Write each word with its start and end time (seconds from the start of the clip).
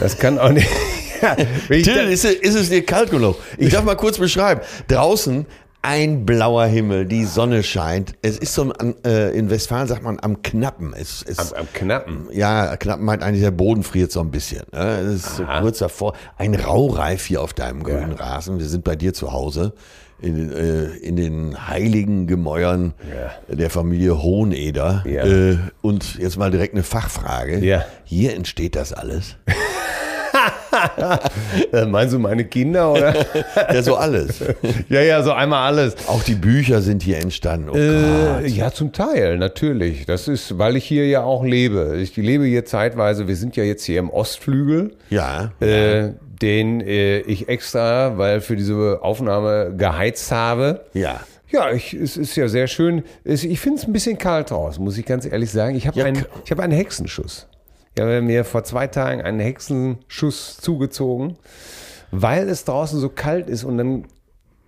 das 0.00 0.18
kann 0.18 0.38
auch 0.38 0.50
nicht. 0.50 0.68
Till, 1.68 2.08
ist, 2.08 2.24
ist, 2.24 2.54
es 2.54 2.68
dir 2.68 2.84
kalt 2.84 3.10
genug? 3.10 3.36
Ich 3.58 3.70
darf 3.70 3.84
mal 3.84 3.96
kurz 3.96 4.18
beschreiben. 4.18 4.60
Draußen 4.88 5.46
ein 5.86 6.26
blauer 6.26 6.66
Himmel, 6.66 7.06
die 7.06 7.24
Sonne 7.24 7.62
scheint. 7.62 8.14
Es 8.20 8.38
ist 8.38 8.54
so, 8.54 8.72
äh, 9.04 9.38
in 9.38 9.50
Westfalen 9.50 9.86
sagt 9.86 10.02
man 10.02 10.18
am 10.20 10.42
Knappen. 10.42 10.92
Es, 10.92 11.22
es, 11.22 11.52
am, 11.52 11.60
am, 11.60 11.72
Knappen? 11.72 12.28
Ja, 12.32 12.76
Knappen 12.76 13.04
meint 13.04 13.22
eigentlich, 13.22 13.42
der 13.42 13.52
Boden 13.52 13.84
friert 13.84 14.10
so 14.10 14.18
ein 14.20 14.32
bisschen. 14.32 14.64
Ne? 14.72 14.98
Es 14.98 15.14
ist 15.14 15.36
so 15.36 15.44
kurz 15.60 15.78
davor. 15.78 16.14
Ein 16.38 16.56
Raureif 16.56 17.26
hier 17.26 17.40
auf 17.40 17.54
deinem 17.54 17.84
grünen 17.84 18.16
ja. 18.18 18.24
Rasen. 18.24 18.58
Wir 18.58 18.66
sind 18.66 18.82
bei 18.82 18.96
dir 18.96 19.14
zu 19.14 19.32
Hause. 19.32 19.74
In, 20.18 20.50
äh, 20.50 20.86
in 20.96 21.16
den 21.16 21.68
heiligen 21.68 22.26
Gemäuern 22.26 22.94
ja. 23.10 23.54
der 23.54 23.68
Familie 23.68 24.22
Hoheneder. 24.22 25.04
Ja. 25.06 25.26
Äh, 25.26 25.58
und 25.82 26.18
jetzt 26.18 26.38
mal 26.38 26.50
direkt 26.50 26.72
eine 26.72 26.82
Fachfrage. 26.82 27.58
Ja. 27.58 27.84
Hier 28.04 28.34
entsteht 28.34 28.76
das 28.76 28.92
alles. 28.92 29.36
Äh, 31.72 31.86
meinst 31.86 32.14
du 32.14 32.18
meine 32.18 32.44
Kinder 32.44 32.92
oder? 32.92 33.14
ja, 33.72 33.82
so 33.82 33.96
alles. 33.96 34.40
ja, 34.88 35.00
ja, 35.00 35.22
so 35.22 35.32
einmal 35.32 35.66
alles. 35.66 35.94
Auch 36.06 36.22
die 36.22 36.34
Bücher 36.34 36.80
sind 36.82 37.02
hier 37.02 37.18
entstanden. 37.18 37.70
Oh 37.70 37.76
äh, 37.76 38.46
ja, 38.46 38.70
zum 38.72 38.92
Teil, 38.92 39.38
natürlich. 39.38 40.06
Das 40.06 40.28
ist, 40.28 40.58
weil 40.58 40.76
ich 40.76 40.84
hier 40.84 41.06
ja 41.06 41.22
auch 41.22 41.44
lebe. 41.44 41.96
Ich 42.00 42.16
lebe 42.16 42.44
hier 42.44 42.64
zeitweise, 42.64 43.28
wir 43.28 43.36
sind 43.36 43.56
ja 43.56 43.64
jetzt 43.64 43.84
hier 43.84 43.98
im 43.98 44.10
Ostflügel. 44.10 44.92
Ja. 45.10 45.52
Äh, 45.60 46.10
den 46.42 46.80
äh, 46.80 47.20
ich 47.20 47.48
extra, 47.48 48.18
weil 48.18 48.40
für 48.40 48.56
diese 48.56 49.00
Aufnahme 49.02 49.74
geheizt 49.76 50.30
habe. 50.32 50.86
Ja. 50.92 51.20
Ja, 51.48 51.70
ich, 51.70 51.94
es 51.94 52.16
ist 52.16 52.36
ja 52.36 52.48
sehr 52.48 52.66
schön. 52.66 53.04
Ich 53.22 53.60
finde 53.60 53.80
es 53.80 53.86
ein 53.86 53.92
bisschen 53.92 54.18
kalt 54.18 54.50
raus, 54.50 54.80
muss 54.80 54.98
ich 54.98 55.06
ganz 55.06 55.24
ehrlich 55.24 55.52
sagen. 55.52 55.76
Ich 55.76 55.86
habe 55.86 55.98
ja, 55.98 56.04
einen, 56.04 56.24
hab 56.50 56.58
einen 56.58 56.72
Hexenschuss. 56.72 57.46
Ich 57.94 58.02
habe 58.02 58.20
mir 58.20 58.44
vor 58.44 58.64
zwei 58.64 58.88
Tagen 58.88 59.22
einen 59.22 59.38
Hexenschuss 59.38 60.56
zugezogen, 60.58 61.36
weil 62.10 62.48
es 62.48 62.64
draußen 62.64 62.98
so 62.98 63.08
kalt 63.08 63.48
ist 63.48 63.62
und 63.62 63.78
dann 63.78 64.06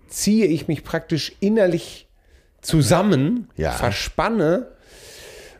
ziehe 0.06 0.46
ich 0.46 0.68
mich 0.68 0.84
praktisch 0.84 1.36
innerlich 1.40 2.08
zusammen, 2.62 3.50
ja. 3.56 3.72
verspanne 3.72 4.68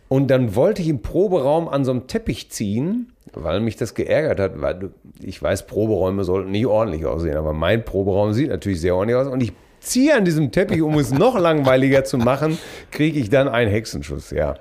und 0.09 0.29
dann 0.29 0.55
wollte 0.55 0.83
ich 0.83 0.89
im 0.89 1.03
Proberaum 1.03 1.69
an 1.69 1.85
so 1.85 1.91
einem 1.91 2.07
Teppich 2.07 2.51
ziehen, 2.51 3.13
weil 3.35 3.61
mich 3.61 3.77
das 3.77 3.95
geärgert 3.95 4.41
hat, 4.41 4.61
weil 4.61 4.91
ich 5.21 5.43
weiß, 5.43 5.67
Proberäume 5.67 6.25
sollten 6.25 6.51
nicht 6.51 6.67
ordentlich 6.67 7.07
aussehen, 7.07 7.37
aber 7.37 7.53
mein 7.53 7.85
Proberaum 7.85 8.33
sieht 8.33 8.51
natürlich 8.51 8.81
sehr 8.81 8.95
ordentlich 8.95 9.17
aus 9.17 9.29
und 9.29 9.43
ich 9.43 9.53
ziehe 9.81 10.15
an 10.15 10.25
diesem 10.25 10.51
Teppich, 10.53 10.83
um 10.83 10.99
es 10.99 11.11
noch 11.11 11.39
langweiliger 11.39 12.05
zu 12.05 12.19
machen, 12.19 12.59
kriege 12.91 13.19
ich 13.19 13.31
dann 13.31 13.49
einen 13.49 13.71
Hexenschuss, 13.71 14.31
ja. 14.31 14.57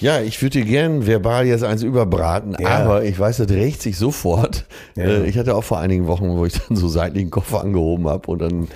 Ja, 0.00 0.20
ich 0.20 0.40
würde 0.42 0.60
dir 0.60 0.64
gern 0.64 1.06
verbal 1.06 1.46
jetzt 1.46 1.64
eins 1.64 1.82
überbraten, 1.82 2.56
ja. 2.58 2.68
aber 2.68 3.04
ich 3.04 3.18
weiß, 3.18 3.38
das 3.38 3.48
rächt 3.48 3.82
sich 3.82 3.96
sofort. 3.96 4.66
Ja. 4.94 5.04
Äh, 5.04 5.26
ich 5.26 5.38
hatte 5.38 5.54
auch 5.54 5.64
vor 5.64 5.78
einigen 5.78 6.06
Wochen, 6.06 6.28
wo 6.36 6.44
ich 6.44 6.54
dann 6.54 6.76
so 6.76 6.88
seitlichen 6.88 7.30
Koffer 7.30 7.62
angehoben 7.62 8.08
habe 8.08 8.30
und 8.30 8.40
dann 8.40 8.68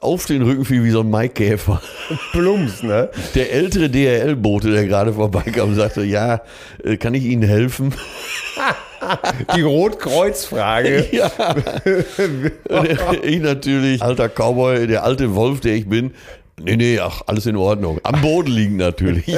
auf 0.00 0.26
den 0.26 0.42
Rücken 0.42 0.64
fiel 0.64 0.84
wie 0.84 0.90
so 0.90 1.00
ein 1.00 1.10
Maikäfer. 1.10 1.80
Plumps, 2.32 2.82
ne? 2.82 3.10
Der 3.34 3.52
ältere 3.52 3.88
DRL-Bote, 3.88 4.70
der 4.70 4.86
gerade 4.86 5.12
vorbeikam, 5.12 5.74
sagte, 5.74 6.02
ja, 6.02 6.42
äh, 6.84 6.96
kann 6.96 7.14
ich 7.14 7.24
Ihnen 7.24 7.42
helfen? 7.42 7.94
Die 9.56 9.62
Rotkreuzfrage. 9.62 11.06
Ja. 11.12 11.30
ich 13.22 13.40
natürlich, 13.40 14.02
alter 14.02 14.28
Cowboy, 14.28 14.86
der 14.86 15.04
alte 15.04 15.34
Wolf, 15.34 15.60
der 15.60 15.74
ich 15.74 15.88
bin, 15.88 16.12
Nee, 16.60 16.76
nee, 16.76 16.98
ach, 16.98 17.22
alles 17.26 17.46
in 17.46 17.56
Ordnung. 17.56 18.00
Am 18.02 18.20
Boden 18.20 18.50
liegen 18.50 18.76
natürlich. 18.76 19.26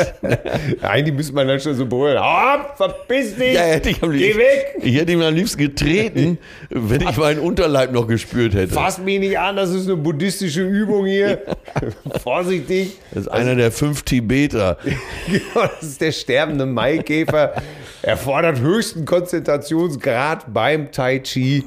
Eigentlich 0.83 1.15
müsste 1.15 1.35
man 1.35 1.49
dann 1.49 1.61
schon 1.61 1.75
so 1.75 1.87
brüllen. 1.87 2.19
Hopp, 2.19 2.77
verpiss 2.77 3.37
dich! 3.37 3.55
Ja, 3.55 3.63
hätte 3.63 3.91
ich 3.91 4.03
am 4.03 4.11
liebsten, 4.11 4.39
Geh 4.39 4.45
weg! 4.45 4.77
Ich 4.83 4.95
hätte 4.97 5.13
ihm 5.13 5.23
am 5.23 5.35
liebsten 5.35 5.59
getreten, 5.59 6.39
wenn 6.71 7.03
ich 7.03 7.17
meinen 7.17 7.41
Unterleib 7.41 7.93
noch 7.93 8.07
gespürt 8.07 8.55
hätte. 8.55 8.73
Fass 8.73 8.99
mich 8.99 9.21
nicht 9.21 9.39
an, 9.39 9.57
das 9.57 9.71
ist 9.71 9.87
eine 9.87 9.97
buddhistische 9.97 10.63
Übung 10.63 11.07
hier. 11.07 11.43
Vorsichtig. 12.23 12.97
Das 13.13 13.25
ist 13.25 13.29
einer 13.29 13.55
der 13.55 13.71
fünf 13.71 14.03
Tibeter. 14.03 14.79
genau, 15.27 15.67
das 15.81 15.83
ist 15.83 16.01
der 16.01 16.13
sterbende 16.13 16.67
Maikäfer. 16.67 17.55
Er 18.03 18.17
fordert 18.17 18.61
höchsten 18.61 19.05
Konzentrationsgrad 19.05 20.53
beim 20.53 20.91
Tai 20.91 21.19
Chi. 21.19 21.65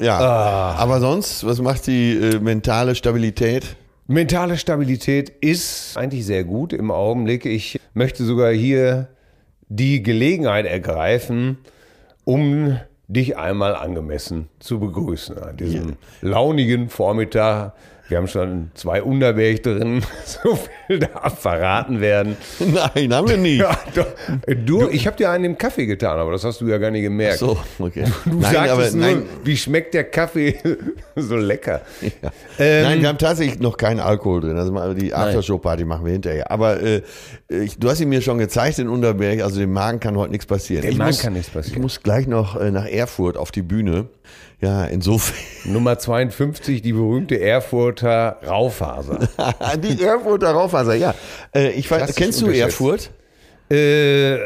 Ja, 0.00 0.18
ah. 0.18 0.74
aber 0.74 1.00
sonst, 1.00 1.46
was 1.46 1.60
macht 1.60 1.86
die 1.86 2.12
äh, 2.12 2.40
mentale 2.40 2.94
Stabilität? 2.94 3.76
Mentale 4.08 4.56
Stabilität 4.56 5.30
ist 5.30 5.96
eigentlich 5.96 6.24
sehr 6.24 6.44
gut 6.44 6.72
im 6.72 6.92
Augenblick. 6.92 7.44
Ich 7.44 7.80
möchte 7.92 8.24
sogar 8.24 8.52
hier 8.52 9.08
die 9.68 10.00
Gelegenheit 10.00 10.64
ergreifen, 10.64 11.58
um 12.24 12.78
dich 13.08 13.36
einmal 13.36 13.74
angemessen 13.74 14.48
zu 14.60 14.78
begrüßen 14.78 15.38
an 15.38 15.56
diesem 15.56 15.96
launigen 16.20 16.88
Vormittag 16.88 17.74
wir 18.08 18.18
haben 18.18 18.28
schon 18.28 18.70
zwei 18.74 19.02
Unterberg 19.02 19.62
drin, 19.62 20.02
so 20.24 20.58
viel 20.86 21.00
darf 21.00 21.40
verraten 21.40 22.00
werden. 22.00 22.36
Nein, 22.60 23.12
haben 23.12 23.28
wir 23.28 23.36
nie. 23.36 23.56
Ja, 23.56 23.76
doch. 23.94 24.06
Du, 24.64 24.88
ich 24.88 25.06
habe 25.06 25.16
dir 25.16 25.30
einen 25.30 25.44
im 25.44 25.58
Kaffee 25.58 25.86
getan, 25.86 26.18
aber 26.18 26.32
das 26.32 26.44
hast 26.44 26.60
du 26.60 26.68
ja 26.68 26.78
gar 26.78 26.90
nicht 26.90 27.02
gemerkt. 27.02 27.42
Ach 27.42 27.64
so, 27.78 27.84
okay. 27.84 28.04
Du, 28.24 28.30
du 28.30 28.36
nein, 28.38 28.52
sagst 28.52 28.70
aber, 28.70 28.90
nur, 28.90 29.00
nein. 29.00 29.22
wie 29.42 29.56
schmeckt 29.56 29.94
der 29.94 30.04
Kaffee 30.04 30.56
so 31.16 31.36
lecker. 31.36 31.82
Ja. 32.00 32.30
Ähm, 32.58 32.82
nein, 32.82 33.00
wir 33.02 33.08
haben 33.08 33.18
tatsächlich 33.18 33.58
noch 33.58 33.76
keinen 33.76 34.00
Alkohol 34.00 34.40
drin. 34.40 34.56
Also 34.56 34.94
die 34.94 35.12
Aftershow-Party 35.12 35.84
machen 35.84 36.04
wir 36.04 36.12
hinterher. 36.12 36.50
Aber 36.50 36.80
äh, 36.80 37.02
ich, 37.48 37.78
du 37.78 37.90
hast 37.90 38.00
ihn 38.00 38.08
mir 38.08 38.22
schon 38.22 38.38
gezeigt 38.38 38.78
in 38.78 38.88
Unterberg, 38.88 39.42
also 39.42 39.58
dem 39.58 39.72
Magen 39.72 39.98
kann 39.98 40.16
heute 40.16 40.30
nichts 40.30 40.46
passieren. 40.46 40.82
Dem 40.82 40.92
ich 40.92 40.98
Magen 40.98 41.10
muss, 41.10 41.20
kann 41.20 41.32
nichts 41.32 41.50
passieren. 41.50 41.76
Ich 41.76 41.82
muss 41.82 42.02
gleich 42.02 42.26
noch 42.26 42.60
äh, 42.60 42.70
nach 42.70 42.86
Erfurt 42.86 43.36
auf 43.36 43.50
die 43.50 43.62
Bühne. 43.62 44.06
Ja, 44.60 44.84
insofern. 44.84 45.36
Nummer 45.64 45.98
52, 45.98 46.80
die 46.80 46.92
berühmte 46.92 47.40
Erfurter 47.40 48.38
Raufaser. 48.46 49.28
die 49.82 50.02
Erfurter 50.02 50.52
Raufaser, 50.52 50.94
ja. 50.94 51.14
Äh, 51.54 51.72
ich 51.72 51.90
weiß, 51.90 52.14
kennst 52.14 52.40
du 52.40 52.48
Erfurt? 52.48 53.10
Äh, 53.68 54.36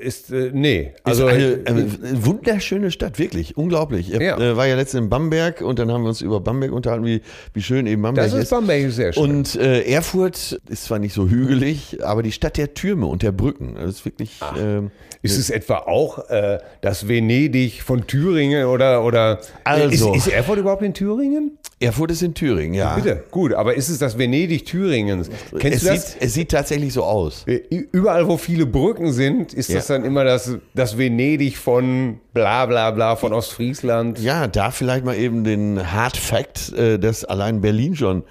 ist, 0.00 0.32
äh, 0.32 0.50
nee. 0.52 0.92
Also, 1.04 1.28
ist 1.28 1.34
eine, 1.34 1.60
eine, 1.66 2.24
wunderschöne 2.24 2.90
Stadt, 2.90 3.18
wirklich, 3.18 3.56
unglaublich. 3.56 4.12
Ich 4.12 4.20
ja. 4.20 4.36
äh, 4.38 4.56
war 4.56 4.66
ja 4.66 4.74
letztens 4.74 5.04
in 5.04 5.08
Bamberg 5.08 5.60
und 5.60 5.78
dann 5.78 5.92
haben 5.92 6.02
wir 6.02 6.08
uns 6.08 6.20
über 6.20 6.40
Bamberg 6.40 6.72
unterhalten, 6.72 7.04
wie, 7.04 7.22
wie 7.54 7.62
schön 7.62 7.86
eben 7.86 8.02
Bamberg 8.02 8.26
ist. 8.26 8.34
Das 8.34 8.42
ist 8.42 8.50
Bamberg 8.50 8.90
sehr 8.90 9.12
schön. 9.12 9.22
Und 9.22 9.54
äh, 9.54 9.82
Erfurt 9.82 10.60
ist 10.68 10.84
zwar 10.84 10.98
nicht 10.98 11.14
so 11.14 11.28
hügelig, 11.28 11.98
aber 12.02 12.24
die 12.24 12.32
Stadt 12.32 12.56
der 12.56 12.74
Türme 12.74 13.06
und 13.06 13.22
der 13.22 13.32
Brücken. 13.32 13.76
Das 13.76 13.90
ist 13.90 14.04
wirklich. 14.04 14.40
Ähm, 14.58 14.90
ist 15.22 15.38
es 15.38 15.50
etwa 15.50 15.78
auch 15.78 16.28
äh, 16.28 16.58
das 16.80 17.08
Venedig 17.08 17.82
von 17.82 18.06
Thüringen 18.06 18.66
oder. 18.66 19.04
oder 19.04 19.40
also, 19.64 20.12
ist, 20.12 20.26
ist 20.26 20.32
Erfurt 20.32 20.58
überhaupt 20.58 20.82
in 20.82 20.94
Thüringen? 20.94 21.58
Erfurt 21.78 22.10
ist 22.10 22.22
in 22.22 22.32
Thüringen, 22.32 22.72
ja. 22.72 22.94
Bitte, 22.94 23.24
gut, 23.30 23.52
aber 23.52 23.74
ist 23.74 23.90
es 23.90 23.98
das 23.98 24.16
Venedig 24.16 24.64
Thüringens? 24.64 25.28
Kennst 25.58 25.76
es 25.76 25.82
du 25.82 25.88
das? 25.88 26.12
Sieht, 26.12 26.22
es 26.22 26.34
sieht 26.34 26.50
tatsächlich 26.50 26.94
so 26.94 27.04
aus. 27.04 27.44
Überall, 27.92 28.26
wo 28.26 28.38
viele 28.38 28.64
Brücken 28.64 29.12
sind, 29.12 29.52
ist 29.52 29.68
ja. 29.68 29.76
das 29.76 29.88
dann 29.88 30.04
immer 30.04 30.24
das, 30.24 30.56
das 30.72 30.96
Venedig 30.96 31.58
von 31.58 32.18
bla 32.32 32.64
bla 32.64 32.92
bla 32.92 33.16
von 33.16 33.34
Ostfriesland. 33.34 34.18
Ja, 34.20 34.46
da 34.46 34.70
vielleicht 34.70 35.04
mal 35.04 35.16
eben 35.16 35.44
den 35.44 35.92
Hard 35.92 36.16
Fact, 36.16 36.72
äh, 36.72 36.98
dass 36.98 37.26
allein 37.26 37.60
Berlin 37.60 37.94
schon 37.94 38.24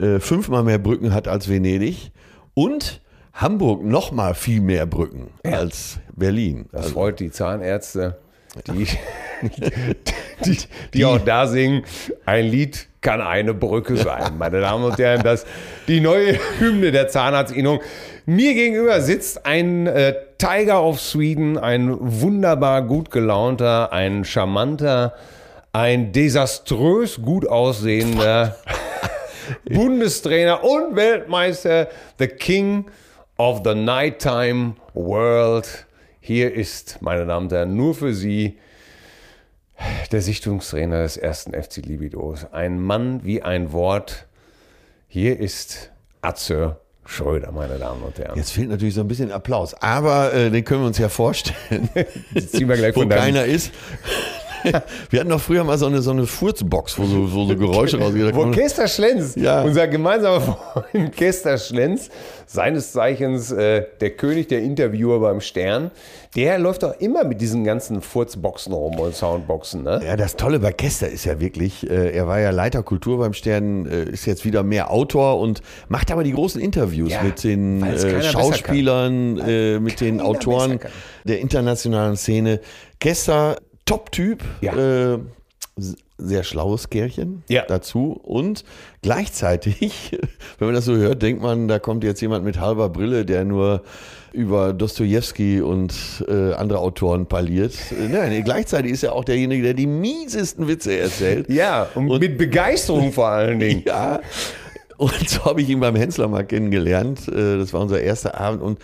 äh, 0.00 0.18
fünfmal 0.18 0.64
mehr 0.64 0.78
Brücken 0.78 1.14
hat 1.14 1.28
als 1.28 1.48
Venedig 1.48 2.10
und 2.54 3.00
Hamburg 3.32 3.84
noch 3.84 4.10
mal 4.10 4.34
viel 4.34 4.60
mehr 4.60 4.86
Brücken 4.86 5.30
ja. 5.46 5.52
als 5.52 6.00
Berlin. 6.16 6.66
Das 6.72 6.82
also. 6.82 6.94
freut 6.94 7.20
die 7.20 7.30
Zahnärzte, 7.30 8.18
die, 8.66 8.88
die, 10.44 10.58
die, 10.94 11.04
auch 11.04 11.20
da 11.20 11.46
singen, 11.46 11.84
ein 12.26 12.46
Lied 12.46 12.87
kann 13.00 13.20
eine 13.20 13.54
Brücke 13.54 13.96
sein. 13.96 14.38
Meine 14.38 14.60
Damen 14.60 14.84
und 14.84 14.98
Herren, 14.98 15.22
das 15.22 15.46
die 15.86 16.00
neue 16.00 16.38
Hymne 16.58 16.90
der 16.90 17.08
Zahnarztinnung. 17.08 17.80
Mir 18.26 18.54
gegenüber 18.54 19.00
sitzt 19.00 19.46
ein 19.46 19.86
äh, 19.86 20.14
Tiger 20.36 20.84
of 20.84 21.00
Sweden, 21.00 21.56
ein 21.56 21.96
wunderbar 21.98 22.82
gut 22.82 23.10
gelaunter, 23.10 23.92
ein 23.92 24.24
charmanter, 24.24 25.14
ein 25.72 26.12
desaströs 26.12 27.22
gut 27.22 27.48
aussehender 27.48 28.56
Bundestrainer 29.70 30.62
und 30.62 30.94
Weltmeister, 30.94 31.88
the 32.18 32.26
King 32.26 32.86
of 33.38 33.62
the 33.64 33.74
Nighttime 33.74 34.74
World. 34.92 35.86
Hier 36.20 36.52
ist, 36.52 37.00
meine 37.00 37.24
Damen 37.24 37.46
und 37.46 37.52
Herren, 37.52 37.76
nur 37.76 37.94
für 37.94 38.12
Sie 38.12 38.58
der 40.12 40.22
Sichtungstrainer 40.22 41.02
des 41.02 41.16
ersten 41.16 41.52
FC 41.52 41.78
Libidos. 41.78 42.46
Ein 42.52 42.80
Mann 42.80 43.24
wie 43.24 43.42
ein 43.42 43.72
Wort. 43.72 44.26
Hier 45.08 45.38
ist 45.38 45.90
Atze 46.20 46.76
Schröder, 47.04 47.52
meine 47.52 47.78
Damen 47.78 48.02
und 48.02 48.18
Herren. 48.18 48.36
Jetzt 48.36 48.52
fehlt 48.52 48.68
natürlich 48.68 48.94
so 48.94 49.00
ein 49.00 49.08
bisschen 49.08 49.32
Applaus, 49.32 49.72
aber 49.74 50.34
äh, 50.34 50.50
den 50.50 50.62
können 50.62 50.82
wir 50.82 50.88
uns 50.88 50.98
ja 50.98 51.08
vorstellen. 51.08 51.88
ziehen 52.36 52.68
wir 52.68 52.76
gleich 52.76 52.94
Wo 52.94 53.06
keiner 53.06 53.46
ist. 53.46 53.72
Wir 55.10 55.20
hatten 55.20 55.30
doch 55.30 55.40
früher 55.40 55.64
mal 55.64 55.78
so 55.78 55.86
eine, 55.86 56.02
so 56.02 56.10
eine 56.10 56.26
Furzbox, 56.26 56.98
wo 56.98 57.04
so, 57.04 57.32
wo 57.32 57.46
so 57.46 57.56
Geräusche 57.56 57.98
rausgehen. 57.98 58.34
Wo 58.34 58.50
Kester 58.50 58.88
Schlenz, 58.88 59.34
ja. 59.36 59.62
unser 59.62 59.88
gemeinsamer 59.88 60.40
Freund 60.90 61.16
Kester 61.16 61.58
Schlenz, 61.58 62.10
seines 62.46 62.92
Zeichens 62.92 63.50
äh, 63.52 63.84
der 64.00 64.10
König 64.10 64.48
der 64.48 64.62
Interviewer 64.62 65.20
beim 65.20 65.40
Stern, 65.40 65.90
der 66.34 66.58
läuft 66.58 66.82
doch 66.82 66.98
immer 67.00 67.24
mit 67.24 67.40
diesen 67.40 67.64
ganzen 67.64 68.00
Furzboxen 68.00 68.72
rum 68.72 68.98
und 68.98 69.14
Soundboxen. 69.14 69.82
Ne? 69.82 70.00
Ja, 70.04 70.16
das 70.16 70.36
Tolle 70.36 70.58
bei 70.58 70.72
Kester 70.72 71.08
ist 71.08 71.24
ja 71.24 71.40
wirklich, 71.40 71.88
äh, 71.88 72.10
er 72.10 72.26
war 72.26 72.40
ja 72.40 72.50
Leiter 72.50 72.82
Kultur 72.82 73.18
beim 73.18 73.34
Stern, 73.34 73.86
äh, 73.86 74.04
ist 74.04 74.26
jetzt 74.26 74.44
wieder 74.44 74.62
mehr 74.62 74.90
Autor 74.90 75.38
und 75.40 75.62
macht 75.88 76.10
aber 76.10 76.24
die 76.24 76.32
großen 76.32 76.60
Interviews 76.60 77.12
ja, 77.12 77.22
mit 77.22 77.44
den 77.44 77.82
äh, 77.82 78.22
Schauspielern, 78.22 79.38
äh, 79.38 79.78
mit 79.80 80.00
den 80.00 80.20
Autoren 80.20 80.80
der 81.24 81.40
internationalen 81.40 82.16
Szene. 82.16 82.60
Kester 83.00 83.56
Top-Typ. 83.88 84.44
Ja. 84.60 85.14
Äh, 85.14 85.18
sehr 86.18 86.42
schlaues 86.42 86.90
Kerlchen 86.90 87.44
ja. 87.48 87.62
dazu. 87.66 88.20
Und 88.22 88.64
gleichzeitig, 89.02 90.18
wenn 90.58 90.68
man 90.68 90.74
das 90.74 90.84
so 90.84 90.96
hört, 90.96 91.22
denkt 91.22 91.40
man, 91.42 91.68
da 91.68 91.78
kommt 91.78 92.04
jetzt 92.04 92.20
jemand 92.20 92.44
mit 92.44 92.60
halber 92.60 92.88
Brille, 92.88 93.24
der 93.24 93.44
nur 93.44 93.82
über 94.32 94.72
Dostoevsky 94.74 95.62
und 95.62 96.24
äh, 96.28 96.52
andere 96.52 96.80
Autoren 96.80 97.26
parliert. 97.26 97.74
Nein, 98.10 98.44
gleichzeitig 98.44 98.92
ist 98.92 99.04
er 99.04 99.14
auch 99.14 99.24
derjenige, 99.24 99.62
der 99.62 99.74
die 99.74 99.86
miesesten 99.86 100.68
Witze 100.68 100.98
erzählt. 100.98 101.48
Ja, 101.48 101.88
und, 101.94 102.10
und 102.10 102.20
mit 102.20 102.36
Begeisterung 102.36 103.12
vor 103.14 103.28
allen 103.28 103.58
Dingen. 103.58 103.84
Ja. 103.86 104.20
Und 104.98 105.30
so 105.30 105.44
habe 105.44 105.62
ich 105.62 105.68
ihn 105.68 105.80
beim 105.80 105.94
Hensler 105.94 106.28
mal 106.28 106.44
kennengelernt. 106.44 107.28
Äh, 107.28 107.56
das 107.56 107.72
war 107.72 107.80
unser 107.80 108.00
erster 108.00 108.38
Abend. 108.38 108.60
Und 108.60 108.80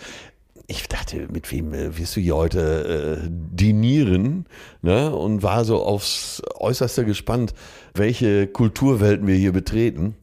ich 0.67 0.87
dachte, 0.87 1.27
mit 1.31 1.51
wem 1.51 1.73
äh, 1.73 1.97
wirst 1.97 2.15
du 2.15 2.21
hier 2.21 2.35
heute 2.35 3.23
äh, 3.23 3.27
dinieren? 3.29 4.45
Ne? 4.81 5.15
Und 5.15 5.43
war 5.43 5.65
so 5.65 5.83
aufs 5.83 6.41
Äußerste 6.55 7.05
gespannt, 7.05 7.53
welche 7.93 8.47
Kulturwelten 8.47 9.27
wir 9.27 9.35
hier 9.35 9.51
betreten. 9.51 10.15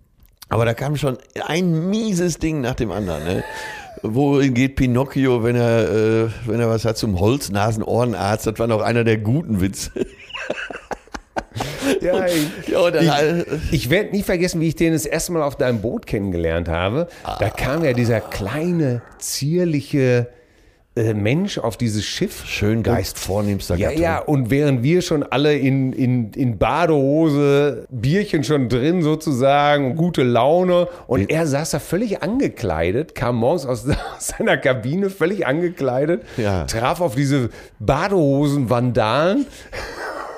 Aber 0.49 0.65
da 0.65 0.75
kam 0.75 0.97
schon 0.97 1.19
ein 1.47 1.89
mieses 1.91 2.39
Ding 2.39 2.61
nach 2.61 2.75
dem 2.75 2.91
anderen. 2.91 3.25
Ne? 3.25 3.45
Wohin 4.03 4.53
geht 4.53 4.77
Pinocchio, 4.77 5.45
wenn 5.45 5.57
er, 5.57 5.91
äh, 5.91 6.29
wenn 6.47 6.61
er 6.61 6.69
was 6.69 6.85
hat 6.85 6.99
zum 6.99 7.21
Holznasenohrenarzt? 7.21 8.47
Das 8.47 8.59
war 8.59 8.67
noch 8.67 8.81
einer 8.81 9.05
der 9.05 9.19
guten 9.19 9.61
Witze. 9.61 9.93
Ja, 12.01 12.27
ich, 12.27 12.69
ja, 12.69 13.21
ich, 13.21 13.73
ich 13.73 13.91
werde 13.91 14.11
nie 14.11 14.23
vergessen, 14.23 14.61
wie 14.61 14.69
ich 14.69 14.77
den 14.77 14.93
das 14.93 15.07
erste 15.07 15.33
Mal 15.33 15.43
auf 15.43 15.57
deinem 15.57 15.81
Boot 15.81 16.07
kennengelernt 16.07 16.69
habe. 16.69 17.09
Da 17.39 17.51
kam 17.51 17.85
ja 17.85 17.93
dieser 17.93 18.21
kleine, 18.21 19.03
zierliche 19.19 20.29
äh, 20.95 21.15
Mensch 21.15 21.59
auf 21.59 21.77
dieses 21.79 22.05
Schiff. 22.05 22.45
Schön 22.47 22.83
Geist, 22.83 23.19
vornehmster 23.19 23.77
Ja, 23.77 23.89
Gattung. 23.89 24.03
ja, 24.03 24.19
und 24.19 24.51
während 24.51 24.83
wir 24.83 25.01
schon 25.01 25.23
alle 25.23 25.57
in, 25.57 25.93
in, 25.95 26.33
in 26.33 26.59
Badehose, 26.59 27.87
Bierchen 27.91 28.45
schon 28.45 28.69
drin 28.69 29.03
sozusagen, 29.03 29.97
gute 29.97 30.23
Laune 30.23 30.89
und 31.07 31.31
er 31.31 31.47
saß 31.47 31.71
da 31.71 31.79
völlig 31.79 32.23
angekleidet, 32.23 33.15
kam 33.15 33.37
morgens 33.37 33.65
aus 33.67 33.87
seiner 34.19 34.59
Kabine 34.59 35.09
völlig 35.09 35.47
angekleidet, 35.47 36.25
ja. 36.37 36.65
traf 36.65 37.01
auf 37.01 37.15
diese 37.15 37.49
Badehosen-Vandalen 37.79 39.47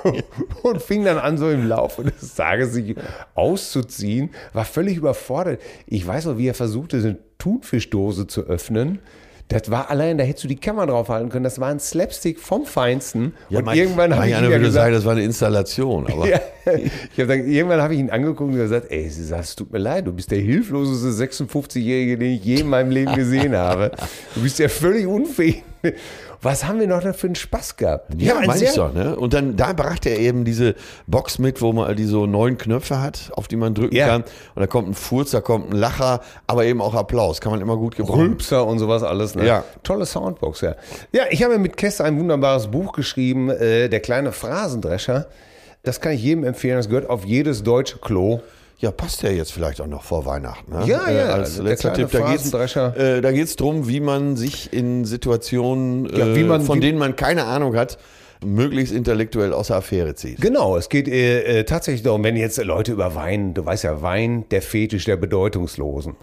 und 0.63 0.81
fing 0.81 1.03
dann 1.03 1.17
an, 1.17 1.37
so 1.37 1.49
im 1.49 1.67
Laufe 1.67 2.03
des 2.03 2.35
Tages 2.35 2.73
sich 2.73 2.95
auszuziehen, 3.33 4.31
war 4.53 4.65
völlig 4.65 4.97
überfordert. 4.97 5.61
Ich 5.87 6.05
weiß 6.05 6.25
noch, 6.25 6.37
wie 6.37 6.47
er 6.47 6.53
versuchte, 6.53 6.97
eine 6.97 7.17
Thunfischdose 7.37 8.27
zu 8.27 8.43
öffnen. 8.43 8.99
Das 9.47 9.69
war 9.69 9.91
allein, 9.91 10.17
da 10.17 10.23
hättest 10.23 10.45
du 10.45 10.47
die 10.47 10.55
Kamera 10.55 10.87
draufhalten 10.87 11.29
können. 11.29 11.43
Das 11.43 11.59
war 11.59 11.69
ein 11.69 11.79
Slapstick 11.79 12.39
vom 12.39 12.65
Feinsten. 12.65 13.35
Ja, 13.49 13.59
und 13.59 13.65
mein, 13.65 13.77
irgendwann 13.77 14.15
habe 14.15 14.27
ich 14.27 14.35
ihn 14.35 14.49
ja 14.49 14.57
gesagt, 14.57 14.73
sagen, 14.73 14.93
das 14.93 15.05
war 15.05 15.11
eine 15.11 15.23
Installation. 15.23 16.07
Aber 16.11 16.27
ja, 16.27 16.39
ich 16.73 17.21
hab 17.21 17.27
dann, 17.27 17.47
irgendwann 17.47 17.79
habe 17.79 17.93
ich 17.93 17.99
ihn 17.99 18.09
angeguckt 18.09 18.49
und 18.49 18.55
gesagt, 18.55 18.87
ey, 18.89 19.05
es 19.05 19.55
tut 19.55 19.71
mir 19.71 19.77
leid, 19.77 20.07
du 20.07 20.13
bist 20.13 20.31
der 20.31 20.39
hilfloseste 20.39 21.09
56-Jährige, 21.23 22.17
den 22.17 22.31
ich 22.31 22.43
je 22.43 22.61
in 22.61 22.69
meinem 22.69 22.89
Leben 22.89 23.13
gesehen 23.13 23.55
habe. 23.55 23.91
Du 24.33 24.41
bist 24.41 24.57
ja 24.57 24.67
völlig 24.67 25.05
unfähig 25.05 25.63
was 26.41 26.65
haben 26.65 26.79
wir 26.79 26.87
noch 26.87 27.01
für 27.15 27.27
einen 27.27 27.35
Spaß 27.35 27.77
gehabt? 27.77 28.11
Ja, 28.17 28.35
meine 28.45 28.63
ich 28.63 28.73
doch. 28.73 28.93
Ne? 28.93 29.15
Und 29.15 29.33
dann 29.33 29.55
da 29.55 29.73
brachte 29.73 30.09
er 30.09 30.19
eben 30.19 30.45
diese 30.45 30.75
Box 31.07 31.39
mit, 31.39 31.61
wo 31.61 31.73
man 31.73 31.95
die 31.95 32.05
so 32.05 32.25
neun 32.25 32.57
Knöpfe 32.57 33.01
hat, 33.01 33.31
auf 33.33 33.47
die 33.47 33.55
man 33.55 33.73
drücken 33.73 33.95
ja. 33.95 34.07
kann. 34.07 34.21
Und 34.21 34.61
da 34.61 34.67
kommt 34.67 34.89
ein 34.89 34.93
Furz, 34.93 35.31
da 35.31 35.41
kommt 35.41 35.71
ein 35.71 35.75
Lacher, 35.75 36.21
aber 36.47 36.65
eben 36.65 36.81
auch 36.81 36.93
Applaus. 36.93 37.41
Kann 37.41 37.51
man 37.51 37.61
immer 37.61 37.77
gut 37.77 37.95
gebrauchen. 37.95 38.21
Rülpser 38.21 38.65
und 38.65 38.79
sowas 38.79 39.03
alles. 39.03 39.35
Ne? 39.35 39.45
Ja. 39.45 39.63
Tolle 39.83 40.05
Soundbox, 40.05 40.61
ja. 40.61 40.75
Ja, 41.11 41.23
ich 41.29 41.43
habe 41.43 41.57
mit 41.57 41.77
Kester 41.77 42.03
ein 42.05 42.19
wunderbares 42.19 42.67
Buch 42.67 42.93
geschrieben, 42.93 43.49
äh, 43.49 43.89
Der 43.89 43.99
kleine 43.99 44.31
Phrasendrescher. 44.31 45.27
Das 45.83 46.01
kann 46.01 46.13
ich 46.13 46.23
jedem 46.23 46.43
empfehlen. 46.43 46.77
Das 46.77 46.89
gehört 46.89 47.09
auf 47.09 47.25
jedes 47.25 47.63
deutsche 47.63 47.99
Klo. 47.99 48.41
Ja, 48.79 48.91
passt 48.91 49.23
ja 49.23 49.29
jetzt 49.29 49.53
vielleicht 49.53 49.79
auch 49.79 49.87
noch 49.87 50.03
vor 50.03 50.25
Weihnachten. 50.25 50.71
Ne? 50.71 50.85
Ja, 50.85 51.09
ja. 51.09 51.29
Äh, 51.29 51.31
als 51.31 51.57
letzter 51.59 51.93
Tipp, 51.93 52.09
da 52.11 52.31
geht 52.31 52.41
es 52.41 52.75
äh, 52.75 53.21
da 53.21 53.31
geht's 53.31 53.55
darum, 53.55 53.87
wie 53.87 54.01
man 54.01 54.35
sich 54.35 54.73
in 54.73 55.05
Situationen, 55.05 56.05
ja, 56.13 56.27
äh, 56.27 56.43
man, 56.43 56.61
von 56.61 56.81
denen 56.81 56.97
man 56.97 57.15
keine 57.15 57.45
Ahnung 57.45 57.75
hat, 57.75 57.97
möglichst 58.43 58.93
intellektuell 58.93 59.53
aus 59.53 59.67
der 59.67 59.77
Affäre 59.77 60.15
zieht. 60.15 60.41
Genau, 60.41 60.75
es 60.77 60.89
geht 60.89 61.07
äh, 61.07 61.59
äh, 61.59 61.63
tatsächlich 61.63 62.03
darum, 62.03 62.23
wenn 62.23 62.35
jetzt 62.35 62.61
Leute 62.63 62.91
über 62.91 63.15
Wein, 63.15 63.53
du 63.53 63.65
weißt 63.65 63.85
ja, 63.85 64.01
Wein, 64.01 64.45
der 64.51 64.61
Fetisch 64.61 65.05
der 65.05 65.15
Bedeutungslosen. 65.15 66.15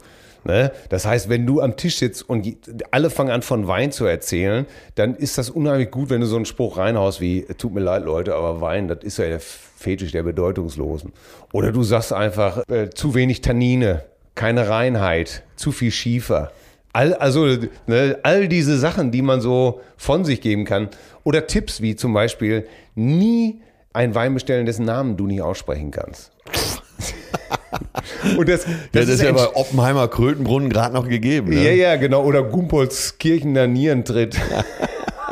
Ne? 0.44 0.72
Das 0.88 1.06
heißt, 1.06 1.28
wenn 1.28 1.46
du 1.46 1.60
am 1.60 1.76
Tisch 1.76 1.96
sitzt 1.96 2.28
und 2.28 2.56
alle 2.90 3.10
fangen 3.10 3.30
an 3.30 3.42
von 3.42 3.68
Wein 3.68 3.92
zu 3.92 4.04
erzählen, 4.04 4.66
dann 4.96 5.14
ist 5.14 5.38
das 5.38 5.50
unheimlich 5.50 5.90
gut, 5.90 6.10
wenn 6.10 6.20
du 6.20 6.26
so 6.26 6.36
einen 6.36 6.46
Spruch 6.46 6.78
reinhaust 6.78 7.20
wie, 7.20 7.44
tut 7.58 7.72
mir 7.72 7.80
leid 7.80 8.04
Leute, 8.04 8.34
aber 8.34 8.60
Wein, 8.60 8.88
das 8.88 8.98
ist 9.02 9.18
ja 9.18 9.26
der 9.26 9.40
Fetisch 9.40 10.12
der 10.12 10.22
Bedeutungslosen. 10.22 11.12
Oder 11.52 11.72
du 11.72 11.82
sagst 11.82 12.12
einfach, 12.12 12.62
äh, 12.68 12.90
zu 12.90 13.14
wenig 13.14 13.40
Tannine, 13.40 14.04
keine 14.34 14.68
Reinheit, 14.68 15.42
zu 15.56 15.72
viel 15.72 15.90
Schiefer. 15.90 16.52
All, 16.92 17.14
also 17.14 17.46
ne, 17.86 18.18
all 18.22 18.48
diese 18.48 18.78
Sachen, 18.78 19.12
die 19.12 19.22
man 19.22 19.40
so 19.40 19.80
von 19.96 20.24
sich 20.24 20.40
geben 20.40 20.64
kann. 20.64 20.88
Oder 21.24 21.46
Tipps 21.46 21.80
wie 21.80 21.96
zum 21.96 22.12
Beispiel 22.12 22.66
nie 22.94 23.62
einen 23.92 24.14
Wein 24.14 24.34
bestellen, 24.34 24.66
dessen 24.66 24.84
Namen 24.84 25.16
du 25.16 25.26
nicht 25.26 25.42
aussprechen 25.42 25.90
kannst. 25.90 26.32
Und 28.36 28.48
das, 28.48 28.64
das, 28.64 28.70
ja, 28.70 29.00
das 29.00 29.08
ist, 29.08 29.22
ja 29.22 29.32
bei 29.32 29.54
Oppenheimer 29.54 30.08
Krötenbrunnen 30.08 30.68
gerade 30.68 30.94
noch 30.94 31.08
gegeben. 31.08 31.50
Ne? 31.50 31.62
Ja, 31.62 31.70
ja, 31.70 31.96
genau. 31.96 32.24
Oder 32.24 32.42
Gumpolskirchener 32.42 33.66
Nierentritt. 33.66 34.38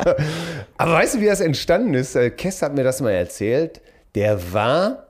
Aber 0.77 0.93
weißt 0.93 1.15
du, 1.15 1.21
wie 1.21 1.27
das 1.27 1.41
entstanden 1.41 1.93
ist? 1.93 2.15
Äh, 2.15 2.31
Kess 2.31 2.61
hat 2.61 2.73
mir 2.73 2.83
das 2.83 3.01
mal 3.01 3.11
erzählt. 3.11 3.81
Der 4.15 4.53
war 4.53 5.07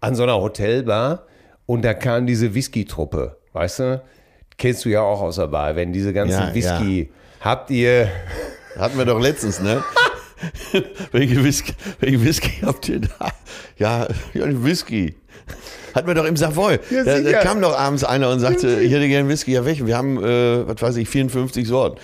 an 0.00 0.14
so 0.14 0.22
einer 0.22 0.40
Hotelbar 0.40 1.26
und 1.66 1.84
da 1.84 1.94
kam 1.94 2.26
diese 2.26 2.54
Whisky-Truppe. 2.54 3.36
Weißt 3.52 3.80
du? 3.80 4.02
Kennst 4.56 4.84
du 4.84 4.88
ja 4.90 5.00
auch 5.00 5.20
aus 5.20 5.36
der 5.36 5.48
Bar, 5.48 5.74
wenn 5.76 5.92
diese 5.92 6.12
ganzen 6.12 6.40
ja, 6.40 6.54
Whisky. 6.54 7.02
Ja. 7.02 7.44
Habt 7.44 7.70
ihr. 7.70 8.08
Hatten 8.78 8.98
wir 8.98 9.04
doch 9.04 9.20
letztens, 9.20 9.60
ne? 9.60 9.82
welche, 11.12 11.42
Whisky, 11.44 11.72
welche 12.00 12.24
Whisky 12.24 12.50
habt 12.62 12.88
ihr 12.88 13.00
da? 13.00 13.30
Ja, 13.78 14.08
Whisky. 14.32 15.14
Hatten 15.94 16.08
wir 16.08 16.14
doch 16.14 16.24
im 16.24 16.36
Savoy. 16.36 16.78
Ja, 16.90 17.04
da, 17.04 17.20
da, 17.20 17.32
kam 17.38 17.60
doch 17.60 17.78
abends 17.78 18.02
einer 18.02 18.30
und 18.30 18.40
sagte, 18.40 18.80
ich 18.80 18.92
hätte 18.92 19.06
gerne 19.08 19.28
Whisky. 19.28 19.52
Ja, 19.52 19.64
welchen? 19.64 19.86
Wir 19.86 19.96
haben, 19.96 20.22
äh, 20.22 20.66
was 20.66 20.82
weiß 20.82 20.96
ich, 20.96 21.08
54 21.08 21.68
Sorten. 21.68 22.00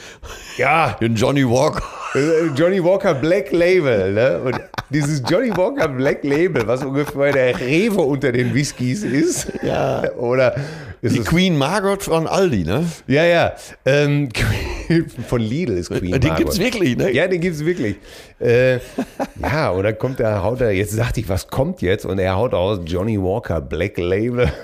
Ja. 0.57 0.97
Den 1.01 1.17
Johnny 1.17 1.45
Walker. 1.45 1.83
Äh, 2.15 2.47
Johnny 2.57 2.83
Walker 2.83 3.15
Black 3.15 3.51
Label. 3.51 4.13
Ne? 4.13 4.41
Und 4.45 4.61
dieses 4.91 5.23
Johnny 5.29 5.51
Walker 5.57 5.89
Black 5.89 6.23
Label, 6.23 6.67
was 6.67 6.85
ungefähr 6.85 7.33
der 7.33 7.59
Rewe 7.59 8.01
unter 8.01 8.33
den 8.33 8.55
Whiskys 8.55 9.03
ist. 9.03 9.53
Ja. 9.63 10.11
Oder 10.15 10.55
ist 11.03 11.17
die 11.17 11.21
Queen 11.21 11.57
Margaret 11.57 12.03
von 12.03 12.27
Aldi, 12.27 12.65
ne? 12.65 12.85
Ja, 13.07 13.25
ja. 13.25 13.53
Ähm, 13.85 14.29
von 15.27 15.41
Lidl 15.41 15.73
ist 15.73 15.91
Queen 15.91 16.13
den. 16.13 16.21
Den 16.21 16.37
gibt's 16.37 16.59
wirklich, 16.59 16.97
ne? 16.97 17.13
Ja, 17.13 17.29
den 17.29 17.41
gibt's 17.41 17.65
wirklich. 17.65 17.97
Äh, 18.41 18.79
ja, 19.41 19.71
und 19.71 19.85
dann 19.85 19.99
kommt 19.99 20.21
er, 20.21 20.43
haut 20.43 20.61
er, 20.61 20.73
jetzt 20.73 20.99
dachte 20.99 21.21
ich, 21.21 21.29
was 21.29 21.49
kommt 21.49 21.83
jetzt? 21.83 22.05
Und 22.05 22.19
er 22.19 22.37
haut 22.37 22.55
aus 22.55 22.81
Johnny 22.85 23.21
Walker 23.21 23.61
Black 23.61 23.99
Label. 23.99 24.53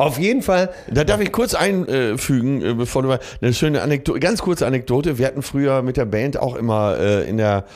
Auf 0.00 0.18
jeden 0.18 0.40
Fall. 0.40 0.70
Da 0.90 1.04
darf 1.04 1.20
ich 1.20 1.30
kurz 1.30 1.54
einfügen, 1.54 2.62
äh, 2.62 2.74
bevor 2.74 3.02
du 3.02 3.18
eine 3.40 3.52
schöne 3.52 3.82
Anekdote, 3.82 4.18
ganz 4.18 4.40
kurze 4.40 4.66
Anekdote. 4.66 5.18
Wir 5.18 5.26
hatten 5.26 5.42
früher 5.42 5.82
mit 5.82 5.98
der 5.98 6.06
Band 6.06 6.38
auch 6.38 6.56
immer 6.56 6.96
äh, 6.98 7.28
in 7.28 7.36
der 7.36 7.66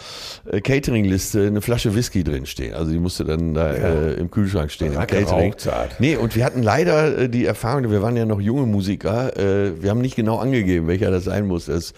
äh, 0.51 0.61
Catering-Liste 0.61 1.47
eine 1.47 1.61
Flasche 1.61 1.95
Whisky 1.95 2.25
drinstehen. 2.25 2.75
Also 2.75 2.93
die 2.93 2.99
musste 2.99 3.25
dann 3.25 3.53
da 3.53 3.75
ja. 3.75 3.89
äh, 3.89 4.15
im 4.15 4.31
Kühlschrank 4.31 4.71
stehen, 4.71 4.95
im 4.95 5.07
Catering. 5.07 5.55
Nee, 5.99 6.17
und 6.17 6.35
wir 6.35 6.47
hatten 6.47 6.63
leider 6.63 7.19
äh, 7.19 7.29
die 7.29 7.45
Erfahrung, 7.45 7.91
wir 7.91 8.01
waren 8.01 8.17
ja 8.17 8.25
noch 8.25 8.41
junge 8.41 8.67
Musiker, 8.67 9.37
äh, 9.37 9.83
wir 9.83 9.91
haben 9.91 10.01
nicht 10.01 10.17
genau 10.17 10.39
angegeben, 10.39 10.87
welcher 10.87 11.11
das 11.11 11.25
sein 11.25 11.47
muss. 11.47 11.67
Das 11.67 11.93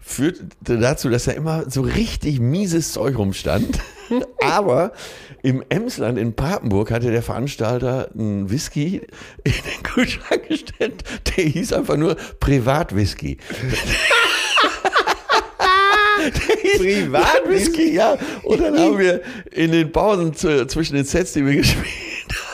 führte 0.00 0.44
dazu, 0.62 1.08
dass 1.08 1.24
da 1.24 1.32
immer 1.32 1.70
so 1.70 1.82
richtig 1.82 2.40
mieses 2.40 2.92
Zeug 2.92 3.16
rumstand. 3.16 3.78
Aber 4.42 4.92
im 5.42 5.64
Emsland 5.68 6.18
in 6.18 6.34
Papenburg 6.34 6.90
hatte 6.90 7.10
der 7.10 7.22
Veranstalter 7.22 8.10
einen 8.14 8.50
Whisky 8.50 9.00
in 9.44 9.52
den 9.52 9.82
Kühlschrank 9.82 10.48
gestellt. 10.48 11.02
Der 11.36 11.44
hieß 11.44 11.72
einfach 11.72 11.96
nur 11.96 12.16
Privatwhisky. 12.40 13.38
Privatwhisky, 16.76 17.94
ja. 17.94 18.18
Und 18.42 18.60
dann 18.60 18.78
haben 18.78 18.98
wir 18.98 19.22
in 19.52 19.72
den 19.72 19.90
Pausen 19.90 20.34
zwischen 20.34 20.96
den 20.96 21.04
Sets, 21.04 21.32
die 21.32 21.44
wir 21.44 21.54
gespielt 21.56 21.86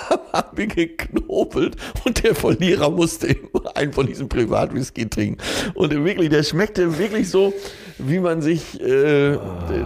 haben, 0.08 0.22
haben 0.32 0.56
wir 0.56 0.66
geknobelt 0.68 1.76
und 2.04 2.22
der 2.22 2.34
Verlierer 2.34 2.90
musste 2.90 3.34
einen 3.74 3.92
von 3.92 4.06
diesen 4.06 4.28
Privatwhisky 4.28 5.08
trinken. 5.08 5.38
Und 5.74 5.92
wirklich, 6.04 6.28
der 6.28 6.44
schmeckte 6.44 6.98
wirklich 6.98 7.28
so, 7.28 7.52
wie 7.98 8.20
man 8.20 8.42
sich 8.42 8.80
äh, 8.80 9.38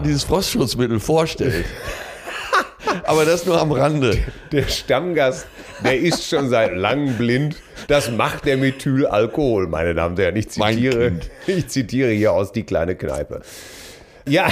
dieses 0.05 0.25
Frostschutzmittel 0.25 1.01
vorstellt. 1.01 1.65
Aber 3.11 3.25
das 3.25 3.45
nur 3.45 3.61
am 3.61 3.73
Rande. 3.73 4.19
Der 4.53 4.69
Stammgast, 4.69 5.49
der 5.83 5.99
ist 5.99 6.29
schon 6.29 6.49
seit 6.49 6.77
langem 6.77 7.19
blind. 7.19 7.57
Das 7.89 8.09
macht 8.09 8.45
der 8.45 8.57
Methylalkohol, 8.57 9.67
meine 9.67 9.95
Damen 9.95 10.15
und 10.15 10.21
Herren. 10.21 10.37
Ich 10.37 10.51
zitiere, 10.51 11.19
ich 11.49 11.67
zitiere 11.67 12.11
hier 12.13 12.33
aus 12.33 12.53
Die 12.53 12.63
kleine 12.63 12.95
Kneipe. 12.95 13.41
Ja, 14.29 14.47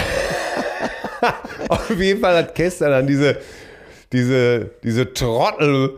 auf 1.68 2.00
jeden 2.00 2.20
Fall 2.20 2.36
hat 2.36 2.56
Kester 2.56 2.90
dann 2.90 3.06
diese, 3.06 3.36
diese, 4.12 4.70
diese 4.82 5.12
Trottel 5.12 5.96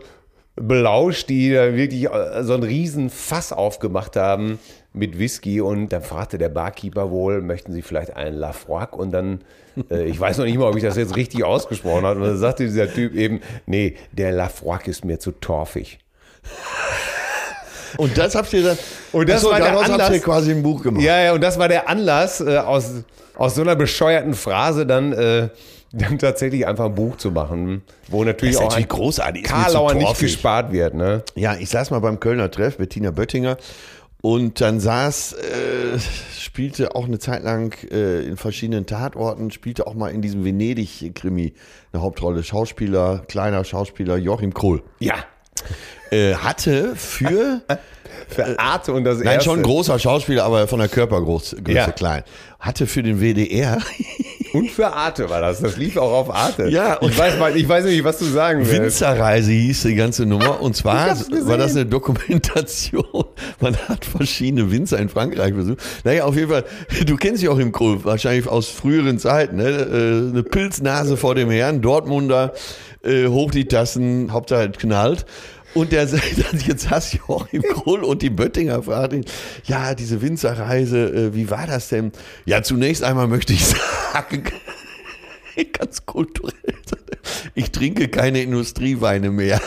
belauscht, 0.55 1.29
die 1.29 1.51
da 1.51 1.73
wirklich 1.73 2.09
so 2.41 2.53
einen 2.53 2.63
riesen 2.63 3.09
Fass 3.09 3.53
aufgemacht 3.53 4.15
haben 4.15 4.59
mit 4.93 5.17
Whisky 5.17 5.61
und 5.61 5.89
dann 5.89 6.01
fragte 6.01 6.37
der 6.37 6.49
Barkeeper 6.49 7.11
wohl, 7.11 7.41
möchten 7.41 7.71
Sie 7.71 7.81
vielleicht 7.81 8.15
einen 8.15 8.35
Lafroig 8.35 8.93
und 8.93 9.11
dann, 9.11 9.41
äh, 9.89 10.03
ich 10.03 10.19
weiß 10.19 10.37
noch 10.37 10.45
nicht 10.45 10.57
mal, 10.57 10.69
ob 10.69 10.75
ich 10.75 10.83
das 10.83 10.97
jetzt 10.97 11.15
richtig 11.15 11.43
ausgesprochen 11.43 12.05
habe, 12.05 12.19
und 12.19 12.27
dann 12.27 12.37
sagte 12.37 12.65
dieser 12.65 12.93
Typ 12.93 13.15
eben, 13.15 13.41
nee, 13.65 13.95
der 14.11 14.31
Lafroig 14.33 14.87
ist 14.87 15.05
mir 15.05 15.19
zu 15.19 15.31
torfig. 15.31 15.99
Und 17.97 18.17
das 18.17 18.35
habt 18.35 18.51
ihr 18.53 18.63
dann, 18.63 18.77
und 19.11 19.29
das 19.29 19.43
war 19.43 19.59
der 19.59 19.77
Anlass, 19.77 20.01
habt 20.01 20.13
ihr 20.13 20.21
quasi 20.21 20.51
ein 20.51 20.63
Buch 20.63 20.81
gemacht. 20.81 21.03
Ja, 21.03 21.21
ja, 21.21 21.33
und 21.33 21.41
das 21.41 21.57
war 21.57 21.67
der 21.67 21.87
Anlass, 21.87 22.41
äh, 22.41 22.57
aus, 22.57 22.91
aus 23.35 23.55
so 23.55 23.61
einer 23.61 23.75
bescheuerten 23.75 24.33
Phrase 24.33 24.85
dann, 24.85 25.13
äh, 25.13 25.49
dann 25.93 26.19
tatsächlich 26.19 26.67
einfach 26.67 26.85
ein 26.85 26.95
Buch 26.95 27.17
zu 27.17 27.31
machen, 27.31 27.81
wo 28.07 28.23
natürlich 28.23 28.57
auch 28.57 28.63
natürlich 28.63 28.87
großartig 28.87 29.43
Karlauer 29.43 29.93
nicht 29.93 30.19
gespart 30.19 30.71
wird. 30.71 30.93
Ne? 30.93 31.23
Ja, 31.35 31.55
ich 31.55 31.69
saß 31.69 31.91
mal 31.91 31.99
beim 31.99 32.19
Kölner 32.19 32.49
Treff, 32.49 32.77
Bettina 32.77 33.11
Böttinger 33.11 33.57
und 34.21 34.61
dann 34.61 34.79
saß, 34.79 35.33
äh, 35.33 35.99
spielte 36.37 36.95
auch 36.95 37.05
eine 37.05 37.17
Zeit 37.17 37.43
lang 37.43 37.75
äh, 37.91 38.21
in 38.23 38.37
verschiedenen 38.37 38.85
Tatorten, 38.85 39.51
spielte 39.51 39.87
auch 39.87 39.95
mal 39.95 40.09
in 40.09 40.21
diesem 40.21 40.45
Venedig-Krimi 40.45 41.53
eine 41.91 42.01
Hauptrolle. 42.01 42.43
Schauspieler, 42.43 43.23
kleiner 43.27 43.63
Schauspieler 43.63 44.17
Joachim 44.17 44.53
Kohl. 44.53 44.83
Ja. 44.99 45.15
Äh, 46.11 46.35
hatte 46.35 46.95
für 46.95 47.61
für 48.27 48.59
Arte 48.59 48.93
und 48.93 49.03
das 49.03 49.19
Nein, 49.19 49.27
erste. 49.27 49.49
schon 49.49 49.59
ein 49.59 49.63
großer 49.63 49.99
Schauspieler, 49.99 50.43
aber 50.43 50.67
von 50.67 50.79
der 50.79 50.87
Körpergröße 50.87 51.57
ja. 51.67 51.91
klein. 51.91 52.23
Hatte 52.61 52.87
für 52.87 53.03
den 53.03 53.19
WDR. 53.19 53.79
Und 54.53 54.69
für 54.69 54.87
Arte 54.87 55.29
war 55.29 55.41
das. 55.41 55.61
Das 55.61 55.77
lief 55.77 55.97
auch 55.97 56.11
auf 56.11 56.29
Arte. 56.29 56.67
Ja, 56.67 56.95
und 56.97 57.11
ich 57.11 57.17
weiß, 57.17 57.39
mal, 57.39 57.55
ich 57.55 57.67
weiß 57.67 57.85
nicht, 57.85 58.03
was 58.03 58.17
du 58.19 58.25
sagen 58.25 58.59
willst. 58.59 58.81
Winzerreise 58.81 59.51
hieß 59.51 59.83
die 59.83 59.95
ganze 59.95 60.25
Nummer. 60.25 60.61
Und 60.61 60.75
zwar 60.75 61.17
war 61.45 61.57
das 61.57 61.71
eine 61.71 61.85
Dokumentation. 61.85 63.05
Man 63.61 63.77
hat 63.87 64.03
verschiedene 64.03 64.69
Winzer 64.69 64.99
in 64.99 65.07
Frankreich 65.09 65.53
besucht. 65.53 65.79
Naja, 66.03 66.25
auf 66.25 66.35
jeden 66.35 66.49
Fall, 66.49 66.65
du 67.05 67.15
kennst 67.15 67.41
dich 67.41 67.49
auch 67.49 67.59
im 67.59 67.71
Krul, 67.71 68.03
wahrscheinlich 68.03 68.47
aus 68.47 68.67
früheren 68.67 69.19
Zeiten. 69.19 69.55
Ne? 69.55 69.69
Äh, 69.69 70.29
eine 70.31 70.43
Pilznase 70.43 71.15
vor 71.15 71.35
dem 71.35 71.49
Herrn, 71.49 71.81
Dortmunder, 71.81 72.53
äh, 73.03 73.27
hoch 73.27 73.51
die 73.51 73.65
Tassen, 73.65 74.33
Hauptsache 74.33 74.69
knallt. 74.71 75.25
Und 75.73 75.91
der 75.91 76.05
jetzt 76.67 76.89
hast 76.89 77.13
du 77.13 77.33
auch 77.33 77.47
im 77.51 77.63
Kohl 77.63 78.03
und 78.03 78.21
die 78.21 78.29
Böttinger 78.29 78.83
fragt 78.83 79.13
ihn, 79.13 79.25
ja, 79.65 79.95
diese 79.95 80.21
Winzerreise, 80.21 80.97
äh, 81.07 81.33
wie 81.33 81.49
war 81.49 81.67
das 81.67 81.89
denn? 81.89 82.11
Ja, 82.45 82.61
zunächst 82.61 83.03
einmal 83.03 83.27
möchte 83.27 83.53
ich 83.53 83.65
sagen, 84.13 84.43
ganz 85.73 86.05
kulturell, 86.05 86.75
ich 87.55 87.71
trinke 87.71 88.07
keine 88.09 88.41
Industrieweine 88.41 89.31
mehr. 89.31 89.61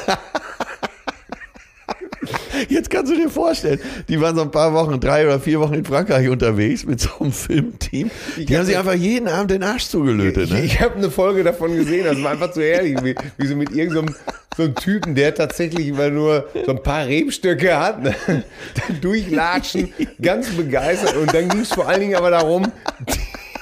Jetzt 2.68 2.88
kannst 2.88 3.12
du 3.12 3.16
dir 3.16 3.28
vorstellen, 3.28 3.80
die 4.08 4.20
waren 4.20 4.36
so 4.36 4.42
ein 4.42 4.50
paar 4.50 4.72
Wochen, 4.72 4.98
drei 5.00 5.26
oder 5.26 5.40
vier 5.40 5.60
Wochen 5.60 5.74
in 5.74 5.84
Frankreich 5.84 6.28
unterwegs 6.28 6.86
mit 6.86 7.00
so 7.00 7.10
einem 7.20 7.32
Filmteam. 7.32 8.10
Die 8.36 8.42
ich 8.44 8.54
haben 8.54 8.64
sich 8.64 8.76
einfach 8.76 8.94
jeden 8.94 9.28
Abend 9.28 9.50
den 9.50 9.62
Arsch 9.62 9.86
zugelötet. 9.86 10.50
Ne? 10.50 10.60
Ich, 10.60 10.74
ich 10.74 10.80
habe 10.80 10.94
eine 10.94 11.10
Folge 11.10 11.42
davon 11.44 11.74
gesehen, 11.74 12.04
das 12.04 12.22
war 12.22 12.32
einfach 12.32 12.52
zu 12.52 12.62
herrlich, 12.62 12.96
wie, 13.02 13.14
wie 13.36 13.46
sie 13.46 13.54
mit 13.54 13.72
irgendeinem 13.72 14.08
so 14.08 14.32
einem 14.62 14.74
Typen, 14.74 15.14
der 15.14 15.34
tatsächlich 15.34 15.88
immer 15.88 16.10
nur 16.10 16.48
so 16.64 16.72
ein 16.72 16.82
paar 16.82 17.06
Rebstöcke 17.06 17.78
hat, 17.78 18.02
ne? 18.02 18.14
dann 18.26 19.00
durchlatschen, 19.00 19.92
ganz 20.20 20.48
begeistert. 20.50 21.16
Und 21.16 21.34
dann 21.34 21.48
ging 21.48 21.60
es 21.60 21.72
vor 21.72 21.88
allen 21.88 22.00
Dingen 22.00 22.14
aber 22.14 22.30
darum, 22.30 22.70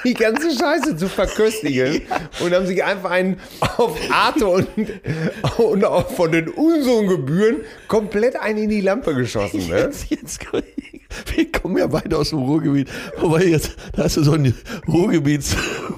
die 0.03 0.13
ganze 0.13 0.51
Scheiße 0.51 0.97
zu 0.97 1.07
verköstigen 1.07 2.01
und 2.39 2.53
haben 2.53 2.67
sich 2.67 2.83
einfach 2.83 3.11
einen 3.11 3.39
auf 3.77 3.97
Arte 4.11 4.47
und, 4.47 4.67
und 5.57 5.85
auch 5.85 6.09
von 6.11 6.31
den 6.31 6.49
Unsummengebühren 6.49 7.61
komplett 7.87 8.35
einen 8.35 8.63
in 8.63 8.69
die 8.69 8.81
Lampe 8.81 9.15
geschossen. 9.15 9.67
Ne? 9.69 9.79
Jetzt, 9.79 10.09
jetzt, 10.09 10.39
wir 11.35 11.51
kommen 11.51 11.77
ja 11.77 11.87
beide 11.87 12.17
aus 12.17 12.29
dem 12.29 12.39
Ruhrgebiet, 12.39 12.89
wobei 13.19 13.45
jetzt, 13.45 13.75
da 13.93 14.03
hast 14.03 14.17
du 14.17 14.23
so 14.23 14.33
einen 14.33 14.55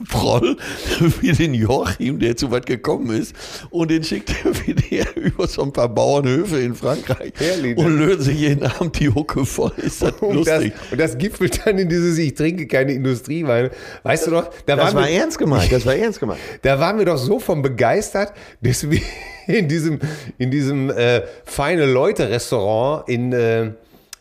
Ruhrgebietsproll 0.06 0.58
wie 1.22 1.32
den 1.32 1.54
Joachim, 1.54 2.20
der 2.20 2.36
zu 2.36 2.52
weit 2.52 2.66
gekommen 2.66 3.16
ist 3.16 3.36
und 3.70 3.92
den 3.92 4.04
schickt 4.04 4.34
er 4.44 4.68
wieder 4.68 5.16
über 5.16 5.48
so 5.48 5.64
ein 5.64 5.74
paar 5.74 5.90
Bauernhöfe 5.90 6.60
in 6.60 6.76
Frankreich 6.76 7.34
Herrlich, 7.38 7.78
und 7.78 7.98
löst 7.98 8.24
sich 8.24 8.40
jeden 8.40 8.66
Abend 8.66 9.00
die 9.00 9.10
Hucke 9.10 9.46
voll. 9.46 9.74
Ist 9.78 10.02
das 10.02 10.14
und 10.22 10.36
lustig. 10.36 10.74
Das, 10.74 10.92
und 10.92 11.00
das 11.00 11.18
gipfelt 11.18 11.66
dann 11.66 11.78
in 11.78 11.90
dieses, 11.90 12.18
ich 12.18 12.34
trinke 12.34 12.68
keine 12.68 12.94
Industrieweine. 12.94 13.72
Weißt 14.04 14.28
du 14.28 14.32
doch, 14.32 14.50
da 14.66 14.76
das 14.76 14.94
war 14.94 15.04
wir, 15.04 15.12
ernst 15.12 15.38
gemeint, 15.38 15.72
das 15.72 15.86
war 15.86 15.96
ernst 15.96 16.20
gemeint. 16.20 16.40
Da 16.62 16.80
waren 16.80 16.98
wir 16.98 17.06
doch 17.06 17.18
so 17.18 17.40
von 17.40 17.62
begeistert, 17.62 18.34
dass 18.62 18.90
wir 18.90 19.02
in 19.48 19.68
diesem, 19.68 20.00
in 20.38 20.50
diesem 20.50 20.90
äh, 20.90 21.22
feine 21.44 21.86
Leute-Restaurant 21.86 23.08
in, 23.08 23.34
äh, 23.34 23.72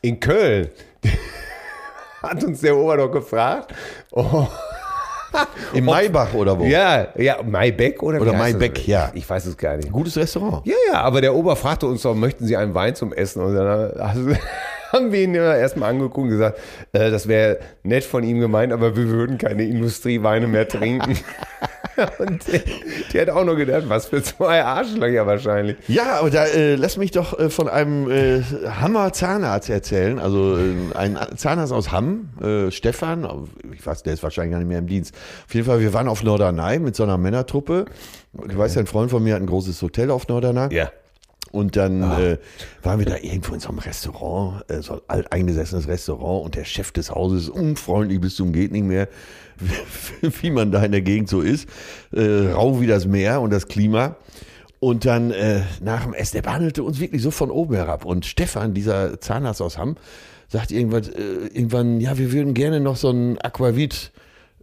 in 0.02 0.20
Köln 0.20 0.68
hat 2.22 2.42
uns 2.42 2.60
der 2.60 2.76
Ober 2.76 2.96
doch 2.96 3.10
gefragt, 3.10 3.74
oh, 4.12 4.48
Im 5.72 5.84
Maybach 5.84 6.34
oder 6.34 6.58
wo? 6.58 6.64
Ja, 6.64 7.08
ja, 7.16 7.42
Maybeck 7.42 8.02
oder 8.02 8.20
Oder 8.20 8.32
Maybeck, 8.32 8.86
ja. 8.86 9.10
Ich 9.14 9.28
weiß 9.28 9.46
es 9.46 9.56
gar 9.56 9.76
nicht. 9.76 9.90
Gutes 9.90 10.16
Restaurant. 10.16 10.66
Ja, 10.66 10.74
ja, 10.92 11.00
aber 11.00 11.20
der 11.20 11.34
Ober 11.34 11.56
fragte 11.56 11.86
uns 11.86 12.02
doch, 12.02 12.14
möchten 12.14 12.46
Sie 12.46 12.56
einen 12.56 12.74
Wein 12.74 12.94
zum 12.94 13.12
Essen? 13.12 13.42
Und 13.42 13.54
dann 13.54 13.92
haben 14.92 15.12
wir 15.12 15.22
ihn 15.22 15.34
ja 15.34 15.56
erstmal 15.56 15.90
angeguckt 15.90 16.18
und 16.18 16.28
gesagt, 16.28 16.58
äh, 16.92 17.10
das 17.10 17.26
wäre 17.28 17.58
nett 17.82 18.04
von 18.04 18.22
ihm 18.22 18.40
gemeint, 18.40 18.72
aber 18.72 18.96
wir 18.96 19.08
würden 19.08 19.38
keine 19.38 19.64
Industrieweine 19.64 20.46
mehr 20.46 20.68
trinken. 20.68 21.18
und 22.18 22.46
der, 22.52 22.60
der 23.12 23.22
hat 23.22 23.30
auch 23.30 23.44
nur 23.44 23.56
gedacht, 23.56 23.84
was 23.88 24.06
für 24.06 24.22
zwei 24.22 24.62
Arschlöcher 24.64 25.26
wahrscheinlich. 25.26 25.76
Ja, 25.88 26.20
aber 26.20 26.30
da 26.30 26.44
äh, 26.46 26.74
lass 26.76 26.96
mich 26.96 27.10
doch 27.10 27.38
äh, 27.38 27.50
von 27.50 27.68
einem 27.68 28.10
äh, 28.10 28.42
Hammer 28.80 29.12
Zahnarzt 29.12 29.70
erzählen. 29.70 30.18
Also 30.18 30.56
äh, 30.56 30.94
ein 30.94 31.18
Zahnarzt 31.36 31.72
aus 31.72 31.92
Hamm, 31.92 32.30
äh, 32.42 32.70
Stefan, 32.70 33.28
ich 33.72 33.84
weiß, 33.84 34.02
der 34.02 34.14
ist 34.14 34.22
wahrscheinlich 34.22 34.52
gar 34.52 34.58
nicht 34.58 34.68
mehr 34.68 34.78
im 34.78 34.86
Dienst. 34.86 35.14
Auf 35.46 35.54
jeden 35.54 35.66
Fall, 35.66 35.80
wir 35.80 35.92
waren 35.92 36.08
auf 36.08 36.22
Norderney 36.22 36.78
mit 36.78 36.96
so 36.96 37.02
einer 37.02 37.18
Männertruppe. 37.18 37.86
Du 38.32 38.58
weißt 38.58 38.76
ja, 38.76 38.82
ein 38.82 38.86
Freund 38.86 39.10
von 39.10 39.22
mir 39.22 39.34
hat 39.34 39.42
ein 39.42 39.46
großes 39.46 39.80
Hotel 39.82 40.10
auf 40.10 40.28
Norderney. 40.28 40.74
Ja. 40.74 40.90
Und 41.54 41.76
dann 41.76 42.02
äh, 42.02 42.38
waren 42.82 42.98
wir 42.98 43.06
da 43.06 43.16
irgendwo 43.16 43.54
in 43.54 43.60
so 43.60 43.68
einem 43.68 43.78
Restaurant, 43.78 44.68
äh, 44.68 44.82
so 44.82 44.94
ein 44.94 45.00
alteingesessenes 45.06 45.86
Restaurant 45.86 46.44
und 46.44 46.56
der 46.56 46.64
Chef 46.64 46.90
des 46.90 47.12
Hauses, 47.12 47.48
unfreundlich 47.48 48.20
bis 48.20 48.34
zum 48.34 48.52
geht 48.52 48.72
nicht 48.72 48.84
mehr, 48.84 49.06
wie 50.40 50.50
man 50.50 50.72
da 50.72 50.84
in 50.84 50.92
der 50.92 51.02
Gegend 51.02 51.28
so 51.28 51.40
ist, 51.40 51.68
äh, 52.12 52.52
rau 52.52 52.80
wie 52.80 52.86
das 52.86 53.06
Meer 53.06 53.40
und 53.40 53.52
das 53.52 53.68
Klima. 53.68 54.16
Und 54.80 55.06
dann 55.06 55.30
äh, 55.30 55.62
nach 55.80 56.04
dem 56.04 56.12
Essen, 56.12 56.36
der 56.36 56.42
behandelte 56.42 56.82
uns 56.82 57.00
wirklich 57.00 57.22
so 57.22 57.30
von 57.30 57.50
oben 57.50 57.74
herab. 57.74 58.04
Und 58.04 58.26
Stefan, 58.26 58.74
dieser 58.74 59.18
Zahnarzt 59.18 59.62
aus 59.62 59.78
Hamm, 59.78 59.96
sagt 60.48 60.72
irgendwann, 60.72 61.04
äh, 61.04 61.46
irgendwann 61.54 62.00
ja, 62.00 62.18
wir 62.18 62.32
würden 62.32 62.52
gerne 62.52 62.80
noch 62.80 62.96
so 62.96 63.10
ein 63.10 63.38
Aquavit 63.38 64.12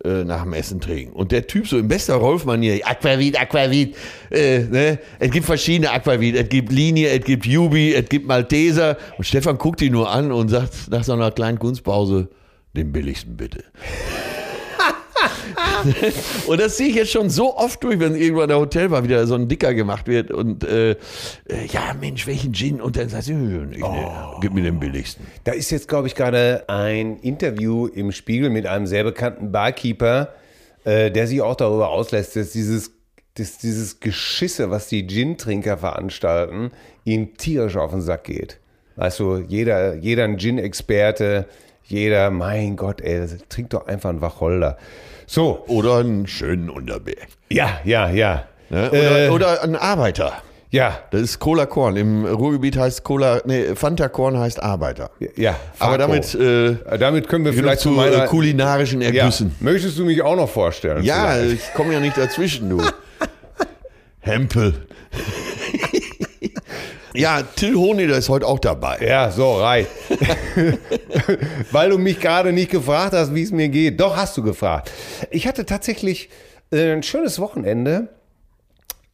äh, 0.03 0.24
nach 0.24 0.43
dem 0.43 0.53
Essen 0.53 0.79
trinken. 0.79 1.13
Und 1.13 1.31
der 1.31 1.48
Typ 1.48 1.67
so 1.67 1.77
in 1.77 1.88
bester 1.88 2.15
Rolf-Manier, 2.15 2.81
Aquavit, 2.88 3.39
Aquavit, 3.39 3.95
äh, 4.29 4.60
ne? 4.60 5.00
es 5.19 5.31
gibt 5.31 5.45
verschiedene 5.45 5.91
Aquavit, 5.91 6.36
es 6.36 6.50
gibt 6.50 6.71
Linie, 6.71 7.10
es 7.10 7.24
gibt 7.24 7.45
Jubi, 7.45 7.93
es 7.93 8.07
gibt 8.10 8.27
Malteser. 8.27 8.98
Und 9.17 9.25
Stefan 9.25 9.57
guckt 9.57 9.81
ihn 9.81 9.93
nur 9.93 10.10
an 10.10 10.31
und 10.31 10.50
sagt 10.50 10.89
nach 10.89 11.03
so 11.03 11.13
einer 11.13 11.31
kleinen 11.31 11.60
Kunstpause, 11.60 12.29
den 12.75 12.91
billigsten 12.91 13.38
bitte. 13.38 13.63
und 16.48 16.60
das 16.60 16.78
sehe 16.78 16.88
ich 16.88 16.96
jetzt 16.96 17.12
schon 17.12 17.30
so 17.30 17.58
oft 17.58 17.84
durch, 17.84 18.00
wenn 18.00 18.16
irgendwo 18.16 18.42
in 18.42 18.48
der 18.48 18.60
Hotel 18.60 18.92
war, 18.92 19.04
wieder 19.04 19.26
so 19.28 19.36
ein 19.36 19.48
Dicker 19.48 19.74
gemacht 19.74 20.08
wird 20.08 20.32
und 20.32 20.64
äh, 20.64 20.92
äh, 20.92 20.96
ja, 21.72 21.94
Mensch, 22.00 22.28
welchen 22.28 22.54
Gin? 22.54 22.82
Und 22.82 22.98
dann 22.98 23.10
sie, 23.10 23.34
"Nö, 23.34 23.68
ich, 23.72 23.80
ne, 23.80 24.12
gib 24.42 24.54
mir 24.54 24.64
den 24.64 24.80
billigsten. 24.80 25.26
Da 25.44 25.52
ist 25.52 25.70
jetzt, 25.72 25.88
glaube 25.88 26.08
ich, 26.08 26.16
gerade 26.16 26.66
ein 26.68 27.18
Interview 27.18 27.88
im 27.88 28.12
Spiegel 28.12 28.50
mit 28.50 28.66
einem 28.66 28.88
sehr 28.88 29.04
bekannten 29.04 29.52
Barkeeper, 29.52 30.30
äh, 30.84 31.12
der 31.12 31.28
sich 31.28 31.42
auch 31.42 31.56
darüber 31.56 31.90
auslässt, 31.90 32.36
dass 32.36 32.52
dieses, 32.52 32.92
dass 33.36 33.58
dieses 33.58 34.00
Geschisse, 34.00 34.72
was 34.72 34.88
die 34.88 35.06
Gin-Trinker 35.06 35.78
veranstalten, 35.78 36.72
ihm 37.06 37.38
tierisch 37.38 37.78
auf 37.78 37.92
den 37.92 38.02
Sack 38.02 38.26
geht. 38.26 38.60
Weißt 38.96 39.20
du, 39.20 39.38
jeder, 39.38 39.96
jeder 39.96 40.26
ein 40.26 40.38
Gin-Experte, 40.38 41.48
jeder, 41.84 42.30
mein 42.32 42.76
Gott, 42.76 43.02
ey, 43.02 43.28
trink 43.50 43.72
doch 43.72 43.88
einfach 43.88 44.10
einen 44.10 44.22
Wacholder. 44.22 44.78
So, 45.34 45.64
Oder 45.68 46.00
einen 46.00 46.28
schönen 46.28 46.70
Unterberg. 46.70 47.26
ja, 47.50 47.80
ja, 47.86 48.10
ja. 48.10 48.44
Ne? 48.70 48.90
Oder, 48.92 49.26
Äh, 49.28 49.30
oder 49.30 49.64
ein 49.64 49.78
Arbeiter. 49.78 50.34
Ja, 50.72 51.00
Das 51.12 51.22
ist 51.22 51.40
Cola 51.40 51.66
Korn. 51.66 51.96
Im 51.96 52.26
Ruhrgebiet 52.26 52.76
heißt 52.78 53.06
Cola, 53.06 53.40
nee, 53.46 53.74
Fanta 53.76 54.10
Korn 54.10 54.38
heißt 54.38 54.62
Arbeiter. 54.62 55.10
ja. 55.38 55.56
Aber 55.80 55.98
Farko. 55.98 55.98
damit 56.00 56.36
äh, 56.36 56.98
damit 56.98 57.30
können 57.30 57.46
wir 57.46 57.54
vielleicht 57.54 57.80
zu 57.80 57.92
meiner... 57.92 58.26
äh, 58.26 58.28
kulinarischen 58.28 59.00
ja. 59.02 59.08
Ergüssen. 59.08 59.56
Möchtest 59.62 59.98
du 59.98 60.04
mich 60.04 60.22
auch 60.22 60.36
noch 60.36 60.50
vorstellen? 60.50 61.02
Ja, 61.06 61.30
vielleicht? 61.32 61.54
ich 61.64 61.74
komme 61.76 61.94
ja 61.94 62.02
nicht 62.02 62.18
dazwischen, 62.18 62.70
du. 62.70 62.82
Hempel. 64.20 64.86
ja, 67.13 67.41
Till 67.44 67.75
Honeder 67.75 68.18
ist 68.18 68.30
heute 68.30 68.48
auch 68.48 68.60
dabei. 68.60 69.00
Ja, 69.06 69.32
so, 69.32 69.56
reicht. 69.56 69.89
Weil 71.72 71.89
du 71.89 71.98
mich 71.98 72.20
gerade 72.20 72.53
nicht 72.53 72.72
gefragt 72.72 73.13
hast, 73.13 73.36
wie 73.36 73.44
es 73.44 73.51
mir 73.51 73.70
geht. 73.70 74.00
Doch, 74.00 74.15
hast 74.15 74.38
du 74.38 74.44
gefragt. 74.44 74.91
Ich 75.30 75.47
hatte 75.47 75.65
tatsächlich 75.65 76.30
äh, 76.71 76.93
ein 76.93 77.04
schönes 77.04 77.39
Wochenende. 77.39 78.10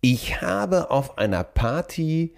Ich 0.02 0.42
habe 0.42 0.92
auf 0.92 1.18
einer 1.18 1.44
Party 1.44 2.34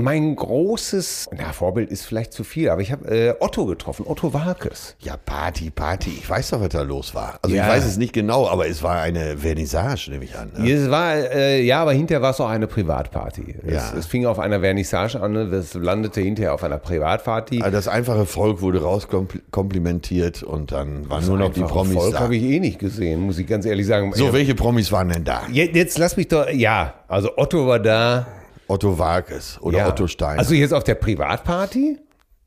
mein 0.00 0.34
großes, 0.34 1.28
na, 1.36 1.52
Vorbild 1.52 1.90
ist 1.90 2.06
vielleicht 2.06 2.32
zu 2.32 2.44
viel, 2.44 2.70
aber 2.70 2.80
ich 2.80 2.90
habe 2.92 3.06
äh, 3.14 3.34
Otto 3.40 3.66
getroffen, 3.66 4.06
Otto 4.08 4.32
Walkes. 4.32 4.96
Ja, 5.00 5.18
Party, 5.18 5.68
Party. 5.68 6.10
Ich 6.18 6.28
weiß 6.30 6.48
doch, 6.50 6.62
was 6.62 6.70
da 6.70 6.80
los 6.80 7.14
war. 7.14 7.38
Also 7.42 7.54
Ja. 7.54 7.64
ich 7.66 7.68
weiß 7.70 7.84
es 7.84 7.96
nicht 7.98 8.14
genau, 8.14 8.48
aber 8.48 8.66
es 8.66 8.82
war 8.82 9.00
eine 9.02 9.36
Vernissage, 9.36 10.10
nehme 10.10 10.24
ich 10.24 10.34
an. 10.36 10.50
Ne? 10.56 10.70
Es 10.72 10.90
war, 10.90 11.14
äh, 11.14 11.60
ja, 11.62 11.82
aber 11.82 11.92
hinterher 11.92 12.22
war 12.22 12.30
es 12.30 12.40
auch 12.40 12.48
eine 12.48 12.66
Privatparty. 12.68 13.56
Es, 13.66 13.74
Ja. 13.74 13.92
es 13.98 14.06
fing 14.06 14.24
auf 14.24 14.38
einer 14.38 14.60
Vernissage 14.60 15.20
an, 15.20 15.32
ne? 15.32 15.50
das 15.50 15.74
landete 15.74 16.22
hinterher 16.22 16.54
auf 16.54 16.64
einer 16.64 16.78
Privatparty. 16.78 17.60
Also 17.60 17.76
das 17.76 17.86
einfache 17.86 18.24
Volk 18.24 18.62
wurde 18.62 18.82
rauskomplimentiert 18.82 20.42
und 20.42 20.72
dann 20.72 21.10
waren 21.10 21.26
nur 21.26 21.36
noch 21.36 21.52
die 21.52 21.62
Promis 21.64 21.94
Volk 21.94 22.14
da. 22.14 22.20
habe 22.20 22.36
ich 22.36 22.42
eh 22.42 22.60
nicht 22.60 22.78
gesehen, 22.78 23.20
muss 23.20 23.36
ich 23.38 23.46
ganz 23.46 23.66
ehrlich 23.66 23.86
sagen. 23.86 24.12
So, 24.14 24.32
welche 24.32 24.54
Promis 24.54 24.90
waren 24.90 25.10
denn 25.10 25.24
da? 25.24 25.42
Jetzt, 25.52 25.76
jetzt 25.76 25.98
lass 25.98 26.16
mich 26.16 26.28
doch, 26.28 26.48
ja, 26.48 26.94
also 27.08 27.30
Otto 27.36 27.66
war 27.66 27.78
da. 27.78 28.26
Otto 28.72 28.98
Walkes 28.98 29.58
oder 29.60 29.78
ja. 29.78 29.88
Otto 29.88 30.06
Stein. 30.06 30.38
Also 30.38 30.54
jetzt 30.54 30.72
auf 30.74 30.84
der 30.84 30.94
Privatparty? 30.96 31.98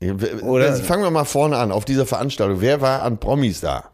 oder- 0.02 0.44
oder 0.44 0.74
fangen 0.76 1.04
wir 1.04 1.12
mal 1.12 1.24
vorne 1.26 1.58
an, 1.58 1.72
auf 1.72 1.86
dieser 1.86 2.06
Veranstaltung. 2.06 2.62
Wer 2.62 2.82
war 2.82 3.02
an 3.04 3.18
Promis 3.20 3.62
da? 3.62 3.86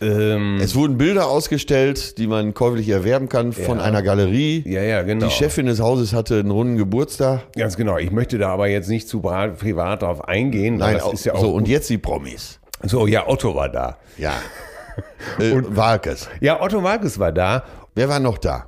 Ähm, 0.00 0.58
Es 0.60 0.74
wurden 0.74 0.98
Bilder 0.98 1.28
ausgestellt, 1.28 2.18
die 2.18 2.26
man 2.26 2.54
käuflich 2.54 2.88
erwerben 2.88 3.28
kann 3.28 3.52
von 3.52 3.78
Ja. 3.78 3.84
einer 3.84 4.02
Galerie. 4.02 4.64
ja, 4.66 4.82
ja, 4.82 5.02
genau. 5.02 5.26
Die 5.26 5.32
Chefin 5.32 5.66
des 5.66 5.80
Hauses 5.80 6.12
hatte 6.12 6.40
einen 6.40 6.50
runden 6.50 6.76
Geburtstag. 6.76 7.52
Ganz 7.56 7.76
genau. 7.76 7.98
Ich 7.98 8.10
möchte 8.10 8.36
da 8.38 8.48
aber 8.50 8.66
jetzt 8.68 8.88
nicht 8.88 9.08
zu 9.08 9.20
privat 9.20 10.02
drauf 10.02 10.26
eingehen. 10.28 10.76
Nein, 10.78 10.94
das 10.94 11.02
auch, 11.04 11.12
ist 11.12 11.24
ja 11.24 11.34
auch 11.34 11.40
so 11.40 11.52
und 11.54 11.68
jetzt 11.68 11.88
die 11.88 11.98
Promis. 11.98 12.58
so, 12.82 13.06
ja, 13.06 13.28
Otto 13.28 13.54
war 13.54 13.68
da. 13.68 13.98
Ja. 14.18 14.32
äh, 15.38 15.52
Walkes. 15.68 16.28
Ja, 16.40 16.60
Otto 16.60 16.82
Walkes 16.82 17.18
war 17.18 17.30
da. 17.32 17.62
Wer 17.94 18.08
war 18.08 18.18
noch 18.20 18.38
da? 18.38 18.66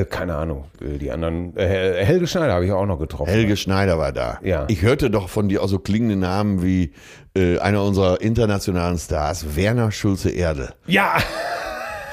Äh, 0.00 0.04
keine 0.04 0.34
Ahnung, 0.36 0.64
äh, 0.80 0.98
die 0.98 1.10
anderen. 1.10 1.56
Äh, 1.56 2.04
Helge 2.04 2.26
Schneider 2.26 2.54
habe 2.54 2.64
ich 2.66 2.72
auch 2.72 2.86
noch 2.86 2.98
getroffen. 2.98 3.30
Helge 3.30 3.56
Schneider 3.56 3.98
war 3.98 4.12
da. 4.12 4.38
Ja. 4.42 4.64
Ich 4.68 4.82
hörte 4.82 5.10
doch 5.10 5.28
von 5.28 5.48
dir 5.48 5.62
auch 5.62 5.68
so 5.68 5.78
klingende 5.78 6.16
Namen 6.16 6.62
wie 6.62 6.92
äh, 7.36 7.58
einer 7.58 7.82
unserer 7.82 8.20
internationalen 8.20 8.98
Stars, 8.98 9.56
Werner 9.56 9.90
Schulze-Erde. 9.92 10.70
Ja, 10.86 11.16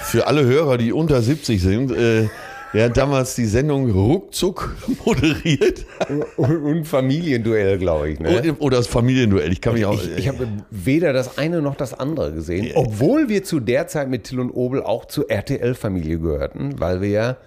Für 0.02 0.28
alle 0.28 0.44
Hörer, 0.44 0.78
die 0.78 0.92
unter 0.92 1.22
70 1.22 1.62
sind, 1.62 1.92
äh, 1.92 2.28
der 2.74 2.86
hat 2.86 2.98
damals 2.98 3.36
die 3.36 3.46
Sendung 3.46 3.90
ruckzuck 3.90 4.76
moderiert. 5.06 5.86
und, 6.36 6.86
Familienduell, 6.86 7.78
glaube 7.78 8.10
ich. 8.10 8.20
Ne? 8.20 8.38
Oder- 8.38 8.62
Oder 8.62 8.78
das 8.78 8.88
Familienduell. 8.88 9.52
Ich 9.52 9.62
kann 9.62 9.74
mich 9.76 9.86
auch. 9.86 9.94
Ich, 9.94 10.18
ich 10.18 10.28
habe 10.28 10.48
weder 10.72 11.14
das 11.14 11.38
eine 11.38 11.62
noch 11.62 11.76
das 11.76 11.94
andere 11.98 12.34
gesehen, 12.34 12.72
obwohl 12.76 13.30
wir 13.30 13.44
zu 13.44 13.60
der 13.60 13.88
Zeit 13.88 14.10
mit 14.10 14.26
Till 14.26 14.40
und 14.40 14.52
Obel 14.52 14.84
auch 14.84 15.06
zur 15.06 15.30
RTL-Familie 15.32 16.20
gehörten, 16.20 16.80
weil 16.80 17.02
wir 17.02 17.10
ja 17.10 17.38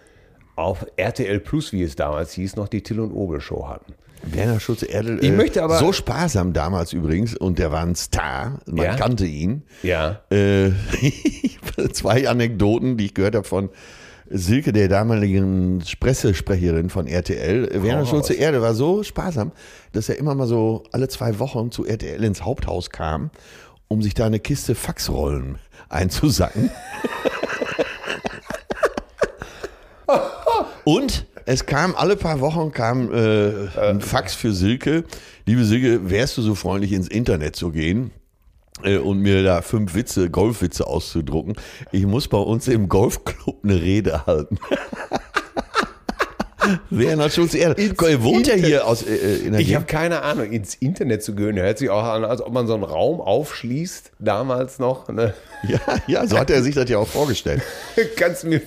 auf 0.56 0.86
RTL 0.96 1.38
Plus, 1.40 1.72
wie 1.72 1.82
es 1.82 1.96
damals 1.96 2.32
hieß, 2.32 2.56
noch 2.56 2.68
die 2.68 2.82
Till 2.82 3.00
und 3.00 3.12
Obel 3.12 3.40
Show 3.40 3.68
hatten. 3.68 3.94
Werner 4.22 4.58
Schulze 4.58 4.86
Erdel. 4.86 5.22
Ich 5.22 5.30
möchte 5.30 5.62
aber- 5.62 5.78
so 5.78 5.92
sparsam 5.92 6.52
damals 6.52 6.92
übrigens 6.92 7.36
und 7.36 7.58
der 7.58 7.70
war 7.70 7.82
ein 7.82 7.94
Star. 7.94 8.58
Man 8.66 8.84
Ja? 8.86 8.96
kannte 8.96 9.26
ihn. 9.26 9.62
Ja. 9.82 10.22
Äh, 10.30 10.70
zwei 11.92 12.28
Anekdoten, 12.28 12.96
die 12.96 13.06
ich 13.06 13.14
gehört 13.14 13.34
habe 13.36 13.46
von 13.46 13.68
Silke, 14.28 14.72
der 14.72 14.88
damaligen 14.88 15.84
Pressesprecherin 16.00 16.90
von 16.90 17.06
RTL. 17.06 17.68
Werner 17.84 18.00
raus. 18.00 18.08
Schulze 18.08 18.34
Erde 18.34 18.60
war 18.62 18.74
so 18.74 19.04
sparsam, 19.04 19.52
dass 19.92 20.08
er 20.08 20.18
immer 20.18 20.34
mal 20.34 20.48
so 20.48 20.82
alle 20.90 21.06
zwei 21.06 21.38
Wochen 21.38 21.70
zu 21.70 21.84
RTL 21.86 22.24
ins 22.24 22.42
Haupthaus 22.44 22.90
kam, 22.90 23.30
um 23.86 24.02
sich 24.02 24.14
da 24.14 24.26
eine 24.26 24.40
Kiste 24.40 24.74
Faxrollen 24.74 25.58
einzusacken. 25.90 26.70
Und 30.86 31.26
es 31.46 31.66
kam 31.66 31.96
alle 31.96 32.14
paar 32.16 32.38
Wochen 32.40 32.70
kam 32.70 33.12
äh, 33.12 33.66
ein 33.76 34.00
Fax 34.00 34.36
für 34.36 34.52
Silke. 34.52 35.02
Liebe 35.44 35.64
Silke, 35.64 36.08
wärst 36.10 36.38
du 36.38 36.42
so 36.42 36.54
freundlich 36.54 36.92
ins 36.92 37.08
Internet 37.08 37.56
zu 37.56 37.72
gehen? 37.72 38.12
äh, 38.84 38.98
Und 38.98 39.18
mir 39.18 39.42
da 39.42 39.62
fünf 39.62 39.96
Witze, 39.96 40.30
Golfwitze 40.30 40.86
auszudrucken. 40.86 41.56
Ich 41.90 42.06
muss 42.06 42.28
bei 42.28 42.38
uns 42.38 42.68
im 42.68 42.88
Golfclub 42.88 43.64
eine 43.64 43.82
Rede 43.82 44.26
halten. 44.26 44.58
Werner 46.90 47.30
Schulze 47.30 47.58
Erde. 47.58 47.76
Wohnt 48.22 48.48
er 48.48 48.56
hier 48.56 48.86
aus, 48.86 49.02
äh, 49.02 49.46
in 49.46 49.52
der 49.52 49.60
Ich 49.60 49.74
habe 49.74 49.84
keine 49.86 50.22
Ahnung. 50.22 50.50
Ins 50.50 50.74
Internet 50.74 51.22
zu 51.22 51.34
gehen, 51.34 51.56
hört 51.56 51.78
sich 51.78 51.90
auch 51.90 52.04
an, 52.04 52.24
als 52.24 52.40
ob 52.40 52.52
man 52.52 52.66
so 52.66 52.74
einen 52.74 52.84
Raum 52.84 53.20
aufschließt, 53.20 54.12
damals 54.18 54.78
noch. 54.78 55.08
Ne? 55.08 55.34
Ja, 55.66 55.80
ja, 56.06 56.26
so 56.26 56.38
hat 56.38 56.50
er 56.50 56.62
sich 56.62 56.74
das 56.74 56.88
ja 56.88 56.98
auch 56.98 57.08
vorgestellt. 57.08 57.62
Kannst 58.16 58.44
du 58.44 58.48
mir. 58.48 58.60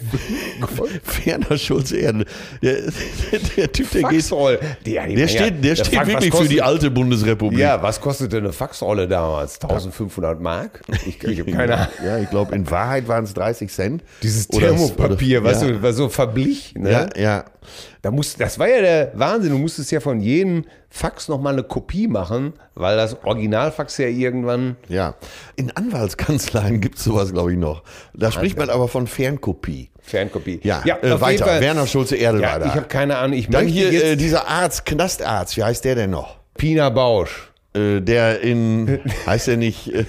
Werner 1.23 1.57
Schulze 1.57 1.97
Erde. 1.97 2.25
Der, 2.61 2.81
der, 2.81 3.39
der 3.55 3.71
Typ, 3.71 3.91
der 3.91 4.01
Faxroll. 4.01 4.59
geht. 4.83 4.95
Der, 4.95 5.07
der 5.07 5.27
steht, 5.27 5.63
der 5.63 5.75
steht 5.75 5.93
Fax, 5.93 6.07
wirklich 6.07 6.33
für 6.33 6.47
die 6.47 6.61
alte 6.61 6.91
Bundesrepublik. 6.91 7.59
Ja, 7.59 7.81
was 7.81 8.01
kostete 8.01 8.37
eine 8.37 8.51
Faxrolle 8.51 9.07
damals? 9.07 9.61
1500 9.61 10.41
Mark? 10.41 10.81
Ich, 11.05 11.23
ich 11.23 11.39
habe 11.39 11.51
keine 11.51 11.75
Ahnung. 11.75 11.93
Ja, 12.03 12.17
ich 12.17 12.29
glaube, 12.29 12.55
in 12.55 12.69
Wahrheit 12.69 13.07
waren 13.07 13.23
es 13.23 13.33
30 13.33 13.71
Cent. 13.71 14.03
Dieses 14.23 14.47
Thermopapier, 14.47 15.43
was 15.43 15.61
ja. 15.61 15.79
so, 15.81 15.91
so 15.91 16.09
verblich. 16.09 16.73
Ne? 16.75 16.91
Ja, 16.91 17.09
ja. 17.15 17.45
Da 18.01 18.11
musst, 18.11 18.39
das 18.39 18.57
war 18.57 18.69
ja 18.69 18.81
der 18.81 19.11
Wahnsinn. 19.15 19.51
Du 19.51 19.57
musstest 19.57 19.91
ja 19.91 19.99
von 19.99 20.21
jedem 20.21 20.65
Fax 20.89 21.27
nochmal 21.27 21.53
eine 21.53 21.63
Kopie 21.63 22.07
machen, 22.07 22.53
weil 22.75 22.95
das 22.95 23.23
Originalfax 23.23 23.97
ja 23.97 24.07
irgendwann. 24.07 24.77
Ja. 24.87 25.15
In 25.57 25.75
Anwaltskanzleien 25.75 26.79
gibt 26.81 26.97
es 26.97 27.03
sowas, 27.03 27.33
glaube 27.33 27.51
ich, 27.51 27.57
noch. 27.57 27.83
Da 28.13 28.31
spricht 28.31 28.57
man 28.57 28.69
aber 28.69 28.87
von 28.87 29.05
Fernkopie. 29.05 29.89
Fernkopie. 30.01 30.61
Ja, 30.63 30.81
ja 30.85 30.97
äh, 31.01 31.19
weiter. 31.19 31.59
Werner 31.59 31.87
Schulze 31.87 32.15
Erde 32.15 32.41
ja. 32.41 32.65
Ich 32.65 32.73
habe 32.73 32.87
keine 32.87 33.17
Ahnung. 33.17 33.37
Ich 33.37 33.49
Dann 33.49 33.67
hier 33.67 33.91
äh, 33.91 34.15
dieser 34.15 34.47
Arzt, 34.47 34.85
Knastarzt, 34.85 35.57
wie 35.57 35.63
heißt 35.63 35.83
der 35.83 35.95
denn 35.95 36.11
noch? 36.11 36.37
Pina 36.57 36.89
Bausch. 36.89 37.51
Äh, 37.73 37.99
der 37.99 38.41
in, 38.41 38.99
heißt 39.27 39.49
er 39.49 39.57
nicht, 39.57 39.93
äh, 39.93 40.05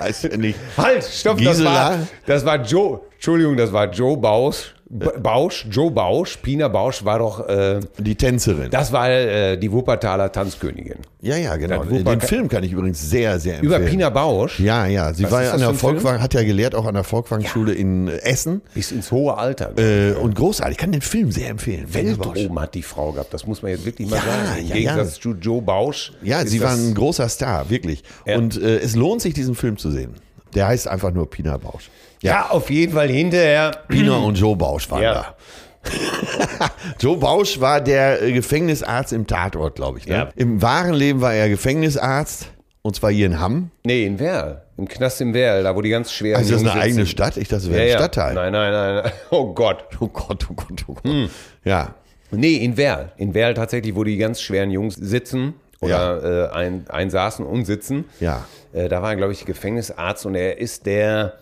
heißt 0.00 0.24
er 0.24 0.36
nicht. 0.36 0.58
Halt, 0.76 1.04
stopp, 1.04 1.40
das 1.40 1.64
war, 1.64 2.00
das 2.26 2.44
war 2.44 2.62
Joe, 2.62 3.00
Entschuldigung, 3.14 3.56
das 3.56 3.72
war 3.72 3.90
Joe 3.90 4.16
Bausch. 4.16 4.74
Bausch, 4.92 5.66
Joe 5.70 5.90
Bausch, 5.90 6.36
Pina 6.36 6.68
Bausch 6.68 7.02
war 7.02 7.18
doch 7.18 7.48
äh, 7.48 7.80
die 7.96 8.14
Tänzerin. 8.14 8.70
Das 8.70 8.92
war 8.92 9.08
äh, 9.08 9.56
die 9.56 9.72
Wuppertaler 9.72 10.30
Tanzkönigin. 10.30 10.96
Ja, 11.22 11.36
ja, 11.36 11.56
genau. 11.56 11.82
Den 11.82 12.20
Film 12.20 12.46
kann 12.46 12.62
ich 12.62 12.72
übrigens 12.72 13.00
sehr, 13.00 13.40
sehr 13.40 13.54
empfehlen. 13.54 13.80
Über 13.80 13.90
Pina 13.90 14.10
Bausch? 14.10 14.60
Ja, 14.60 14.84
ja. 14.84 15.14
Sie 15.14 15.24
Was 15.24 15.30
war 15.30 15.42
ja 15.44 15.52
an 15.52 15.60
der 15.60 15.72
Volkwang, 15.72 16.20
hat 16.20 16.34
ja 16.34 16.42
gelehrt 16.42 16.74
auch 16.74 16.84
an 16.84 16.92
der 16.92 17.04
Volkwang-Schule 17.04 17.72
ja. 17.72 17.78
in 17.78 18.08
Essen. 18.08 18.60
Bis 18.74 18.92
ins 18.92 19.10
hohe 19.10 19.38
Alter. 19.38 19.72
Äh, 19.78 20.12
und 20.12 20.34
großartig. 20.34 20.72
Ich 20.72 20.78
kann 20.78 20.92
den 20.92 21.00
Film 21.00 21.32
sehr 21.32 21.48
empfehlen. 21.48 21.86
Weltruhm 21.94 22.60
hat 22.60 22.74
die 22.74 22.82
Frau 22.82 23.12
gehabt. 23.12 23.32
Das 23.32 23.46
muss 23.46 23.62
man 23.62 23.70
jetzt 23.70 23.86
wirklich 23.86 24.10
mal 24.10 24.16
ja, 24.16 24.22
sagen. 24.22 24.60
Im 24.60 24.66
ja, 24.66 24.74
Gegensatz 24.74 25.16
ja. 25.16 25.22
zu 25.22 25.30
Joe 25.40 25.62
Bausch. 25.62 26.12
Ja, 26.22 26.44
sie 26.44 26.60
war 26.60 26.72
ein 26.72 26.94
großer 26.94 27.30
Star, 27.30 27.70
wirklich. 27.70 28.02
Und 28.26 28.60
äh, 28.60 28.76
es 28.80 28.94
lohnt 28.94 29.22
sich, 29.22 29.32
diesen 29.32 29.54
Film 29.54 29.78
zu 29.78 29.90
sehen. 29.90 30.16
Der 30.54 30.66
heißt 30.66 30.88
einfach 30.88 31.12
nur 31.12 31.28
Pina 31.28 31.56
Bausch. 31.56 31.90
Ja, 32.20 32.32
ja 32.32 32.50
auf 32.50 32.70
jeden 32.70 32.92
Fall 32.92 33.08
hinterher. 33.08 33.72
Pina 33.88 34.16
und 34.16 34.36
Joe 34.36 34.56
Bausch 34.56 34.90
waren 34.90 35.02
ja. 35.02 35.14
da. 35.14 35.36
Joe 37.00 37.16
Bausch 37.16 37.60
war 37.60 37.80
der 37.80 38.22
äh, 38.22 38.32
Gefängnisarzt 38.32 39.12
im 39.12 39.26
Tatort, 39.26 39.76
glaube 39.76 39.98
ich. 39.98 40.06
Ne? 40.06 40.14
Ja. 40.14 40.28
Im 40.36 40.62
wahren 40.62 40.94
Leben 40.94 41.20
war 41.20 41.34
er 41.34 41.48
Gefängnisarzt. 41.48 42.48
Und 42.82 42.96
zwar 42.96 43.12
hier 43.12 43.26
in 43.26 43.38
Hamm? 43.38 43.70
Nee, 43.84 44.04
in 44.04 44.18
Werl. 44.18 44.62
Im 44.76 44.88
Knast 44.88 45.20
in 45.20 45.34
Werl, 45.34 45.62
da 45.62 45.76
wo 45.76 45.82
die 45.82 45.90
ganz 45.90 46.12
schweren. 46.12 46.38
Also 46.38 46.56
ist 46.56 46.64
das 46.64 46.72
eine 46.72 46.82
eigene 46.82 47.06
Stadt? 47.06 47.36
Ich 47.36 47.48
dachte, 47.48 47.66
das 47.66 47.70
wäre 47.70 47.88
ja, 47.88 47.94
ein 47.94 47.98
Stadtteil. 48.00 48.34
Nein, 48.34 48.52
nein, 48.52 48.72
nein. 48.72 49.12
Oh 49.30 49.52
Gott. 49.52 49.84
Oh 50.00 50.08
Gott, 50.08 50.48
oh 50.50 50.54
Gott, 50.54 50.84
oh 50.88 50.94
Gott. 50.94 51.04
Hm. 51.04 51.28
Ja. 51.64 51.94
Nee, 52.32 52.56
in 52.56 52.76
Werl. 52.76 53.12
In 53.18 53.34
Werl 53.34 53.54
tatsächlich, 53.54 53.94
wo 53.94 54.02
die 54.02 54.16
ganz 54.16 54.40
schweren 54.40 54.70
Jungs 54.70 54.96
sitzen 54.96 55.54
oder 55.82 56.22
ja. 56.22 56.44
äh, 56.44 56.50
ein, 56.52 56.86
einsaßen 56.88 57.44
und 57.44 57.64
sitzen. 57.64 58.06
Ja. 58.20 58.46
Äh, 58.72 58.88
da 58.88 59.02
war, 59.02 59.14
glaube 59.16 59.32
ich, 59.32 59.44
Gefängnisarzt 59.44 60.24
und 60.24 60.34
er 60.34 60.58
ist 60.58 60.86
der 60.86 61.34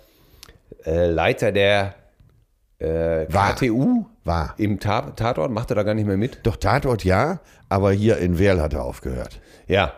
äh, 0.84 1.06
Leiter 1.06 1.52
der 1.52 1.94
äh, 2.78 3.26
KTU. 3.26 4.06
War. 4.24 4.54
Im 4.58 4.80
Ta 4.80 5.12
Tatort 5.12 5.50
macht 5.50 5.70
er 5.70 5.76
da 5.76 5.82
gar 5.82 5.94
nicht 5.94 6.06
mehr 6.06 6.16
mit? 6.16 6.40
Doch, 6.42 6.56
Tatort 6.56 7.04
ja, 7.04 7.40
aber 7.68 7.92
hier 7.92 8.18
in 8.18 8.38
Werl 8.38 8.60
hat 8.60 8.74
er 8.74 8.84
aufgehört. 8.84 9.40
Ja, 9.66 9.92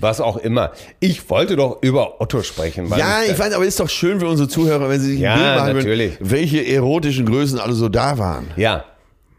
was 0.00 0.20
auch 0.20 0.38
immer. 0.38 0.72
Ich 0.98 1.28
wollte 1.28 1.56
doch 1.56 1.82
über 1.82 2.20
Otto 2.20 2.42
sprechen. 2.42 2.88
Ja, 2.96 3.22
ich 3.22 3.38
weiß, 3.38 3.52
aber 3.52 3.64
ist 3.64 3.80
doch 3.80 3.88
schön 3.88 4.20
für 4.20 4.28
unsere 4.28 4.48
Zuhörer, 4.48 4.88
wenn 4.88 5.00
sie 5.00 5.12
sich 5.12 5.20
ja, 5.20 5.34
ein 5.34 5.38
Bild 5.38 5.56
machen, 5.56 5.76
natürlich. 5.76 6.16
welche 6.20 6.66
erotischen 6.66 7.26
Größen 7.26 7.58
alle 7.58 7.74
so 7.74 7.88
da 7.88 8.16
waren. 8.16 8.50
Ja, 8.56 8.84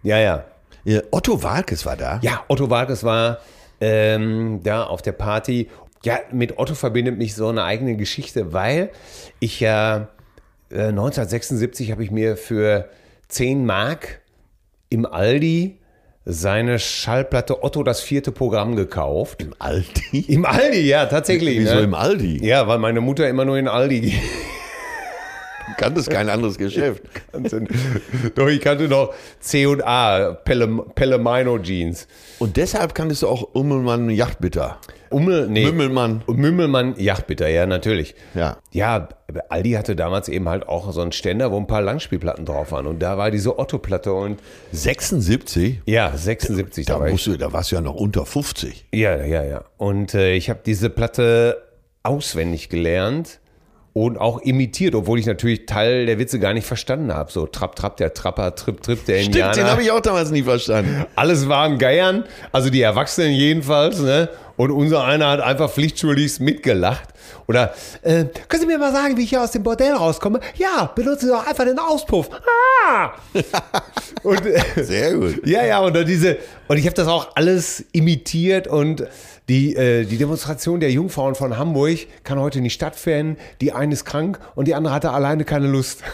ja, 0.03 0.17
ja. 0.19 0.43
ja 0.84 1.01
Otto 1.12 1.41
Walkes 1.41 1.86
war 1.86 1.95
da. 1.95 2.19
Ja, 2.21 2.43
Otto 2.47 2.69
Walkes 2.69 3.03
war 3.03 3.39
ähm, 3.82 4.62
da 4.63 4.84
auf 4.84 5.02
der 5.02 5.12
Party. 5.12 5.70
Ja, 6.04 6.20
mit 6.32 6.58
Otto 6.58 6.74
verbindet 6.74 7.17
mich 7.17 7.36
so 7.36 7.50
eine 7.50 7.63
eigene 7.63 7.96
Geschichte, 7.96 8.54
weil 8.54 8.89
ich 9.39 9.60
ja 9.60 10.10
äh, 10.72 10.88
1976 10.88 11.91
habe 11.91 12.04
ich 12.04 12.12
mir 12.12 12.38
für 12.38 12.89
10 13.28 13.65
Mark 13.65 14.22
im 14.89 15.06
Aldi 15.06 15.80
seine 16.26 16.80
Schallplatte 16.80 17.63
Otto 17.63 17.84
das 17.84 18.02
vierte 18.02 18.32
Programm 18.32 18.76
gekauft. 18.76 19.41
Im 19.41 19.56
Aldi? 19.58 20.20
Im 20.28 20.46
Aldi, 20.46 20.82
ja, 20.82 21.06
tatsächlich. 21.08 21.60
Wieso 21.60 21.76
ne? 21.76 21.82
im 21.82 21.94
Aldi? 21.94 22.46
Ja, 22.46 22.67
weil 22.67 22.78
meine 22.78 23.02
Mutter 23.02 23.28
immer 23.28 23.46
nur 23.46 23.58
in 23.58 23.67
Aldi 23.67 24.02
geht. 24.02 24.22
Kanntest 25.77 26.10
kein 26.10 26.29
anderes 26.29 26.57
Geschäft. 26.57 27.03
Doch, 28.36 28.47
ich 28.47 28.62
kannte 28.62 28.88
noch 28.88 29.13
C&A, 29.39 30.34
Pellemino 30.34 31.60
Jeans. 31.60 32.07
Und 32.39 32.57
deshalb 32.57 32.95
kanntest 32.95 33.23
du 33.23 33.27
auch 33.27 33.43
Ummelmann 33.53 34.10
Yachtbitter. 34.10 34.79
Ummel, 35.12 35.47
nee. 35.49 35.65
Mümmelmann. 35.65 36.23
Mümmelmann 36.27 36.95
Yachtbitter, 36.97 37.49
ja, 37.49 37.65
natürlich. 37.65 38.15
Ja. 38.34 38.57
Ja, 38.71 39.10
Aldi 39.49 39.71
hatte 39.71 39.95
damals 39.95 40.29
eben 40.29 40.47
halt 40.47 40.67
auch 40.67 40.91
so 40.93 41.01
einen 41.01 41.12
Ständer, 41.12 41.51
wo 41.51 41.57
ein 41.57 41.67
paar 41.67 41.81
Langspielplatten 41.81 42.45
drauf 42.45 42.71
waren. 42.71 42.88
Und 42.88 42.99
da 42.99 43.17
war 43.17 43.29
diese 43.29 43.60
Otto-Platte 43.60 44.13
und. 44.13 44.39
76? 44.71 45.81
Ja, 45.86 46.15
76. 46.15 46.86
Da, 46.86 46.93
da, 46.93 46.99
war 47.01 47.10
du, 47.10 47.38
da 47.38 47.51
warst 47.53 47.71
du 47.71 47.75
ja 47.75 47.81
noch 47.81 47.95
unter 47.95 48.25
50. 48.25 48.88
Ja, 48.93 49.17
ja, 49.23 49.43
ja. 49.43 49.65
Und 49.77 50.13
äh, 50.13 50.34
ich 50.34 50.49
habe 50.49 50.62
diese 50.65 50.89
Platte 50.89 51.62
auswendig 52.03 52.69
gelernt 52.69 53.40
und 53.93 54.17
auch 54.17 54.39
imitiert, 54.41 54.95
obwohl 54.95 55.19
ich 55.19 55.25
natürlich 55.25 55.65
Teil 55.65 56.06
der 56.06 56.17
Witze 56.17 56.39
gar 56.39 56.54
nicht 56.54 56.65
verstanden 56.65 57.13
habe. 57.13 57.32
So 57.32 57.45
Trapp, 57.45 57.75
Trapp, 57.75 57.97
der 57.97 58.13
Trapper, 58.13 58.56
Tripp, 58.56 58.82
Tripp, 58.82 59.06
der 59.06 59.19
Indianer. 59.19 59.54
Stimmt, 59.54 59.67
den 59.67 59.71
habe 59.71 59.84
ich 59.84 59.91
auch 59.91 59.99
damals 59.99 60.32
nie 60.32 60.43
verstanden. 60.43 61.06
Alles 61.15 61.49
waren 61.49 61.77
Geiern, 61.77 62.23
also 62.51 62.69
die 62.69 62.82
Erwachsenen 62.82 63.34
jedenfalls, 63.34 63.99
ne? 63.99 64.30
Und 64.58 64.72
unser 64.72 65.04
einer 65.04 65.30
hat 65.30 65.40
einfach 65.42 65.72
pflichtschuldig 65.72 66.40
mitgelacht. 66.40 67.10
Oder, 67.48 67.74
äh, 68.02 68.26
können 68.48 68.62
Sie 68.62 68.68
mir 68.68 68.78
mal 68.78 68.92
sagen, 68.92 69.18
wie 69.18 69.24
ich 69.24 69.30
hier 69.30 69.42
aus 69.42 69.52
dem 69.52 69.64
Bordell 69.64 69.94
rauskomme? 69.94 70.40
Ja, 70.56 70.92
benutzen 70.94 71.28
Sie 71.28 71.32
doch 71.32 71.46
einfach 71.46 71.66
den 71.66 71.80
Auspuff. 71.80 72.30
Ah! 72.88 73.12
und, 74.24 74.46
äh, 74.46 74.84
Sehr 74.84 75.16
gut. 75.16 75.46
Ja, 75.46 75.66
ja, 75.66 75.80
und 75.80 75.96
diese, 76.08 76.38
und 76.68 76.78
ich 76.78 76.86
habe 76.86 76.96
das 76.96 77.08
auch 77.08 77.36
alles 77.36 77.84
imitiert 77.92 78.68
und 78.68 79.08
die, 79.50 79.76
äh, 79.76 80.06
die 80.06 80.18
Demonstration 80.18 80.80
der 80.80 80.92
Jungfrauen 80.92 81.36
von 81.36 81.58
Hamburg 81.58 82.00
kann 82.24 82.40
heute 82.40 82.62
nicht 82.62 82.74
stattfinden. 82.74 83.38
Die 83.60 83.74
eine 83.74 83.94
ist 83.94 84.06
krank 84.06 84.40
und 84.56 84.68
die 84.68 84.76
andere 84.76 84.94
hatte 84.94 85.12
alleine 85.12 85.44
keine 85.44 85.68
Lust. 85.68 86.00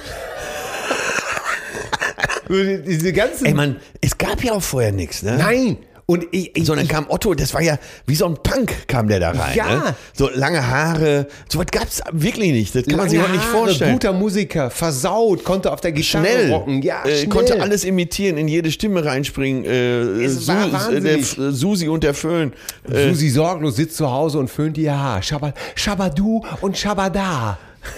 Diese 2.49 3.13
ganzen. 3.13 3.45
Ey, 3.45 3.53
man, 3.53 3.75
es 4.01 4.17
gab 4.17 4.43
ja 4.43 4.53
auch 4.53 4.63
vorher 4.63 4.91
nichts, 4.91 5.21
ne? 5.21 5.37
Nein. 5.37 5.77
Und 6.09 6.25
ich, 6.31 6.55
ich, 6.55 6.65
so, 6.65 6.73
dann 6.73 6.87
kam 6.87 7.05
Otto, 7.09 7.33
das 7.33 7.53
war 7.53 7.61
ja 7.61 7.77
wie 8.05 8.15
so 8.15 8.25
ein 8.27 8.35
Punk 8.41 8.87
kam 8.87 9.09
der 9.09 9.19
da 9.19 9.31
rein. 9.31 9.57
Ja. 9.57 9.65
Ne? 9.67 9.95
So 10.13 10.29
lange 10.33 10.65
Haare, 10.65 11.27
so 11.49 11.59
was 11.59 11.65
gab 11.67 11.83
es 11.83 12.01
wirklich 12.13 12.53
nicht. 12.53 12.73
Das 12.73 12.85
kann 12.85 12.91
lange 12.91 13.01
man 13.01 13.09
sich 13.09 13.19
auch 13.19 13.29
nicht 13.29 13.43
vorstellen. 13.43 13.91
Guter 13.91 14.13
Musiker, 14.13 14.69
versaut, 14.69 15.43
konnte 15.43 15.69
auf 15.69 15.81
der 15.81 15.91
Gitarre 15.91 16.25
schnell, 16.25 16.51
rocken. 16.53 16.81
Ja, 16.81 17.03
äh, 17.03 17.17
schnell. 17.17 17.27
konnte 17.27 17.61
alles 17.61 17.83
imitieren, 17.83 18.37
in 18.37 18.47
jede 18.47 18.71
Stimme 18.71 19.03
reinspringen. 19.03 19.65
Äh, 19.65 20.29
Su 20.29 20.53
äh, 20.53 21.01
der, 21.01 21.21
Susi 21.21 21.89
und 21.89 22.05
der 22.05 22.13
Föhn. 22.13 22.53
Äh, 22.89 23.09
Susi 23.09 23.27
sorglos 23.27 23.75
sitzt 23.75 23.97
zu 23.97 24.09
Hause 24.09 24.39
und 24.39 24.49
föhnt 24.49 24.77
ihr 24.77 24.97
Haar. 24.97 25.21
Schabadu 25.75 26.41
und 26.61 26.77
Schabada. 26.77 27.57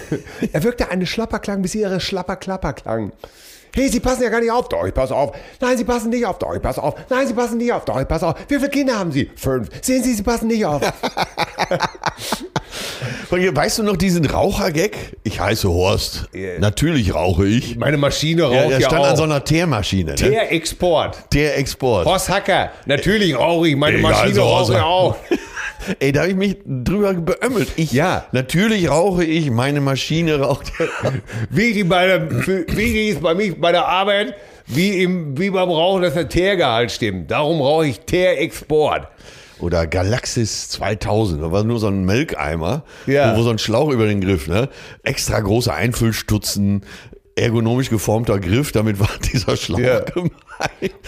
er 0.51 0.63
wirkte 0.63 0.89
eine 0.89 1.05
Schlapperklang, 1.05 1.61
bis 1.61 1.75
ihre 1.75 1.99
Schlapperklapper 1.99 2.73
klang. 2.73 3.11
Hey, 3.75 3.89
Sie 3.89 3.99
passen 3.99 4.23
ja 4.23 4.29
gar 4.29 4.41
nicht 4.41 4.51
auf. 4.51 4.69
Doch, 4.69 4.85
ich 4.85 4.93
passe 4.93 5.15
auf. 5.15 5.35
Nein, 5.59 5.77
Sie 5.77 5.83
passen 5.83 6.09
nicht 6.09 6.25
auf. 6.25 6.39
Doch, 6.39 6.55
ich 6.55 6.61
passe 6.61 6.81
auf. 6.81 6.95
Nein, 7.09 7.27
Sie 7.27 7.33
passen 7.33 7.57
nicht 7.57 7.71
auf. 7.71 7.85
Doch, 7.85 7.99
ich 7.99 8.07
passe 8.07 8.27
auf. 8.27 8.35
Wie 8.47 8.55
viele 8.55 8.69
Kinder 8.69 8.97
haben 8.97 9.11
Sie? 9.11 9.29
Fünf. 9.35 9.69
Sehen 9.81 10.03
Sie, 10.03 10.13
Sie 10.13 10.23
passen 10.23 10.47
nicht 10.47 10.65
auf. 10.65 10.81
weißt 13.29 13.79
du 13.79 13.83
noch 13.83 13.97
diesen 13.97 14.25
Rauchergag? 14.25 14.91
Ich 15.23 15.39
heiße 15.39 15.69
Horst. 15.69 16.29
Yeah. 16.33 16.59
Natürlich 16.59 17.13
rauche 17.13 17.47
ich. 17.47 17.77
Meine 17.77 17.97
Maschine 17.97 18.43
raucht 18.43 18.53
ja, 18.71 18.79
ja 18.79 18.81
stand 18.81 19.05
an 19.05 19.15
so 19.15 19.23
einer 19.23 19.43
Teermaschine. 19.43 20.11
Ne? 20.11 20.15
Teerexport. 20.15 21.29
Teerexport. 21.29 22.05
Horst 22.05 22.29
Hacker. 22.29 22.71
Natürlich 22.85 23.37
rauche 23.37 23.69
ich. 23.69 23.75
Meine 23.75 23.99
Maschine 23.99 24.39
rauche 24.39 24.73
ich 24.73 24.79
auch. 24.79 25.15
Ey, 25.99 26.11
da 26.11 26.21
habe 26.21 26.31
ich 26.31 26.35
mich 26.35 26.57
drüber 26.65 27.13
beömmelt. 27.13 27.69
Ich, 27.75 27.91
ja. 27.91 28.25
Natürlich 28.31 28.89
rauche 28.89 29.23
ich, 29.23 29.49
meine 29.51 29.81
Maschine 29.81 30.39
raucht. 30.39 30.71
wie 31.49 31.83
bei 31.83 32.07
der, 32.07 32.29
wie 32.75 33.09
ist 33.09 33.21
bei 33.21 33.33
mich 33.33 33.59
bei 33.59 33.71
der 33.71 33.87
Arbeit, 33.87 34.35
wie, 34.67 35.03
im, 35.03 35.37
wie 35.37 35.49
beim 35.49 35.69
Rauchen, 35.69 36.03
dass 36.03 36.13
der 36.13 36.29
Teergehalt 36.29 36.91
stimmt. 36.91 37.31
Darum 37.31 37.61
rauche 37.61 37.87
ich 37.87 37.99
Teerexport. 38.01 39.07
Oder 39.59 39.87
Galaxis 39.87 40.69
2000, 40.69 41.43
da 41.43 41.51
war 41.51 41.65
nur 41.65 41.79
so 41.79 41.87
ein 41.87 42.05
Melkeimer, 42.05 42.83
ja. 43.07 43.33
wo, 43.33 43.39
wo 43.39 43.43
so 43.43 43.49
ein 43.49 43.57
Schlauch 43.57 43.89
über 43.89 44.05
den 44.05 44.21
Griff, 44.21 44.47
ne? 44.47 44.69
Extra 45.03 45.37
große 45.41 45.73
Einfüllstutzen, 45.73 46.83
ergonomisch 47.39 47.89
geformter 47.89 48.39
Griff, 48.39 48.71
damit 48.71 48.99
war 48.99 49.09
dieser 49.33 49.57
Schlauch 49.57 49.79
ja. 49.79 50.01
gemeint. 50.01 50.31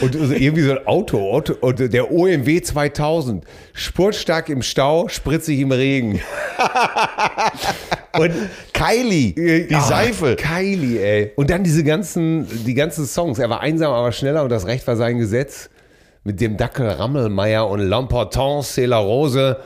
Und 0.01 0.15
irgendwie 0.15 0.63
so 0.63 0.71
ein 0.71 0.87
Auto, 0.87 1.31
Auto, 1.31 1.71
der 1.71 2.11
OMW 2.11 2.61
2000, 2.61 3.45
sportstark 3.73 4.49
im 4.49 4.61
Stau, 4.61 5.07
spritzig 5.07 5.59
im 5.59 5.71
Regen. 5.71 6.19
Und 8.19 8.33
Kylie, 8.73 9.33
die 9.67 9.75
oh, 9.75 9.79
Seife. 9.79 10.35
Kylie, 10.35 10.99
ey. 10.99 11.31
Und 11.35 11.49
dann 11.49 11.63
diese 11.63 11.83
ganzen, 11.83 12.47
die 12.65 12.73
ganzen 12.73 13.05
Songs. 13.05 13.39
Er 13.39 13.49
war 13.49 13.61
einsam, 13.61 13.93
aber 13.93 14.11
schneller 14.11 14.43
und 14.43 14.49
das 14.49 14.67
Recht 14.67 14.85
war 14.87 14.97
sein 14.97 15.17
Gesetz. 15.17 15.69
Mit 16.23 16.39
dem 16.39 16.57
Dackel 16.57 16.87
Rammelmeier 16.87 17.67
und 17.67 17.81
L'Importance, 17.81 18.73
c'est 18.73 18.85
la 18.85 18.99
Rose, 18.99 19.57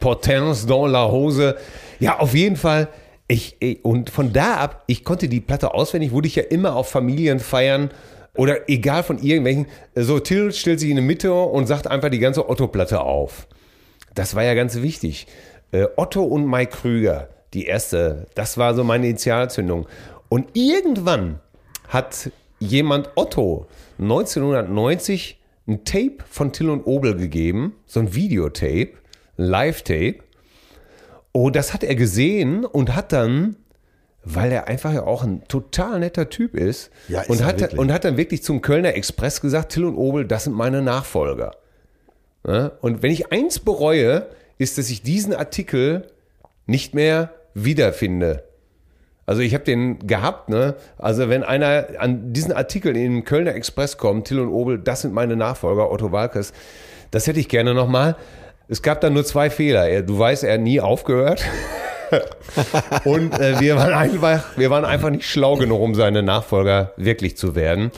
Potence 0.00 0.64
dans 0.64 0.86
la 0.86 1.10
Hose. 1.10 1.56
Ja, 1.98 2.18
auf 2.18 2.34
jeden 2.34 2.56
Fall. 2.56 2.88
Ich, 3.28 3.56
ich, 3.60 3.84
und 3.84 4.10
von 4.10 4.32
da 4.32 4.56
ab, 4.56 4.84
ich 4.86 5.04
konnte 5.04 5.28
die 5.28 5.40
Platte 5.40 5.74
auswendig, 5.74 6.12
wurde 6.12 6.28
ich 6.28 6.36
ja 6.36 6.42
immer 6.44 6.74
auf 6.74 6.88
Familienfeiern 6.88 7.90
oder 8.34 8.68
egal 8.68 9.02
von 9.02 9.18
irgendwelchen, 9.18 9.66
so 9.94 10.18
Till 10.18 10.52
stellt 10.52 10.80
sich 10.80 10.90
in 10.90 10.96
die 10.96 11.02
Mitte 11.02 11.32
und 11.34 11.66
sagt 11.66 11.86
einfach 11.86 12.08
die 12.08 12.20
ganze 12.20 12.48
Otto-Platte 12.48 13.00
auf. 13.00 13.46
Das 14.14 14.34
war 14.34 14.44
ja 14.44 14.54
ganz 14.54 14.80
wichtig. 14.80 15.26
Äh, 15.72 15.86
Otto 15.96 16.22
und 16.22 16.46
Mike 16.48 16.76
Krüger, 16.76 17.28
die 17.52 17.66
erste, 17.66 18.26
das 18.34 18.56
war 18.56 18.74
so 18.74 18.84
meine 18.84 19.08
Initialzündung. 19.08 19.86
Und 20.28 20.56
irgendwann 20.56 21.40
hat 21.88 22.30
jemand 22.58 23.10
Otto 23.14 23.66
1990 23.98 25.38
ein 25.66 25.84
Tape 25.84 26.18
von 26.28 26.52
Till 26.52 26.70
und 26.70 26.86
Obel 26.86 27.16
gegeben, 27.16 27.74
so 27.86 28.00
ein 28.00 28.14
Videotape, 28.14 28.92
ein 29.36 29.44
Live-Tape. 29.44 30.16
Und 31.32 31.56
das 31.56 31.74
hat 31.74 31.84
er 31.84 31.94
gesehen 31.94 32.64
und 32.64 32.94
hat 32.94 33.12
dann, 33.12 33.56
weil 34.24 34.50
er 34.50 34.68
einfach 34.68 34.92
ja 34.92 35.04
auch 35.04 35.22
ein 35.22 35.44
total 35.48 36.00
netter 36.00 36.28
Typ 36.28 36.54
ist, 36.54 36.90
ja, 37.08 37.22
ist 37.22 37.30
und, 37.30 37.44
hat, 37.44 37.74
und 37.74 37.92
hat 37.92 38.04
dann 38.04 38.16
wirklich 38.16 38.42
zum 38.42 38.62
Kölner 38.62 38.94
Express 38.94 39.40
gesagt, 39.40 39.72
Till 39.72 39.84
und 39.84 39.96
Obel, 39.96 40.26
das 40.26 40.44
sind 40.44 40.54
meine 40.54 40.82
Nachfolger. 40.82 41.52
Ja? 42.46 42.72
Und 42.80 43.02
wenn 43.02 43.10
ich 43.10 43.32
eins 43.32 43.58
bereue, 43.58 44.26
ist, 44.58 44.78
dass 44.78 44.90
ich 44.90 45.02
diesen 45.02 45.34
Artikel 45.34 46.10
nicht 46.66 46.94
mehr 46.94 47.32
wiederfinde. 47.54 48.44
Also 49.26 49.42
ich 49.42 49.52
habe 49.52 49.64
den 49.64 50.06
gehabt, 50.06 50.48
ne? 50.48 50.74
Also 50.96 51.28
wenn 51.28 51.42
einer 51.42 51.88
an 51.98 52.32
diesen 52.32 52.52
Artikel 52.52 52.96
in 52.96 53.14
den 53.14 53.24
Kölner 53.24 53.54
Express 53.54 53.98
kommt, 53.98 54.26
Till 54.26 54.40
und 54.40 54.48
Obel, 54.48 54.78
das 54.78 55.02
sind 55.02 55.12
meine 55.12 55.36
Nachfolger, 55.36 55.92
Otto 55.92 56.12
Walkes, 56.12 56.54
das 57.10 57.26
hätte 57.26 57.38
ich 57.38 57.48
gerne 57.48 57.74
nochmal. 57.74 58.16
Es 58.68 58.82
gab 58.82 59.00
dann 59.00 59.14
nur 59.14 59.24
zwei 59.24 59.50
Fehler. 59.50 60.02
Du 60.02 60.18
weißt, 60.18 60.44
er 60.44 60.54
hat 60.54 60.60
nie 60.60 60.80
aufgehört. 60.80 61.44
und 63.04 63.38
äh, 63.38 63.60
wir, 63.60 63.76
waren 63.76 63.92
einfach, 63.92 64.56
wir 64.56 64.70
waren 64.70 64.84
einfach 64.84 65.10
nicht 65.10 65.26
schlau 65.26 65.56
genug, 65.56 65.80
um 65.80 65.94
seine 65.94 66.22
Nachfolger 66.22 66.92
wirklich 66.96 67.36
zu 67.36 67.54
werden. 67.54 67.90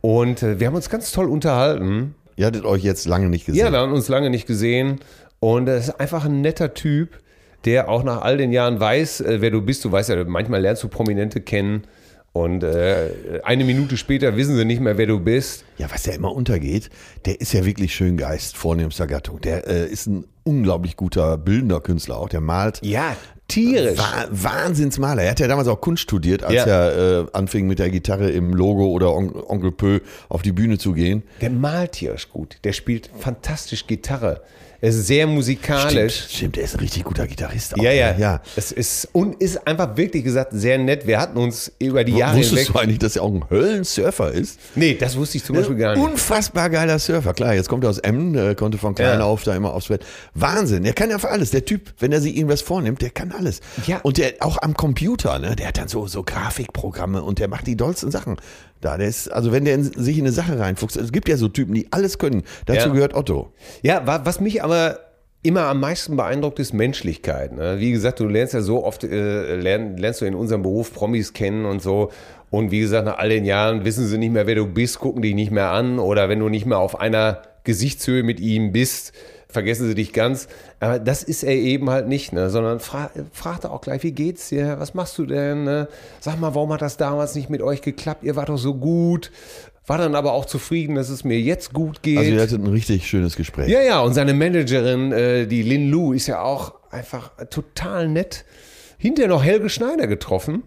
Und 0.00 0.42
äh, 0.42 0.60
wir 0.60 0.66
haben 0.66 0.74
uns 0.74 0.90
ganz 0.90 1.12
toll 1.12 1.28
unterhalten. 1.28 2.14
Ihr 2.36 2.46
hattet 2.46 2.64
euch 2.64 2.82
jetzt 2.82 3.06
lange 3.06 3.28
nicht 3.28 3.46
gesehen. 3.46 3.64
Ja, 3.64 3.72
wir 3.72 3.78
haben 3.78 3.92
uns 3.92 4.08
lange 4.08 4.30
nicht 4.30 4.46
gesehen. 4.46 5.00
Und 5.40 5.68
er 5.68 5.76
ist 5.76 6.00
einfach 6.00 6.24
ein 6.24 6.40
netter 6.40 6.74
Typ 6.74 7.20
der 7.64 7.88
auch 7.88 8.02
nach 8.02 8.22
all 8.22 8.36
den 8.36 8.52
Jahren 8.52 8.80
weiß, 8.80 9.20
äh, 9.20 9.40
wer 9.40 9.50
du 9.50 9.62
bist. 9.62 9.84
Du 9.84 9.92
weißt 9.92 10.10
ja, 10.10 10.24
manchmal 10.24 10.60
lernst 10.60 10.82
du 10.82 10.88
Prominente 10.88 11.40
kennen. 11.40 11.84
Und 12.32 12.62
äh, 12.62 13.40
eine 13.42 13.64
Minute 13.64 13.96
später 13.96 14.36
wissen 14.36 14.56
sie 14.56 14.64
nicht 14.64 14.80
mehr, 14.80 14.96
wer 14.96 15.06
du 15.06 15.18
bist. 15.18 15.64
Ja, 15.78 15.90
was 15.90 16.06
ja 16.06 16.12
immer 16.12 16.32
untergeht, 16.32 16.88
der 17.24 17.40
ist 17.40 17.52
ja 17.52 17.64
wirklich 17.64 17.92
schön 17.92 18.16
Geist, 18.16 18.56
vornehmster 18.56 19.08
Gattung. 19.08 19.40
Der 19.40 19.66
äh, 19.66 19.86
ist 19.86 20.06
ein 20.06 20.24
unglaublich 20.44 20.96
guter 20.96 21.36
bildender 21.36 21.80
Künstler 21.80 22.18
auch. 22.18 22.28
Der 22.28 22.40
malt. 22.40 22.78
Ja, 22.84 23.16
tierisch. 23.48 23.98
Wah 23.98 24.28
Wahnsinnsmaler. 24.30 25.24
Er 25.24 25.32
hat 25.32 25.40
ja 25.40 25.48
damals 25.48 25.66
auch 25.66 25.80
Kunst 25.80 26.04
studiert, 26.04 26.44
als 26.44 26.54
ja. 26.54 26.66
er 26.66 27.22
äh, 27.22 27.26
anfing 27.32 27.66
mit 27.66 27.80
der 27.80 27.90
Gitarre 27.90 28.30
im 28.30 28.54
Logo 28.54 28.86
oder 28.86 29.12
On 29.12 29.34
Onkel 29.34 29.72
Pö 29.72 29.98
auf 30.28 30.42
die 30.42 30.52
Bühne 30.52 30.78
zu 30.78 30.92
gehen. 30.92 31.24
Der 31.40 31.50
malt 31.50 31.92
tierisch 31.92 32.30
gut. 32.30 32.58
Der 32.62 32.72
spielt 32.72 33.10
fantastisch 33.18 33.88
Gitarre. 33.88 34.42
Er 34.82 34.88
ist 34.88 35.06
sehr 35.06 35.26
musikalisch. 35.26 36.14
Stimmt, 36.14 36.32
stimmt, 36.32 36.58
er 36.58 36.64
ist 36.64 36.74
ein 36.74 36.80
richtig 36.80 37.04
guter 37.04 37.26
Gitarrist. 37.26 37.74
Auch, 37.78 37.82
ja, 37.82 37.92
ja, 37.92 38.16
ja. 38.16 38.40
Es 38.56 38.72
ist 38.72 39.08
und 39.12 39.34
ist 39.42 39.66
einfach 39.66 39.96
wirklich 39.98 40.24
gesagt 40.24 40.52
sehr 40.52 40.78
nett. 40.78 41.06
Wir 41.06 41.20
hatten 41.20 41.36
uns 41.36 41.70
über 41.78 42.02
die 42.02 42.16
Jahre 42.16 42.38
Wusstest 42.38 42.56
hinweg. 42.56 42.72
du 42.72 42.78
eigentlich, 42.78 42.98
dass 42.98 43.16
er 43.16 43.22
auch 43.22 43.34
ein 43.34 43.44
Höllensurfer 43.50 44.32
ist? 44.32 44.58
Nee, 44.76 44.94
das 44.94 45.16
wusste 45.16 45.36
ich 45.36 45.44
zum 45.44 45.56
Beispiel 45.56 45.76
gar 45.76 45.94
nicht. 45.94 46.02
Unfassbar 46.02 46.70
geiler 46.70 46.98
Surfer. 46.98 47.34
Klar, 47.34 47.54
jetzt 47.54 47.68
kommt 47.68 47.84
er 47.84 47.90
aus 47.90 47.98
Emmen, 47.98 48.32
der 48.32 48.54
konnte 48.54 48.78
von 48.78 48.94
klein 48.94 49.18
ja. 49.18 49.24
auf 49.24 49.42
da 49.42 49.54
immer 49.54 49.74
aufs 49.74 49.88
Bett. 49.88 50.04
Wahnsinn. 50.32 50.86
Er 50.86 50.94
kann 50.94 51.10
ja 51.10 51.18
für 51.18 51.28
alles. 51.28 51.50
Der 51.50 51.66
Typ, 51.66 51.92
wenn 51.98 52.12
er 52.12 52.22
sich 52.22 52.34
irgendwas 52.36 52.62
vornimmt, 52.62 53.02
der 53.02 53.10
kann 53.10 53.32
alles. 53.32 53.60
Ja. 53.86 53.98
Und 53.98 54.16
der 54.16 54.34
auch 54.40 54.62
am 54.62 54.72
Computer, 54.74 55.38
ne? 55.38 55.56
Der 55.56 55.68
hat 55.68 55.78
dann 55.78 55.88
so, 55.88 56.06
so 56.06 56.22
Grafikprogramme 56.22 57.22
und 57.22 57.38
der 57.38 57.48
macht 57.48 57.66
die 57.66 57.76
dollsten 57.76 58.10
Sachen. 58.10 58.36
Da, 58.80 58.96
der 58.96 59.08
ist, 59.08 59.28
also 59.28 59.52
wenn 59.52 59.64
der 59.64 59.74
in, 59.74 59.84
sich 59.84 60.18
in 60.18 60.24
eine 60.24 60.32
Sache 60.32 60.58
reinfuchst, 60.58 60.96
es 60.96 61.12
gibt 61.12 61.28
ja 61.28 61.36
so 61.36 61.48
Typen, 61.48 61.74
die 61.74 61.88
alles 61.90 62.18
können. 62.18 62.42
Dazu 62.66 62.88
ja. 62.88 62.94
gehört 62.94 63.14
Otto. 63.14 63.52
Ja, 63.82 64.02
was 64.06 64.40
mich 64.40 64.62
aber 64.62 64.98
immer 65.42 65.62
am 65.64 65.80
meisten 65.80 66.16
beeindruckt 66.16 66.58
ist 66.58 66.72
Menschlichkeit. 66.72 67.52
Ne? 67.52 67.78
Wie 67.78 67.92
gesagt, 67.92 68.20
du 68.20 68.26
lernst 68.26 68.54
ja 68.54 68.60
so 68.60 68.84
oft, 68.84 69.04
äh, 69.04 69.56
lern, 69.56 69.96
lernst 69.96 70.20
du 70.20 70.26
in 70.26 70.34
unserem 70.34 70.62
Beruf 70.62 70.92
Promis 70.92 71.32
kennen 71.32 71.64
und 71.64 71.80
so. 71.82 72.10
Und 72.50 72.70
wie 72.70 72.80
gesagt, 72.80 73.06
nach 73.06 73.18
all 73.18 73.28
den 73.28 73.44
Jahren 73.44 73.84
wissen 73.84 74.06
sie 74.06 74.18
nicht 74.18 74.32
mehr, 74.32 74.46
wer 74.46 74.56
du 74.56 74.66
bist, 74.66 74.98
gucken 74.98 75.22
dich 75.22 75.34
nicht 75.34 75.50
mehr 75.50 75.70
an. 75.70 75.98
Oder 75.98 76.28
wenn 76.28 76.40
du 76.40 76.48
nicht 76.48 76.66
mehr 76.66 76.78
auf 76.78 76.98
einer 77.00 77.42
Gesichtshöhe 77.64 78.22
mit 78.22 78.40
ihm 78.40 78.72
bist, 78.72 79.12
vergessen 79.50 79.88
sie 79.88 79.94
dich 79.94 80.12
ganz. 80.12 80.48
Aber 80.80 80.98
das 80.98 81.22
ist 81.22 81.42
er 81.42 81.54
eben 81.54 81.90
halt 81.90 82.08
nicht, 82.08 82.32
ne? 82.32 82.50
sondern 82.50 82.80
fra 82.80 83.10
fragt 83.32 83.64
er 83.64 83.72
auch 83.72 83.80
gleich, 83.80 84.02
wie 84.02 84.12
geht's 84.12 84.48
dir? 84.48 84.78
Was 84.78 84.94
machst 84.94 85.18
du 85.18 85.26
denn? 85.26 85.64
Ne? 85.64 85.88
Sag 86.20 86.38
mal, 86.40 86.54
warum 86.54 86.72
hat 86.72 86.82
das 86.82 86.96
damals 86.96 87.34
nicht 87.34 87.50
mit 87.50 87.62
euch 87.62 87.82
geklappt? 87.82 88.24
Ihr 88.24 88.36
wart 88.36 88.48
doch 88.48 88.58
so 88.58 88.74
gut 88.74 89.30
war 89.90 89.98
dann 89.98 90.14
aber 90.14 90.34
auch 90.34 90.44
zufrieden, 90.44 90.94
dass 90.94 91.08
es 91.08 91.24
mir 91.24 91.40
jetzt 91.40 91.72
gut 91.72 92.00
geht. 92.02 92.18
Also 92.18 92.30
ihr 92.30 92.40
hattet 92.40 92.62
ein 92.62 92.68
richtig 92.68 93.08
schönes 93.08 93.34
Gespräch. 93.34 93.68
Ja, 93.68 93.82
ja, 93.82 94.00
und 94.00 94.14
seine 94.14 94.34
Managerin, 94.34 95.10
äh, 95.10 95.46
die 95.48 95.62
Lin 95.62 95.90
Lu, 95.90 96.12
ist 96.12 96.28
ja 96.28 96.42
auch 96.42 96.74
einfach 96.92 97.32
total 97.50 98.06
nett. 98.08 98.44
Hinterher 98.98 99.28
noch 99.28 99.42
Helge 99.42 99.68
Schneider 99.68 100.06
getroffen, 100.06 100.62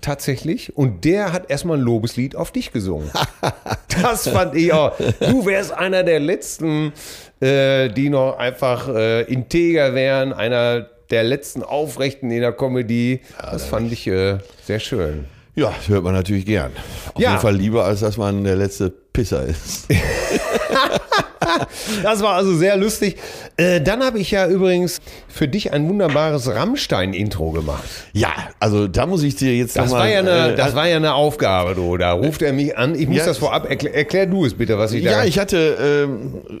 tatsächlich. 0.00 0.74
Und 0.74 1.04
der 1.04 1.34
hat 1.34 1.50
erstmal 1.50 1.76
ein 1.76 1.82
Lobeslied 1.82 2.34
auf 2.34 2.50
dich 2.50 2.72
gesungen. 2.72 3.10
das 4.02 4.26
fand 4.26 4.54
ich 4.54 4.72
auch. 4.72 4.96
Du 5.20 5.44
wärst 5.44 5.72
einer 5.72 6.02
der 6.02 6.20
letzten, 6.20 6.94
äh, 7.40 7.88
die 7.88 8.08
noch 8.08 8.38
einfach 8.38 8.88
äh, 8.88 9.22
integer 9.22 9.94
wären, 9.94 10.32
einer 10.32 10.86
der 11.10 11.24
letzten 11.24 11.62
Aufrechten 11.62 12.30
in 12.30 12.40
der 12.40 12.52
Comedy. 12.52 13.20
das 13.40 13.66
fand 13.66 13.92
ich 13.92 14.06
äh, 14.06 14.38
sehr 14.64 14.80
schön. 14.80 15.26
Ja, 15.54 15.72
das 15.74 15.88
hört 15.88 16.04
man 16.04 16.14
natürlich 16.14 16.44
gern. 16.44 16.72
Auf 17.14 17.20
ja. 17.20 17.30
jeden 17.30 17.40
Fall 17.40 17.56
lieber, 17.56 17.84
als 17.84 18.00
dass 18.00 18.16
man 18.16 18.44
der 18.44 18.56
letzte 18.56 18.90
Pisser 18.90 19.44
ist. 19.44 19.86
das 22.02 22.22
war 22.22 22.34
also 22.34 22.54
sehr 22.56 22.76
lustig. 22.76 23.16
Äh, 23.56 23.80
dann 23.80 24.02
habe 24.02 24.18
ich 24.18 24.30
ja 24.30 24.46
übrigens 24.46 25.00
für 25.28 25.48
dich 25.48 25.72
ein 25.72 25.88
wunderbares 25.88 26.48
Rammstein-Intro 26.48 27.52
gemacht. 27.52 27.84
Ja, 28.12 28.32
also 28.60 28.88
da 28.88 29.06
muss 29.06 29.22
ich 29.22 29.36
dir 29.36 29.54
jetzt 29.54 29.76
das 29.76 29.90
war 29.90 30.08
ja 30.08 30.20
eine, 30.20 30.52
äh, 30.52 30.56
Das 30.56 30.74
war 30.74 30.88
ja 30.88 30.96
eine 30.96 31.14
Aufgabe, 31.14 31.74
du. 31.74 31.96
Da 31.96 32.12
ruft 32.12 32.42
er 32.42 32.52
mich 32.52 32.76
an. 32.76 32.94
Ich 32.94 33.08
muss 33.08 33.18
ja, 33.18 33.26
das 33.26 33.38
vorab, 33.38 33.68
erklär, 33.68 33.94
erklär, 33.94 34.26
du 34.26 34.44
es 34.44 34.54
bitte, 34.54 34.78
was 34.78 34.92
ich 34.92 35.04
da... 35.04 35.10
Ja, 35.10 35.24
ich 35.24 35.38
hatte 35.38 36.08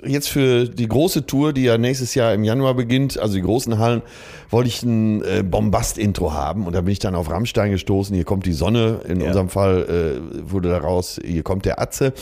äh, 0.04 0.08
jetzt 0.08 0.28
für 0.28 0.68
die 0.68 0.88
große 0.88 1.26
Tour, 1.26 1.52
die 1.52 1.64
ja 1.64 1.78
nächstes 1.78 2.14
Jahr 2.14 2.32
im 2.34 2.44
Januar 2.44 2.74
beginnt, 2.74 3.18
also 3.18 3.34
die 3.34 3.42
großen 3.42 3.78
Hallen, 3.78 4.02
wollte 4.50 4.68
ich 4.68 4.82
ein 4.82 5.22
äh, 5.22 5.42
Bombast-Intro 5.42 6.32
haben 6.32 6.66
und 6.66 6.74
da 6.74 6.80
bin 6.80 6.92
ich 6.92 6.98
dann 6.98 7.14
auf 7.14 7.30
Rammstein 7.30 7.70
gestoßen. 7.72 8.14
Hier 8.14 8.24
kommt 8.24 8.46
die 8.46 8.52
Sonne, 8.52 9.00
in 9.08 9.20
ja. 9.20 9.28
unserem 9.28 9.48
Fall 9.48 10.20
äh, 10.20 10.50
wurde 10.50 10.68
daraus, 10.68 11.20
hier 11.24 11.42
kommt 11.42 11.64
der 11.64 11.80
Atze. 11.80 12.12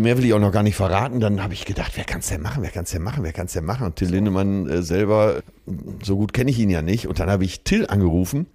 Mehr 0.00 0.16
will 0.16 0.24
ich 0.24 0.32
auch 0.32 0.38
noch 0.38 0.52
gar 0.52 0.62
nicht 0.62 0.76
verraten. 0.76 1.18
Dann 1.18 1.42
habe 1.42 1.54
ich 1.54 1.64
gedacht, 1.64 1.92
wer 1.96 2.04
kann 2.04 2.20
es 2.20 2.28
denn 2.28 2.40
machen? 2.40 2.62
Wer 2.62 2.70
kann 2.70 2.84
es 2.84 2.92
denn 2.92 3.02
machen? 3.02 3.24
Wer 3.24 3.32
kann 3.32 3.46
es 3.46 3.54
denn 3.54 3.64
machen? 3.64 3.84
Und 3.84 3.96
Till 3.96 4.08
Lindemann 4.08 4.68
äh, 4.68 4.80
selber, 4.80 5.42
so 6.04 6.16
gut 6.16 6.32
kenne 6.32 6.52
ich 6.52 6.58
ihn 6.60 6.70
ja 6.70 6.82
nicht. 6.82 7.08
Und 7.08 7.18
dann 7.18 7.28
habe 7.28 7.44
ich 7.44 7.64
Till 7.64 7.84
angerufen 7.84 8.46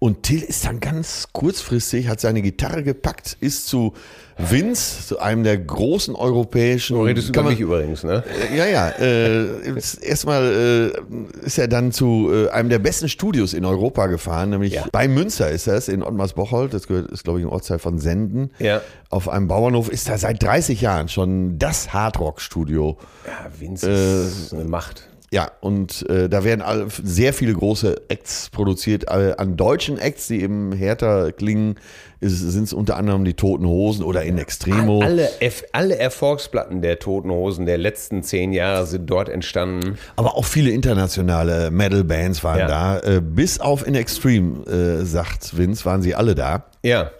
und 0.00 0.22
Till 0.22 0.42
ist 0.42 0.64
dann 0.64 0.78
ganz 0.78 1.28
kurzfristig, 1.32 2.06
hat 2.06 2.20
seine 2.20 2.40
Gitarre 2.40 2.84
gepackt, 2.84 3.36
ist 3.40 3.66
zu 3.66 3.94
Vince, 4.36 5.04
zu 5.04 5.18
einem 5.18 5.42
der 5.42 5.58
großen 5.58 6.14
europäischen. 6.14 6.94
Du 6.94 7.02
redest 7.02 7.30
über 7.30 7.42
mich 7.42 7.58
übrigens, 7.58 8.04
ne? 8.04 8.22
Äh, 8.52 8.56
ja, 8.56 8.66
ja. 8.66 8.88
Äh, 8.90 9.74
erstmal 10.02 10.92
äh, 11.02 11.44
ist 11.44 11.58
er 11.58 11.66
dann 11.66 11.90
zu 11.90 12.30
äh, 12.32 12.48
einem 12.50 12.68
der 12.68 12.78
besten 12.78 13.08
Studios 13.08 13.52
in 13.54 13.64
Europa 13.64 14.06
gefahren, 14.06 14.50
nämlich 14.50 14.74
ja. 14.74 14.84
bei 14.92 15.08
Münster 15.08 15.50
ist 15.50 15.66
das, 15.66 15.88
in 15.88 16.04
Ottmarsbocholt. 16.04 16.72
Das 16.72 16.86
gehört, 16.86 17.10
ist, 17.10 17.24
glaube 17.24 17.40
ich, 17.40 17.46
ein 17.46 17.50
Ortsteil 17.50 17.80
von 17.80 17.98
Senden. 17.98 18.52
Ja. 18.60 18.80
Auf 19.10 19.28
einem 19.28 19.48
Bauernhof 19.48 19.88
ist 19.88 20.08
da 20.08 20.16
seit 20.16 20.40
30 20.40 20.80
Jahren 20.80 21.08
schon 21.08 21.58
das 21.58 21.92
Hardrock-Studio. 21.92 22.98
Ja, 23.26 23.50
Vince 23.58 23.90
ist 23.90 24.52
äh, 24.52 24.56
eine 24.56 24.64
Macht. 24.66 25.08
Ja, 25.30 25.50
und 25.60 26.08
äh, 26.08 26.28
da 26.28 26.42
werden 26.42 26.62
all, 26.62 26.86
sehr 26.88 27.34
viele 27.34 27.52
große 27.52 28.02
Acts 28.08 28.48
produziert. 28.50 29.08
An 29.08 29.56
deutschen 29.56 29.98
Acts, 29.98 30.28
die 30.28 30.42
eben 30.42 30.72
härter 30.72 31.32
klingen, 31.32 31.74
sind 32.20 32.64
es 32.64 32.72
unter 32.72 32.96
anderem 32.96 33.24
die 33.24 33.34
Toten 33.34 33.66
Hosen 33.66 34.04
oder 34.04 34.22
In 34.22 34.38
Extremo. 34.38 35.02
Alle, 35.02 35.28
alle 35.72 35.98
Erfolgsplatten 35.98 36.80
der 36.80 36.98
Toten 36.98 37.30
Hosen 37.30 37.66
der 37.66 37.76
letzten 37.76 38.22
zehn 38.22 38.52
Jahre 38.52 38.86
sind 38.86 39.08
dort 39.08 39.28
entstanden. 39.28 39.98
Aber 40.16 40.34
auch 40.36 40.46
viele 40.46 40.70
internationale 40.70 41.70
Metal-Bands 41.70 42.42
waren 42.42 42.60
ja. 42.60 42.66
da. 42.66 42.98
Äh, 43.00 43.20
bis 43.20 43.60
auf 43.60 43.86
In 43.86 43.94
Extreme, 43.94 44.64
äh, 44.66 45.04
sagt 45.04 45.58
Vince, 45.58 45.84
waren 45.84 46.00
sie 46.00 46.14
alle 46.14 46.34
da. 46.34 46.64
Ja. 46.82 47.10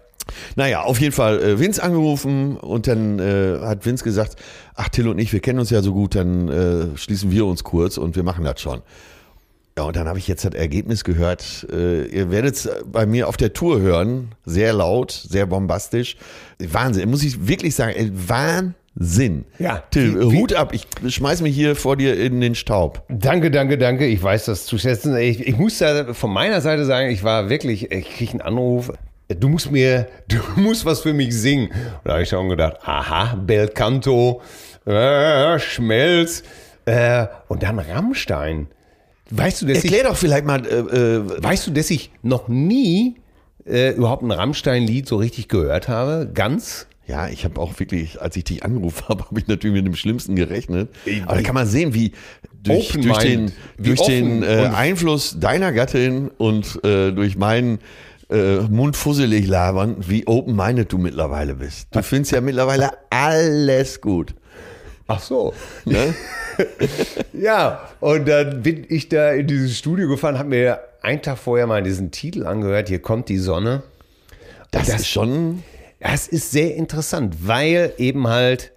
Naja, 0.57 0.83
auf 0.83 1.00
jeden 1.00 1.12
Fall 1.12 1.42
äh, 1.42 1.59
Vince 1.59 1.83
angerufen 1.83 2.57
und 2.57 2.87
dann 2.87 3.18
äh, 3.18 3.59
hat 3.61 3.87
Vince 3.87 4.04
gesagt, 4.04 4.37
ach 4.74 4.88
Till 4.88 5.09
und 5.09 5.18
ich, 5.18 5.33
wir 5.33 5.40
kennen 5.40 5.59
uns 5.59 5.70
ja 5.70 5.83
so 5.83 5.92
gut, 5.92 6.14
dann 6.14 6.48
äh, 6.48 6.96
schließen 6.96 7.31
wir 7.31 7.46
uns 7.46 7.64
kurz 7.64 7.96
und 7.96 8.16
wir 8.16 8.22
machen 8.22 8.44
das 8.44 8.61
schon. 8.61 8.83
Ja, 9.78 9.85
und 9.85 9.94
dann 9.94 10.09
habe 10.09 10.18
ich 10.18 10.26
jetzt 10.26 10.44
das 10.44 10.54
Ergebnis 10.54 11.04
gehört. 11.04 11.64
Äh, 11.72 12.07
ihr 12.07 12.33
werdet 12.33 12.57
es 12.57 12.68
bei 12.85 13.07
mir 13.07 13.28
auf 13.28 13.37
der 13.37 13.52
Tour 13.52 13.81
hören. 13.81 14.35
Sehr 14.44 14.72
laut, 14.72 15.12
sehr 15.12 15.46
bombastisch. 15.46 16.16
Wahnsinn, 16.59 17.09
muss 17.09 17.22
ich 17.22 17.46
wirklich 17.46 17.76
sagen, 17.76 17.94
Wahnsinn. 18.12 19.44
Ja. 19.61 19.85
Till, 19.92 20.33
wie, 20.33 20.37
Hut 20.37 20.52
ab, 20.54 20.74
ich 20.74 20.88
schmeiß 21.07 21.42
mich 21.42 21.54
hier 21.54 21.76
vor 21.76 21.96
dir 21.96 22.18
in 22.18 22.40
den 22.40 22.57
Staub. 22.57 23.04
Danke, 23.09 23.52
danke, 23.52 23.78
danke. 23.78 24.07
Ich 24.07 24.20
weiß 24.20 24.46
das 24.46 24.66
zu 24.66 24.78
schätzen. 24.78 25.16
Ich, 25.16 25.46
ich 25.46 25.57
muss 25.57 25.78
da 25.78 26.12
von 26.12 26.33
meiner 26.33 26.61
Seite 26.61 26.85
sagen, 26.85 27.11
ich 27.11 27.22
war 27.22 27.48
wirklich, 27.48 27.92
ich 27.92 28.16
kriege 28.16 28.33
einen 28.33 28.40
Anruf 28.40 28.90
du 29.28 29.48
musst 29.48 29.70
mir, 29.70 30.08
du 30.28 30.38
musst 30.56 30.84
was 30.84 31.00
für 31.00 31.12
mich 31.12 31.34
singen. 31.34 31.68
Und 31.68 32.00
da 32.04 32.12
habe 32.12 32.22
ich 32.22 32.28
schon 32.28 32.48
gedacht, 32.48 32.78
aha, 32.82 33.34
Bel 33.34 33.68
Canto, 33.68 34.42
äh, 34.84 35.58
Schmelz 35.58 36.42
äh, 36.84 37.26
und 37.48 37.62
dann 37.62 37.78
Rammstein. 37.78 38.68
Weißt 39.30 39.62
du, 39.62 39.66
dass 39.66 39.84
Erklär 39.84 40.02
ich, 40.02 40.06
doch 40.06 40.16
vielleicht 40.16 40.46
mal. 40.46 40.64
Äh, 40.66 40.78
äh, 40.78 41.42
weißt 41.42 41.66
du, 41.66 41.70
dass 41.70 41.90
ich 41.90 42.10
noch 42.22 42.48
nie 42.48 43.16
äh, 43.66 43.90
überhaupt 43.94 44.22
ein 44.22 44.30
Rammstein-Lied 44.30 45.06
so 45.06 45.16
richtig 45.16 45.48
gehört 45.48 45.88
habe? 45.88 46.30
Ganz? 46.32 46.86
Ja, 47.06 47.28
ich 47.28 47.44
habe 47.44 47.58
auch 47.60 47.78
wirklich, 47.78 48.20
als 48.20 48.36
ich 48.36 48.44
dich 48.44 48.64
angerufen 48.64 49.08
habe, 49.08 49.24
habe 49.26 49.38
ich 49.38 49.46
natürlich 49.46 49.76
mit 49.76 49.86
dem 49.86 49.96
Schlimmsten 49.96 50.34
gerechnet. 50.34 50.90
Aber 51.26 51.36
da 51.36 51.42
kann 51.42 51.54
man 51.54 51.66
sehen, 51.66 51.92
wie 51.92 52.12
durch, 52.62 52.92
durch 52.92 53.18
den, 53.18 53.52
durch 53.78 54.00
den 54.02 54.42
äh, 54.42 54.70
Einfluss 54.74 55.38
deiner 55.38 55.72
Gattin 55.72 56.30
und 56.38 56.82
äh, 56.84 57.12
durch 57.12 57.36
meinen 57.36 57.78
äh, 58.30 58.58
mundfusselig 58.60 59.46
labern, 59.46 59.96
wie 60.00 60.26
open-minded 60.26 60.92
du 60.92 60.98
mittlerweile 60.98 61.54
bist. 61.54 61.88
Du 61.92 62.02
findest 62.02 62.32
ja 62.32 62.40
mittlerweile 62.40 62.90
alles 63.10 64.00
gut. 64.00 64.34
Ach 65.06 65.20
so. 65.20 65.54
Ne? 65.84 66.14
ja, 67.32 67.88
und 68.00 68.28
dann 68.28 68.62
bin 68.62 68.84
ich 68.88 69.08
da 69.08 69.32
in 69.32 69.46
dieses 69.46 69.78
Studio 69.78 70.08
gefahren, 70.08 70.38
habe 70.38 70.50
mir 70.50 70.80
einen 71.00 71.22
Tag 71.22 71.38
vorher 71.38 71.66
mal 71.66 71.82
diesen 71.82 72.10
Titel 72.10 72.46
angehört, 72.46 72.88
Hier 72.88 73.00
kommt 73.00 73.28
die 73.28 73.38
Sonne. 73.38 73.82
Das, 74.70 74.88
das 74.88 75.00
ist 75.00 75.08
schon. 75.08 75.62
Das 76.00 76.28
ist 76.28 76.50
sehr 76.50 76.76
interessant, 76.76 77.48
weil 77.48 77.92
eben 77.96 78.28
halt 78.28 78.72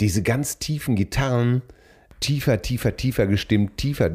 diese 0.00 0.22
ganz 0.22 0.58
tiefen 0.58 0.96
Gitarren 0.96 1.62
tiefer, 2.20 2.62
tiefer, 2.62 2.96
tiefer 2.96 3.26
gestimmt, 3.26 3.76
tiefer 3.76 4.10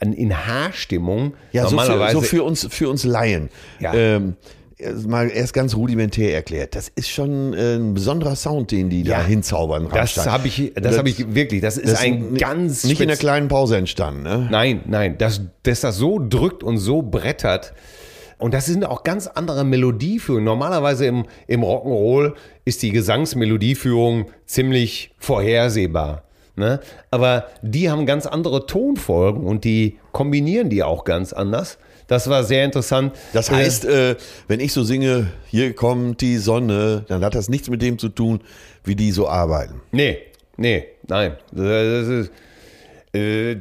in 0.00 0.46
Haarstimmung. 0.46 1.34
Ja, 1.52 1.64
normalerweise. 1.64 2.14
So 2.14 2.20
für, 2.20 2.26
so 2.26 2.36
für 2.36 2.42
uns, 2.44 2.68
für 2.70 2.88
uns 2.88 3.04
Laien. 3.04 3.48
Ja. 3.80 3.94
Ähm, 3.94 4.36
mal 5.06 5.30
erst 5.30 5.54
ganz 5.54 5.74
rudimentär 5.74 6.34
erklärt. 6.34 6.74
Das 6.74 6.88
ist 6.88 7.08
schon 7.08 7.54
äh, 7.54 7.76
ein 7.76 7.94
besonderer 7.94 8.36
Sound, 8.36 8.70
den 8.70 8.90
die 8.90 9.02
ja, 9.02 9.18
da 9.18 9.26
hinzaubern. 9.26 9.88
Das 9.92 10.26
habe 10.26 10.48
ich, 10.48 10.72
das, 10.74 10.82
das 10.82 10.98
habe 10.98 11.08
ich 11.08 11.34
wirklich. 11.34 11.60
Das 11.60 11.76
ist 11.76 11.92
das 11.92 12.00
ein 12.00 12.36
ganz 12.36 12.84
nicht 12.84 13.00
in 13.00 13.08
der 13.08 13.16
kleinen 13.16 13.48
Pause 13.48 13.76
entstanden. 13.76 14.22
Ne? 14.22 14.48
Nein, 14.50 14.80
nein, 14.86 15.18
dass, 15.18 15.42
dass 15.62 15.80
das 15.80 15.96
so 15.96 16.18
drückt 16.18 16.62
und 16.62 16.78
so 16.78 17.02
brettert. 17.02 17.74
Und 18.38 18.54
das 18.54 18.66
sind 18.66 18.84
auch 18.84 19.04
ganz 19.04 19.28
andere 19.28 19.64
Melodieführungen. 19.64 20.44
Normalerweise 20.44 21.06
im, 21.06 21.26
im 21.46 21.62
Rock'n'Roll 21.62 22.34
ist 22.64 22.82
die 22.82 22.90
Gesangsmelodieführung 22.90 24.26
ziemlich 24.46 25.14
vorhersehbar. 25.18 26.24
Ne? 26.54 26.80
Aber 27.10 27.46
die 27.62 27.90
haben 27.90 28.04
ganz 28.04 28.26
andere 28.26 28.66
Tonfolgen 28.66 29.44
und 29.44 29.64
die 29.64 29.98
kombinieren 30.12 30.68
die 30.68 30.82
auch 30.82 31.04
ganz 31.04 31.32
anders. 31.32 31.78
Das 32.08 32.28
war 32.28 32.44
sehr 32.44 32.64
interessant. 32.64 33.14
Das 33.32 33.48
äh, 33.48 33.52
heißt, 33.52 33.84
äh, 33.86 34.16
wenn 34.48 34.60
ich 34.60 34.72
so 34.72 34.82
singe, 34.82 35.28
hier 35.46 35.74
kommt 35.74 36.20
die 36.20 36.36
Sonne, 36.36 37.04
dann 37.08 37.24
hat 37.24 37.34
das 37.34 37.48
nichts 37.48 37.70
mit 37.70 37.80
dem 37.80 37.98
zu 37.98 38.10
tun, 38.10 38.40
wie 38.84 38.94
die 38.94 39.12
so 39.12 39.28
arbeiten. 39.28 39.80
Nee, 39.92 40.18
nee, 40.58 40.84
nein. 41.08 41.36
Das 41.52 42.08
ist, 42.08 42.30
äh, 43.14 43.52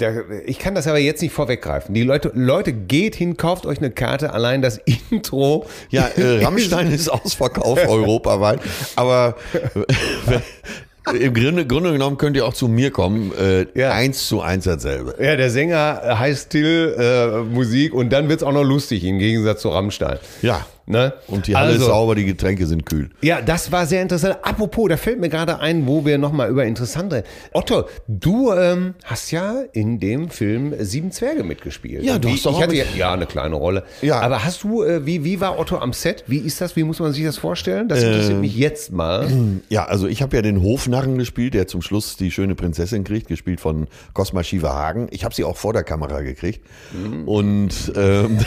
ich 0.45 0.59
kann 0.59 0.75
das 0.75 0.87
aber 0.87 0.99
jetzt 0.99 1.21
nicht 1.21 1.33
vorweggreifen. 1.33 1.93
Die 1.93 2.03
Leute, 2.03 2.31
Leute, 2.33 2.73
geht 2.73 3.15
hin, 3.15 3.37
kauft 3.37 3.65
euch 3.65 3.79
eine 3.79 3.91
Karte. 3.91 4.33
Allein 4.33 4.61
das 4.61 4.77
Intro. 5.11 5.65
Ja, 5.89 6.07
äh, 6.07 6.43
Rammstein 6.43 6.91
ist 6.91 7.09
ausverkauft 7.09 7.85
europaweit. 7.87 8.59
Aber 8.95 9.35
Im 11.07 11.33
Grunde, 11.33 11.65
Grunde, 11.65 11.91
genommen 11.91 12.17
könnt 12.17 12.35
ihr 12.35 12.45
auch 12.45 12.53
zu 12.53 12.67
mir 12.67 12.91
kommen. 12.91 13.31
Äh, 13.35 13.65
ja. 13.73 13.91
Eins 13.91 14.27
zu 14.27 14.41
eins 14.41 14.65
dasselbe. 14.65 15.15
Ja, 15.19 15.35
der 15.35 15.49
Sänger 15.49 16.19
heißt 16.19 16.51
Till 16.51 16.95
äh, 16.97 17.41
Musik 17.43 17.93
und 17.93 18.11
dann 18.11 18.29
wird 18.29 18.41
es 18.41 18.47
auch 18.47 18.51
noch 18.51 18.63
lustig 18.63 19.03
im 19.03 19.17
Gegensatz 19.17 19.61
zu 19.61 19.69
Rammstein. 19.69 20.19
Ja. 20.43 20.65
Ne? 20.91 21.13
Und 21.27 21.47
die 21.47 21.55
Halle 21.55 21.69
also, 21.69 21.81
ist 21.81 21.87
sauber, 21.87 22.15
die 22.15 22.25
Getränke 22.25 22.67
sind 22.67 22.85
kühl. 22.85 23.09
Ja, 23.21 23.41
das 23.41 23.71
war 23.71 23.85
sehr 23.85 24.01
interessant. 24.01 24.37
Apropos, 24.41 24.89
da 24.89 24.97
fällt 24.97 25.21
mir 25.21 25.29
gerade 25.29 25.59
ein, 25.59 25.87
wo 25.87 26.05
wir 26.05 26.17
nochmal 26.17 26.49
über 26.49 26.65
interessante. 26.65 27.23
Otto, 27.53 27.85
du 28.09 28.51
ähm, 28.51 28.95
hast 29.05 29.31
ja 29.31 29.61
in 29.71 29.99
dem 30.01 30.29
Film 30.29 30.73
Sieben 30.79 31.11
Zwerge 31.11 31.43
mitgespielt. 31.43 32.03
Ja, 32.03 32.19
du 32.19 32.29
hast 32.29 32.45
doch 32.45 32.57
ich 32.57 32.61
hatte 32.61 32.75
ja, 32.75 32.83
ja, 32.95 33.13
eine 33.13 33.25
kleine 33.25 33.55
Rolle. 33.55 33.83
Ja. 34.01 34.19
Aber 34.19 34.43
hast 34.43 34.63
du, 34.63 34.83
äh, 34.83 35.05
wie, 35.05 35.23
wie 35.23 35.39
war 35.39 35.57
Otto 35.57 35.77
am 35.77 35.93
Set? 35.93 36.25
Wie 36.27 36.39
ist 36.39 36.59
das? 36.59 36.75
Wie 36.75 36.83
muss 36.83 36.99
man 36.99 37.13
sich 37.13 37.23
das 37.23 37.37
vorstellen? 37.37 37.87
Das 37.87 38.03
interessiert 38.03 38.37
äh, 38.37 38.41
mich 38.41 38.55
jetzt 38.55 38.91
mal. 38.91 39.29
Ja, 39.69 39.85
also 39.85 40.07
ich 40.07 40.21
habe 40.21 40.35
ja 40.35 40.41
den 40.41 40.61
Hofnarren 40.61 41.17
gespielt, 41.17 41.53
der 41.53 41.67
zum 41.67 41.81
Schluss 41.81 42.17
die 42.17 42.31
schöne 42.31 42.55
Prinzessin 42.55 43.03
kriegt, 43.03 43.27
gespielt 43.27 43.61
von 43.61 43.87
Cosma 44.13 44.43
Shiva 44.43 44.73
Hagen. 44.73 45.07
Ich 45.11 45.23
habe 45.23 45.33
sie 45.33 45.43
auch 45.43 45.55
vor 45.55 45.71
der 45.73 45.83
Kamera 45.83 46.21
gekriegt. 46.21 46.61
Mhm. 46.91 47.27
Und 47.27 47.93
ähm, 47.95 48.39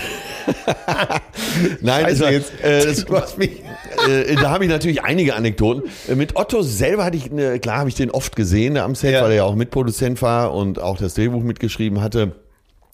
nein, 1.80 2.06
es 2.08 2.20
war, 2.20 2.30
jetzt, 2.34 2.52
äh, 2.62 2.84
das, 3.08 3.36
äh, 3.38 4.34
da 4.36 4.50
habe 4.50 4.64
ich 4.64 4.70
natürlich 4.70 5.02
einige 5.02 5.34
Anekdoten. 5.34 5.84
Äh, 6.08 6.14
mit 6.14 6.36
Otto 6.36 6.62
selber 6.62 7.04
hatte 7.04 7.16
ich, 7.16 7.30
ne, 7.30 7.58
klar 7.58 7.78
habe 7.78 7.88
ich 7.88 7.94
den 7.94 8.10
oft 8.10 8.36
gesehen 8.36 8.76
am 8.76 8.94
Set, 8.94 9.12
ja. 9.12 9.22
weil 9.22 9.30
er 9.32 9.36
ja 9.36 9.44
auch 9.44 9.54
Mitproduzent 9.54 10.20
war 10.22 10.54
und 10.54 10.78
auch 10.78 10.98
das 10.98 11.14
Drehbuch 11.14 11.42
mitgeschrieben 11.42 12.00
hatte. 12.00 12.32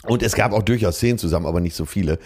Und 0.06 0.22
es 0.22 0.34
gab 0.34 0.52
auch 0.52 0.62
durchaus 0.62 0.96
Szenen 0.96 1.18
zusammen, 1.18 1.44
aber 1.44 1.60
nicht 1.60 1.76
so 1.76 1.84
viele. 1.84 2.18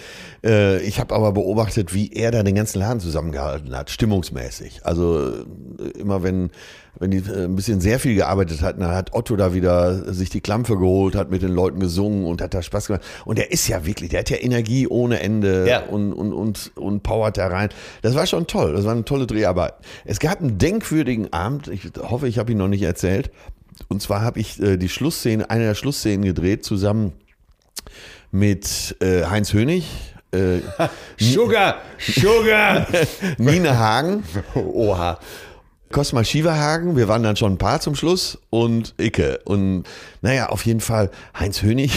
Äh, 0.45 0.81
ich 0.83 1.01
habe 1.01 1.13
aber 1.13 1.33
beobachtet, 1.33 1.93
wie 1.93 2.13
er 2.13 2.31
da 2.31 2.45
den 2.45 2.55
ganzen 2.55 2.79
Laden 2.79 3.01
zusammengehalten 3.01 3.77
hat, 3.77 3.91
stimmungsmäßig. 3.91 4.87
Also 4.87 5.31
äh, 5.31 5.99
immer 5.99 6.23
wenn, 6.23 6.51
wenn 6.99 7.11
die 7.11 7.19
äh, 7.19 7.45
ein 7.45 7.57
bisschen 7.57 7.81
sehr 7.81 7.99
viel 7.99 8.15
gearbeitet 8.15 8.63
hatten, 8.63 8.81
dann 8.81 8.93
hat 8.93 9.13
Otto 9.13 9.37
da 9.37 9.55
wieder 9.55 10.13
sich 10.13 10.31
die 10.31 10.41
Klampfe 10.41 10.77
geholt, 10.77 11.15
hat 11.15 11.31
mit 11.31 11.43
den 11.43 11.53
Leuten 11.53 11.81
gesungen 11.81 12.25
und 12.27 12.41
hat 12.41 12.55
da 12.55 12.63
Spaß 12.63 12.87
gemacht. 12.87 13.03
Und 13.25 13.39
er 13.39 13.51
ist 13.51 13.69
ja 13.69 13.85
wirklich, 13.87 14.11
der 14.11 14.21
hat 14.21 14.31
ja 14.31 14.37
Energie 14.37 14.87
ohne 14.87 15.21
Ende 15.21 15.69
ja. 15.69 15.85
und, 15.85 16.13
und, 16.13 16.33
und, 16.33 16.73
und 16.77 17.03
powert 17.03 17.39
da 17.39 17.47
rein. 17.47 17.69
Das 18.03 18.15
war 18.15 18.27
schon 18.27 18.47
toll. 18.47 18.73
Das 18.73 18.85
war 18.85 18.93
eine 18.93 19.05
tolle 19.05 19.27
Dreharbeit. 19.27 19.75
Es 20.05 20.21
gab 20.21 20.41
einen 20.41 20.59
denkwürdigen 20.59 21.33
Abend, 21.33 21.69
ich 21.69 21.83
hoffe, 21.99 22.29
ich 22.29 22.39
habe 22.39 22.53
ihn 22.53 22.59
noch 22.59 22.69
nicht 22.69 22.83
erzählt. 22.83 23.31
Und 23.89 24.01
zwar 24.01 24.23
habe 24.23 24.39
ich 24.39 24.57
die 24.61 24.89
Schlussszene, 24.89 25.51
eine 25.51 25.65
der 25.65 25.75
Schlussszenen 25.75 26.25
gedreht, 26.25 26.65
zusammen 26.65 27.13
mit 28.31 28.97
äh, 29.01 29.25
Heinz 29.25 29.53
Hönig. 29.53 29.87
Äh, 30.33 30.59
Sugar, 31.19 31.77
Sugar. 31.99 32.87
Nina 33.39 33.77
Hagen. 33.77 34.25
Oha. 34.55 35.19
Cosma 35.95 36.25
Schieverhagen, 36.25 36.97
wir 36.97 37.07
waren 37.07 37.23
dann 37.23 37.37
schon 37.37 37.53
ein 37.53 37.59
paar 37.59 37.79
zum 37.79 37.95
Schluss 37.95 38.37
und 38.51 38.97
Icke. 39.01 39.39
Und 39.45 39.85
naja, 40.23 40.49
auf 40.49 40.67
jeden 40.67 40.81
Fall 40.81 41.09
Heinz 41.39 41.63
Hönig. 41.63 41.93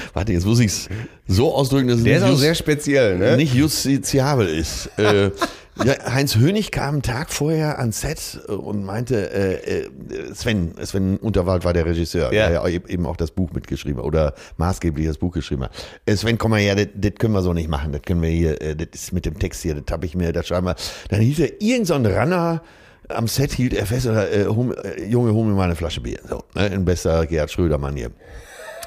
Warte, 0.14 0.32
jetzt 0.32 0.46
muss 0.46 0.60
ich 0.60 0.68
es 0.68 0.88
so 1.28 1.54
ausdrücken, 1.54 1.88
dass 1.88 1.98
es 1.98 2.04
Der 2.04 2.16
ist 2.16 2.22
auch 2.22 2.36
sehr 2.36 2.54
speziell, 2.54 3.18
ne? 3.18 3.36
nicht 3.36 3.52
justiziabel 3.52 4.48
ist. 4.48 4.88
äh, 4.96 5.24
ja, 5.84 6.10
Heinz 6.10 6.36
Hönig 6.36 6.70
kam 6.70 6.94
einen 6.94 7.02
Tag 7.02 7.30
vorher 7.30 7.78
ans 7.80 8.00
Set 8.00 8.40
und 8.48 8.82
meinte, 8.82 9.30
äh, 9.30 9.82
äh, 9.82 9.90
Sven, 10.32 10.72
Sven 10.82 11.18
Unterwald 11.18 11.66
war 11.66 11.74
der 11.74 11.84
Regisseur, 11.84 12.32
ja. 12.32 12.48
der 12.48 12.62
ja 12.62 12.66
eben 12.66 13.04
auch 13.04 13.18
das 13.18 13.30
Buch 13.30 13.50
mitgeschrieben 13.52 13.98
hat 13.98 14.06
oder 14.06 14.32
maßgeblich 14.56 15.06
das 15.06 15.18
Buch 15.18 15.34
geschrieben 15.34 15.64
hat. 15.64 15.72
Äh, 16.06 16.16
Sven, 16.16 16.38
komm 16.38 16.52
mal 16.52 16.60
her, 16.60 16.76
das, 16.76 17.12
können 17.18 17.34
wir 17.34 17.42
so 17.42 17.52
nicht 17.52 17.68
machen, 17.68 17.92
das 17.92 18.00
können 18.00 18.22
wir 18.22 18.30
hier, 18.30 18.62
äh, 18.62 18.74
das 18.74 18.88
ist 18.94 19.12
mit 19.12 19.26
dem 19.26 19.38
Text 19.38 19.60
hier, 19.60 19.74
das 19.74 19.92
habe 19.92 20.06
ich 20.06 20.14
mir, 20.14 20.32
das 20.32 20.46
schreiben 20.46 20.68
wir. 20.68 20.76
Dann 21.10 21.20
hielt 21.20 21.40
er 21.40 21.60
irgendein 21.60 21.84
so 22.04 22.18
Runner, 22.18 22.62
am 23.14 23.28
Set 23.28 23.52
hielt 23.52 23.74
er 23.74 23.86
fest, 23.86 24.06
äh, 24.06 24.46
hum, 24.46 24.72
äh, 24.72 25.04
Junge, 25.04 25.32
hol 25.32 25.46
mir 25.46 25.54
mal 25.54 25.64
eine 25.64 25.76
Flasche 25.76 26.00
Bier. 26.00 26.20
So, 26.28 26.42
ne, 26.54 26.66
in 26.66 26.84
bester 26.84 27.26
Gerhard 27.26 27.50
Schröder-Manier. 27.50 28.10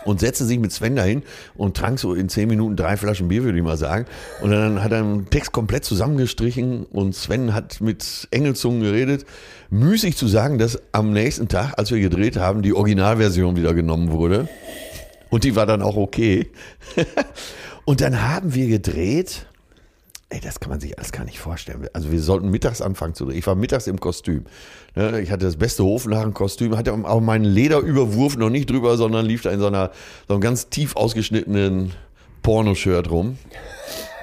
und 0.06 0.20
setzte 0.20 0.46
sich 0.46 0.60
mit 0.60 0.72
Sven 0.72 0.96
dahin 0.96 1.24
und 1.56 1.76
trank 1.76 2.00
so 2.00 2.14
in 2.14 2.30
zehn 2.30 2.48
Minuten 2.48 2.76
drei 2.76 2.96
Flaschen 2.96 3.28
Bier, 3.28 3.44
würde 3.44 3.58
ich 3.58 3.64
mal 3.64 3.78
sagen. 3.78 4.06
Und 4.42 4.52
dann 4.52 4.84
hat 4.84 4.92
er 4.92 5.00
einen 5.00 5.30
Text 5.30 5.52
komplett 5.52 5.84
zusammengestrichen 5.84 6.86
und 6.86 7.16
Sven 7.16 7.54
hat 7.54 7.82
mit 7.82 8.28
Engelzungen 8.32 8.82
geredet. 8.82 9.26
Müßig 9.72 10.16
zu 10.16 10.28
sagen, 10.28 10.60
dass 10.60 10.80
am 10.92 11.12
nächsten 11.12 11.48
Tag, 11.48 11.74
als 11.78 11.92
wir 11.92 12.00
gedreht 12.00 12.38
haben, 12.38 12.62
die 12.62 12.74
Originalversion 12.74 13.58
wieder 13.58 13.74
genommen 13.74 14.12
wurde. 14.12 14.48
Und 15.30 15.44
die 15.44 15.56
war 15.56 15.66
dann 15.66 15.82
auch 15.82 15.98
okay. 15.98 16.50
und 17.86 18.00
dann 18.02 18.22
haben 18.22 18.54
wir 18.54 18.68
gedreht 18.68 19.48
Ey, 20.30 20.40
das 20.42 20.60
kann 20.60 20.72
man 20.72 20.80
sich 20.80 20.98
alles 20.98 21.12
gar 21.12 21.24
nicht 21.24 21.40
vorstellen. 21.40 21.88
Also 21.94 22.12
wir 22.12 22.20
sollten 22.20 22.50
mittags 22.50 22.82
anfangen 22.82 23.14
zu 23.14 23.26
drehen. 23.26 23.38
Ich 23.38 23.46
war 23.46 23.54
mittags 23.54 23.86
im 23.86 24.00
Kostüm. 24.00 24.46
Ne, 24.96 25.22
ich 25.22 25.32
hatte 25.32 25.46
das 25.46 25.56
beste 25.56 25.84
Hofnarrenkostüm, 25.84 26.76
hatte 26.76 26.94
auch 26.94 27.22
meinen 27.22 27.46
Lederüberwurf 27.46 28.36
noch 28.36 28.50
nicht 28.50 28.70
drüber, 28.70 28.98
sondern 28.98 29.26
lief 29.26 29.44
da 29.44 29.52
in 29.52 29.60
so, 29.60 29.68
einer, 29.68 29.92
so 30.28 30.34
einem 30.34 30.42
ganz 30.42 30.70
tief 30.70 30.96
ausgeschnittenen 30.96 31.92
Pornoshirt 32.42 33.12
rum. 33.12 33.38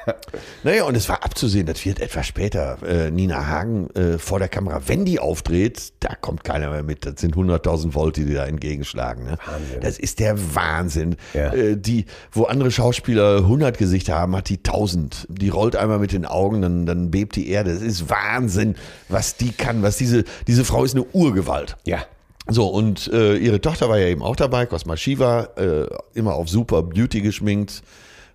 naja, 0.62 0.84
und 0.84 0.96
es 0.96 1.08
war 1.08 1.24
abzusehen, 1.24 1.66
das 1.66 1.84
wird 1.84 2.00
etwas 2.00 2.26
später 2.26 2.78
äh, 2.82 3.10
Nina 3.10 3.46
Hagen 3.46 3.90
äh, 3.90 4.18
vor 4.18 4.38
der 4.38 4.48
Kamera, 4.48 4.82
wenn 4.86 5.04
die 5.04 5.18
aufdreht, 5.18 5.92
da 6.00 6.14
kommt 6.14 6.44
keiner 6.44 6.70
mehr 6.70 6.82
mit. 6.82 7.06
Das 7.06 7.20
sind 7.20 7.36
100.000 7.36 7.94
Volt, 7.94 8.16
die, 8.16 8.24
die 8.24 8.34
da 8.34 8.46
entgegenschlagen. 8.46 9.24
Ne? 9.24 9.38
Wahnsinn. 9.46 9.80
Das 9.80 9.98
ist 9.98 10.20
der 10.20 10.54
Wahnsinn. 10.54 11.16
Ja. 11.34 11.52
Äh, 11.52 11.76
die, 11.76 12.06
wo 12.30 12.44
andere 12.44 12.70
Schauspieler 12.70 13.38
100 13.38 13.78
Gesichter 13.78 14.14
haben, 14.14 14.36
hat 14.36 14.48
die 14.48 14.58
1000. 14.58 15.26
Die 15.30 15.48
rollt 15.48 15.76
einmal 15.76 15.98
mit 15.98 16.12
den 16.12 16.26
Augen, 16.26 16.62
dann, 16.62 16.86
dann 16.86 17.10
bebt 17.10 17.36
die 17.36 17.48
Erde. 17.48 17.72
Das 17.72 17.82
ist 17.82 18.08
Wahnsinn, 18.10 18.76
was 19.08 19.36
die 19.36 19.52
kann. 19.52 19.82
Was 19.82 19.96
diese, 19.96 20.24
diese 20.46 20.64
Frau 20.64 20.84
ist 20.84 20.94
eine 20.94 21.04
Urgewalt. 21.12 21.76
Ja. 21.84 22.04
So, 22.48 22.66
und 22.66 23.08
äh, 23.12 23.36
ihre 23.36 23.60
Tochter 23.60 23.88
war 23.88 23.98
ja 23.98 24.08
eben 24.08 24.22
auch 24.22 24.34
dabei, 24.34 24.66
Cosma 24.66 24.96
Shiva, 24.96 25.50
äh, 25.56 25.86
immer 26.14 26.34
auf 26.34 26.48
super 26.48 26.82
Beauty 26.82 27.20
geschminkt, 27.20 27.82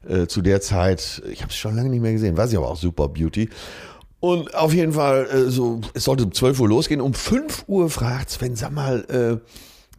äh, 0.07 0.27
zu 0.27 0.41
der 0.41 0.61
Zeit, 0.61 1.21
ich 1.31 1.41
habe 1.41 1.51
es 1.51 1.57
schon 1.57 1.75
lange 1.75 1.89
nicht 1.89 2.01
mehr 2.01 2.13
gesehen, 2.13 2.37
weiß 2.37 2.51
ich 2.51 2.57
aber 2.57 2.69
auch 2.69 2.77
Super 2.77 3.07
Beauty. 3.07 3.49
Und 4.19 4.55
auf 4.55 4.73
jeden 4.73 4.93
Fall, 4.93 5.27
äh, 5.31 5.49
so, 5.49 5.81
es 5.93 6.05
sollte 6.05 6.23
um 6.23 6.31
12 6.31 6.59
Uhr 6.59 6.69
losgehen. 6.69 7.01
Um 7.01 7.13
5 7.13 7.65
Uhr 7.67 7.89
fragt 7.89 8.29
Sven, 8.31 8.55
sag 8.55 8.71
mal, 8.71 9.05
äh, 9.09 9.37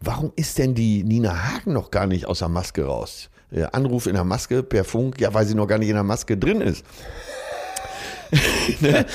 warum 0.01 0.33
ist 0.37 0.59
denn 0.59 0.75
die 0.75 1.05
Nina 1.05 1.53
Hagen 1.53 1.73
noch 1.73 1.91
gar 1.91 2.07
nicht 2.07 2.27
aus 2.27 2.41
der 2.41 2.49
Maske 2.49 2.85
raus? 2.85 3.31
Äh, 3.51 3.65
Anruf 3.73 4.07
in 4.07 4.15
der 4.15 4.25
Maske 4.25 4.63
per 4.63 4.85
Funk, 4.85 5.21
ja, 5.21 5.33
weil 5.35 5.47
sie 5.47 5.55
noch 5.55 5.67
gar 5.67 5.79
nicht 5.79 5.89
in 5.89 5.95
der 5.95 6.05
Maske 6.05 6.37
drin 6.37 6.61
ist. 6.61 6.85
ne? 8.81 9.07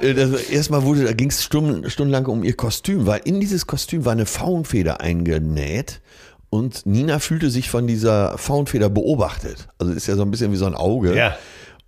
Äh, 0.00 0.52
erstmal 0.52 0.84
wurde, 0.84 1.04
da 1.04 1.12
ging 1.12 1.28
es 1.28 1.42
stunden, 1.42 1.90
stundenlang 1.90 2.26
um 2.26 2.44
ihr 2.44 2.56
Kostüm, 2.56 3.06
weil 3.06 3.20
in 3.24 3.40
dieses 3.40 3.66
Kostüm 3.66 4.04
war 4.04 4.12
eine 4.12 4.26
Faunfeder 4.26 5.00
eingenäht 5.00 6.00
und 6.52 6.84
Nina 6.84 7.18
fühlte 7.18 7.48
sich 7.48 7.70
von 7.70 7.86
dieser 7.86 8.36
Faunfeder 8.36 8.90
beobachtet. 8.90 9.68
Also 9.78 9.94
ist 9.94 10.06
ja 10.06 10.16
so 10.16 10.22
ein 10.22 10.30
bisschen 10.30 10.52
wie 10.52 10.56
so 10.56 10.66
ein 10.66 10.74
Auge. 10.74 11.16
Ja. 11.16 11.34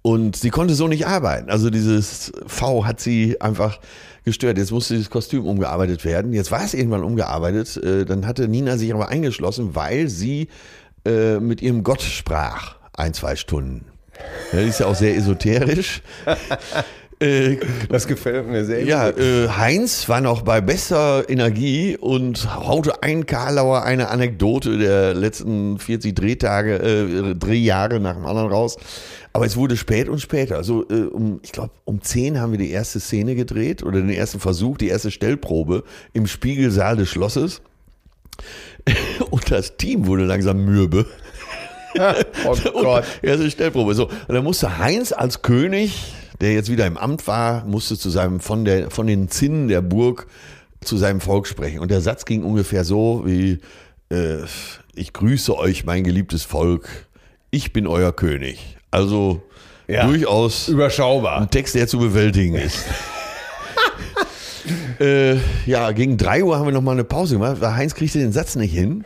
Und 0.00 0.36
sie 0.36 0.48
konnte 0.48 0.74
so 0.74 0.88
nicht 0.88 1.06
arbeiten. 1.06 1.50
Also 1.50 1.68
dieses 1.68 2.32
V 2.46 2.86
hat 2.86 2.98
sie 2.98 3.38
einfach 3.42 3.78
gestört. 4.24 4.56
Jetzt 4.56 4.72
musste 4.72 4.94
dieses 4.94 5.10
Kostüm 5.10 5.44
umgearbeitet 5.44 6.06
werden. 6.06 6.32
Jetzt 6.32 6.50
war 6.50 6.64
es 6.64 6.72
irgendwann 6.72 7.04
umgearbeitet. 7.04 7.76
Äh, 7.76 8.06
dann 8.06 8.26
hatte 8.26 8.48
Nina 8.48 8.78
sich 8.78 8.94
aber 8.94 9.10
eingeschlossen, 9.10 9.74
weil 9.74 10.08
sie 10.08 10.48
äh, 11.04 11.40
mit 11.40 11.60
ihrem 11.60 11.82
Gott 11.82 12.00
sprach. 12.00 12.76
Ein, 12.94 13.12
zwei 13.12 13.36
Stunden. 13.36 13.84
Die 14.52 14.56
ist 14.56 14.80
ja 14.80 14.86
auch 14.86 14.94
sehr 14.94 15.14
esoterisch. 15.14 16.00
Äh, 17.20 17.58
das 17.88 18.06
gefällt 18.06 18.48
mir 18.48 18.64
sehr. 18.64 18.84
Ja, 18.84 19.08
äh, 19.08 19.48
Heinz 19.48 20.08
war 20.08 20.20
noch 20.20 20.42
bei 20.42 20.60
bester 20.60 21.28
Energie 21.28 21.96
und 21.96 22.54
haute 22.54 23.02
ein 23.02 23.26
Karlauer 23.26 23.82
eine 23.84 24.08
Anekdote 24.08 24.78
der 24.78 25.14
letzten 25.14 25.78
40 25.78 26.14
Drehtage, 26.14 26.74
äh, 26.76 27.34
Drehjahre 27.34 28.00
nach 28.00 28.14
dem 28.14 28.26
anderen 28.26 28.50
raus. 28.50 28.76
Aber 29.32 29.46
es 29.46 29.56
wurde 29.56 29.76
spät 29.76 30.08
und 30.08 30.20
später. 30.20 30.56
Also 30.56 30.86
äh, 30.88 31.04
um, 31.04 31.40
ich 31.42 31.52
glaube, 31.52 31.70
um 31.84 32.00
10 32.02 32.40
haben 32.40 32.52
wir 32.52 32.58
die 32.58 32.70
erste 32.70 33.00
Szene 33.00 33.34
gedreht 33.34 33.82
oder 33.82 34.00
den 34.00 34.10
ersten 34.10 34.40
Versuch, 34.40 34.78
die 34.78 34.88
erste 34.88 35.10
Stellprobe 35.10 35.84
im 36.12 36.26
Spiegelsaal 36.26 36.96
des 36.96 37.08
Schlosses. 37.08 37.60
Und 39.30 39.50
das 39.50 39.76
Team 39.76 40.06
wurde 40.06 40.24
langsam 40.24 40.64
mürbe. 40.64 41.06
oh 42.44 42.56
Gott. 42.72 43.04
erste 43.22 43.50
Stellprobe. 43.50 43.94
So, 43.94 44.06
und 44.08 44.34
dann 44.34 44.42
musste 44.42 44.78
Heinz 44.78 45.12
als 45.12 45.42
König 45.42 46.12
der 46.40 46.52
jetzt 46.52 46.70
wieder 46.70 46.86
im 46.86 46.96
Amt 46.96 47.26
war, 47.26 47.64
musste 47.64 47.98
zu 47.98 48.10
seinem, 48.10 48.40
von, 48.40 48.64
der, 48.64 48.90
von 48.90 49.06
den 49.06 49.28
Zinnen 49.28 49.68
der 49.68 49.82
Burg 49.82 50.26
zu 50.82 50.96
seinem 50.96 51.20
Volk 51.20 51.46
sprechen. 51.46 51.78
Und 51.78 51.90
der 51.90 52.00
Satz 52.00 52.24
ging 52.24 52.42
ungefähr 52.42 52.84
so 52.84 53.22
wie, 53.24 53.60
äh, 54.10 54.38
ich 54.94 55.12
grüße 55.12 55.56
euch, 55.56 55.84
mein 55.84 56.04
geliebtes 56.04 56.42
Volk, 56.42 56.88
ich 57.50 57.72
bin 57.72 57.86
euer 57.86 58.12
König. 58.12 58.76
Also 58.90 59.42
ja, 59.86 60.06
durchaus 60.06 60.68
überschaubar. 60.68 61.40
Ein 61.40 61.50
Text, 61.50 61.74
der 61.74 61.86
zu 61.86 61.98
bewältigen 61.98 62.54
ist. 62.54 62.84
äh, 65.00 65.36
ja, 65.66 65.92
gegen 65.92 66.16
drei 66.16 66.42
Uhr 66.42 66.58
haben 66.58 66.66
wir 66.66 66.72
nochmal 66.72 66.94
eine 66.94 67.04
Pause 67.04 67.34
gemacht, 67.34 67.60
weil 67.60 67.76
Heinz 67.76 67.94
kriegte 67.94 68.18
den 68.18 68.32
Satz 68.32 68.56
nicht 68.56 68.72
hin. 68.72 69.04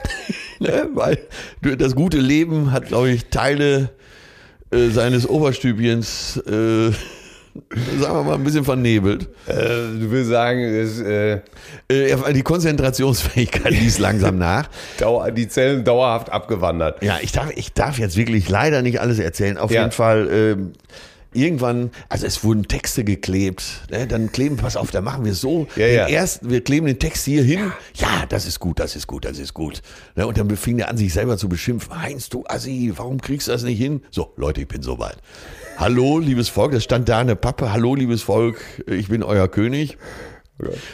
ne, 0.60 0.88
weil 0.94 1.18
das 1.60 1.94
gute 1.94 2.18
Leben 2.18 2.72
hat, 2.72 2.86
glaube 2.86 3.10
ich, 3.10 3.26
Teile 3.26 3.90
äh, 4.70 4.88
seines 4.90 5.28
Oberstübchens, 5.28 6.36
äh, 6.46 6.90
sagen 6.90 8.14
wir 8.14 8.22
mal, 8.22 8.34
ein 8.34 8.44
bisschen 8.44 8.64
vernebelt. 8.64 9.28
Äh, 9.46 9.54
du 9.54 10.10
willst 10.10 10.30
sagen, 10.30 10.60
es, 10.60 11.00
äh, 11.00 11.40
äh 11.88 12.32
die 12.32 12.42
Konzentrationsfähigkeit 12.42 13.72
ließ 13.72 13.98
langsam 13.98 14.38
nach. 14.38 14.68
Dauer, 14.98 15.30
die 15.32 15.48
Zellen 15.48 15.84
dauerhaft 15.84 16.30
abgewandert. 16.30 17.02
Ja, 17.02 17.18
ich 17.20 17.32
darf, 17.32 17.50
ich 17.56 17.72
darf 17.72 17.98
jetzt 17.98 18.16
wirklich 18.16 18.48
leider 18.48 18.82
nicht 18.82 19.00
alles 19.00 19.18
erzählen. 19.18 19.58
Auf 19.58 19.70
ja. 19.70 19.80
jeden 19.80 19.92
Fall. 19.92 20.70
Irgendwann, 21.32 21.90
also 22.08 22.26
es 22.26 22.42
wurden 22.42 22.64
Texte 22.64 23.04
geklebt, 23.04 23.82
ne, 23.88 24.08
dann 24.08 24.32
kleben, 24.32 24.56
pass 24.56 24.76
auf, 24.76 24.90
da 24.90 25.00
machen 25.00 25.24
wir 25.24 25.34
so, 25.34 25.68
ja, 25.76 25.86
ja. 25.86 26.08
erst, 26.08 26.50
wir 26.50 26.60
kleben 26.62 26.86
den 26.86 26.98
Text 26.98 27.24
hier 27.24 27.44
hin, 27.44 27.72
ja, 27.94 28.26
das 28.28 28.46
ist 28.46 28.58
gut, 28.58 28.80
das 28.80 28.96
ist 28.96 29.06
gut, 29.06 29.24
das 29.24 29.38
ist 29.38 29.54
gut. 29.54 29.80
Ne, 30.16 30.26
und 30.26 30.36
dann 30.38 30.50
fing 30.56 30.80
er 30.80 30.88
an, 30.88 30.96
sich 30.96 31.12
selber 31.12 31.38
zu 31.38 31.48
beschimpfen, 31.48 32.02
Heinz, 32.02 32.30
du 32.30 32.44
Assi, 32.48 32.92
warum 32.96 33.20
kriegst 33.20 33.46
du 33.46 33.52
das 33.52 33.62
nicht 33.62 33.78
hin? 33.78 34.02
So, 34.10 34.32
Leute, 34.36 34.62
ich 34.62 34.68
bin 34.68 34.82
soweit. 34.82 35.18
Hallo, 35.76 36.18
liebes 36.18 36.48
Volk, 36.48 36.72
das 36.72 36.82
stand 36.82 37.08
da 37.08 37.18
eine 37.18 37.36
Pappe, 37.36 37.72
hallo, 37.72 37.94
liebes 37.94 38.22
Volk, 38.22 38.60
ich 38.86 39.06
bin 39.06 39.22
euer 39.22 39.46
König. 39.46 39.98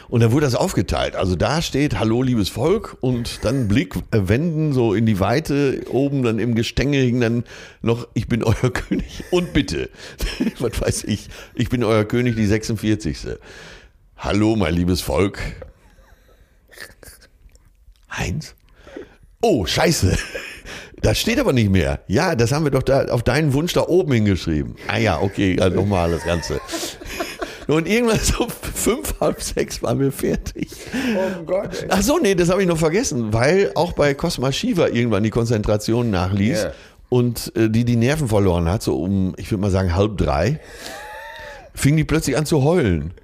Und 0.09 0.23
dann 0.23 0.33
wurde 0.33 0.47
das 0.47 0.55
aufgeteilt. 0.55 1.17
Also 1.17 1.37
da 1.37 1.63
steht 1.63 1.99
Hallo, 1.99 2.23
liebes 2.23 2.49
Volk 2.49 2.97
und 3.01 3.45
dann 3.45 3.69
Blick 3.69 3.95
wenden 4.11 4.73
so 4.73 4.95
in 4.95 5.07
die 5.07 5.21
Weite. 5.21 5.83
Oben 5.91 6.23
dann 6.23 6.39
im 6.39 6.55
Gestänge 6.55 6.99
hing 6.99 7.21
dann 7.21 7.45
noch 7.83 8.09
Ich 8.15 8.29
bin 8.29 8.43
euer 8.45 8.71
König 8.73 9.25
und 9.31 9.53
bitte. 9.53 9.91
Was 10.59 10.81
weiß 10.81 11.05
ich. 11.05 11.29
Ich 11.55 11.69
bin 11.69 11.85
euer 11.85 12.05
König, 12.05 12.37
die 12.37 12.47
46. 12.47 13.39
Hallo, 14.17 14.57
mein 14.57 14.75
liebes 14.75 15.01
Volk. 15.01 15.39
Heinz? 18.11 18.55
Oh, 19.41 19.67
scheiße. 19.67 20.17
Das 21.03 21.21
steht 21.21 21.39
aber 21.39 21.53
nicht 21.53 21.71
mehr. 21.71 22.01
Ja, 22.09 22.35
das 22.35 22.53
haben 22.53 22.65
wir 22.65 22.71
doch 22.71 22.83
da 22.83 23.05
auf 23.05 23.23
deinen 23.23 23.53
Wunsch 23.53 23.75
da 23.75 23.83
oben 23.83 24.13
hingeschrieben. 24.13 24.77
Ah 24.89 24.97
ja, 24.97 25.21
okay, 25.21 25.55
ja, 25.57 25.69
nochmal 25.69 26.11
das 26.11 26.25
Ganze. 26.25 26.59
Und 27.67 27.89
irgendwann 27.89 28.21
so 28.21 28.47
fünf, 28.49 29.15
halb 29.21 29.43
sechs 29.43 29.83
waren 29.83 29.99
wir 29.99 30.13
fertig. 30.13 30.69
Oh 31.17 31.45
Gott. 31.45 31.83
Ey. 31.83 31.89
Ach 31.91 32.03
so, 32.03 32.19
nee, 32.19 32.35
das 32.35 32.49
habe 32.49 32.63
ich 32.63 32.69
noch 32.69 32.79
vergessen, 32.79 33.33
weil 33.33 33.73
auch 33.75 33.93
bei 33.93 34.15
Cosma 34.15 34.53
Shiva 34.53 34.89
irgendwann 34.89 35.23
die 35.23 35.31
Konzentration 35.31 36.11
nachließ 36.11 36.63
yeah. 36.63 36.73
und 37.09 37.53
äh, 37.57 37.69
die 37.69 37.85
die 37.85 37.97
Nerven 37.97 38.29
verloren 38.29 38.69
hat, 38.71 38.83
so 38.83 39.01
um, 39.01 39.35
ich 39.37 39.51
würde 39.51 39.63
mal 39.63 39.71
sagen, 39.71 39.95
halb 39.97 40.17
drei, 40.17 40.61
fing 41.75 41.97
die 41.97 42.05
plötzlich 42.05 42.37
an 42.37 42.47
zu 42.47 42.63
heulen. 42.63 43.15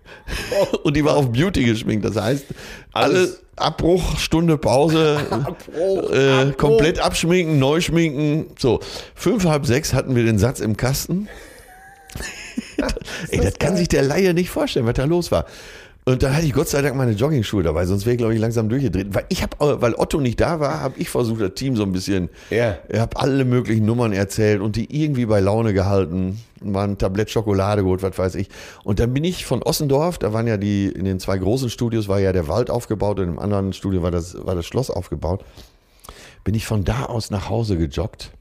Oh. 0.52 0.78
Und 0.84 0.96
die 0.96 1.04
war 1.04 1.16
auf 1.16 1.30
Beauty 1.32 1.64
geschminkt. 1.64 2.04
Das 2.04 2.16
heißt, 2.16 2.46
alle 2.92 3.36
Abbruch, 3.56 4.18
Stunde 4.18 4.58
Pause, 4.58 5.20
Abbruch, 5.30 6.10
äh, 6.10 6.30
Abbruch. 6.30 6.56
komplett 6.56 6.98
abschminken, 6.98 7.58
neu 7.58 7.80
schminken. 7.80 8.46
So, 8.58 8.80
fünf, 9.14 9.44
halb 9.44 9.66
sechs 9.66 9.94
hatten 9.94 10.16
wir 10.16 10.24
den 10.24 10.38
Satz 10.38 10.60
im 10.60 10.76
Kasten. 10.76 11.28
Ey, 13.28 13.40
das, 13.40 13.58
kann 13.58 13.76
sich 13.76 13.88
der 13.88 14.02
Laie 14.02 14.34
nicht 14.34 14.50
vorstellen, 14.50 14.86
was 14.86 14.94
da 14.94 15.04
los 15.04 15.30
war. 15.30 15.46
Und 16.04 16.24
dann 16.24 16.34
hatte 16.34 16.44
ich 16.44 16.52
Gott 16.52 16.68
sei 16.68 16.82
Dank 16.82 16.96
meine 16.96 17.12
Joggingschuhe 17.12 17.62
dabei, 17.62 17.86
sonst 17.86 18.06
wäre 18.06 18.14
ich, 18.14 18.18
glaube 18.18 18.34
ich, 18.34 18.40
langsam 18.40 18.68
durchgedreht. 18.68 19.14
Weil 19.14 19.24
ich 19.28 19.44
habe, 19.44 19.80
weil 19.80 19.94
Otto 19.94 20.18
nicht 20.18 20.40
da 20.40 20.58
war, 20.58 20.80
habe 20.80 20.98
ich 20.98 21.08
versucht, 21.08 21.40
das 21.40 21.54
Team 21.54 21.76
so 21.76 21.84
ein 21.84 21.92
bisschen, 21.92 22.28
ja. 22.50 22.76
ich 22.88 22.98
habe 22.98 23.16
alle 23.20 23.44
möglichen 23.44 23.86
Nummern 23.86 24.12
erzählt 24.12 24.60
und 24.60 24.74
die 24.74 25.00
irgendwie 25.00 25.26
bei 25.26 25.38
Laune 25.38 25.72
gehalten. 25.72 26.40
Mal 26.60 26.88
ein 26.88 26.98
Tablett 26.98 27.30
Schokolade 27.30 27.82
geholt, 27.82 28.02
was 28.02 28.18
weiß 28.18 28.34
ich. 28.34 28.48
Und 28.82 28.98
dann 28.98 29.14
bin 29.14 29.22
ich 29.22 29.44
von 29.44 29.62
Ossendorf, 29.62 30.18
da 30.18 30.32
waren 30.32 30.48
ja 30.48 30.56
die, 30.56 30.86
in 30.88 31.04
den 31.04 31.20
zwei 31.20 31.38
großen 31.38 31.70
Studios 31.70 32.08
war 32.08 32.18
ja 32.18 32.32
der 32.32 32.48
Wald 32.48 32.68
aufgebaut 32.68 33.20
und 33.20 33.28
im 33.28 33.38
anderen 33.38 33.72
Studio 33.72 34.02
war 34.02 34.10
das, 34.10 34.36
war 34.44 34.56
das 34.56 34.66
Schloss 34.66 34.90
aufgebaut. 34.90 35.44
Bin 36.42 36.54
ich 36.56 36.66
von 36.66 36.82
da 36.82 37.04
aus 37.04 37.30
nach 37.30 37.48
Hause 37.48 37.76
gejoggt 37.76 38.32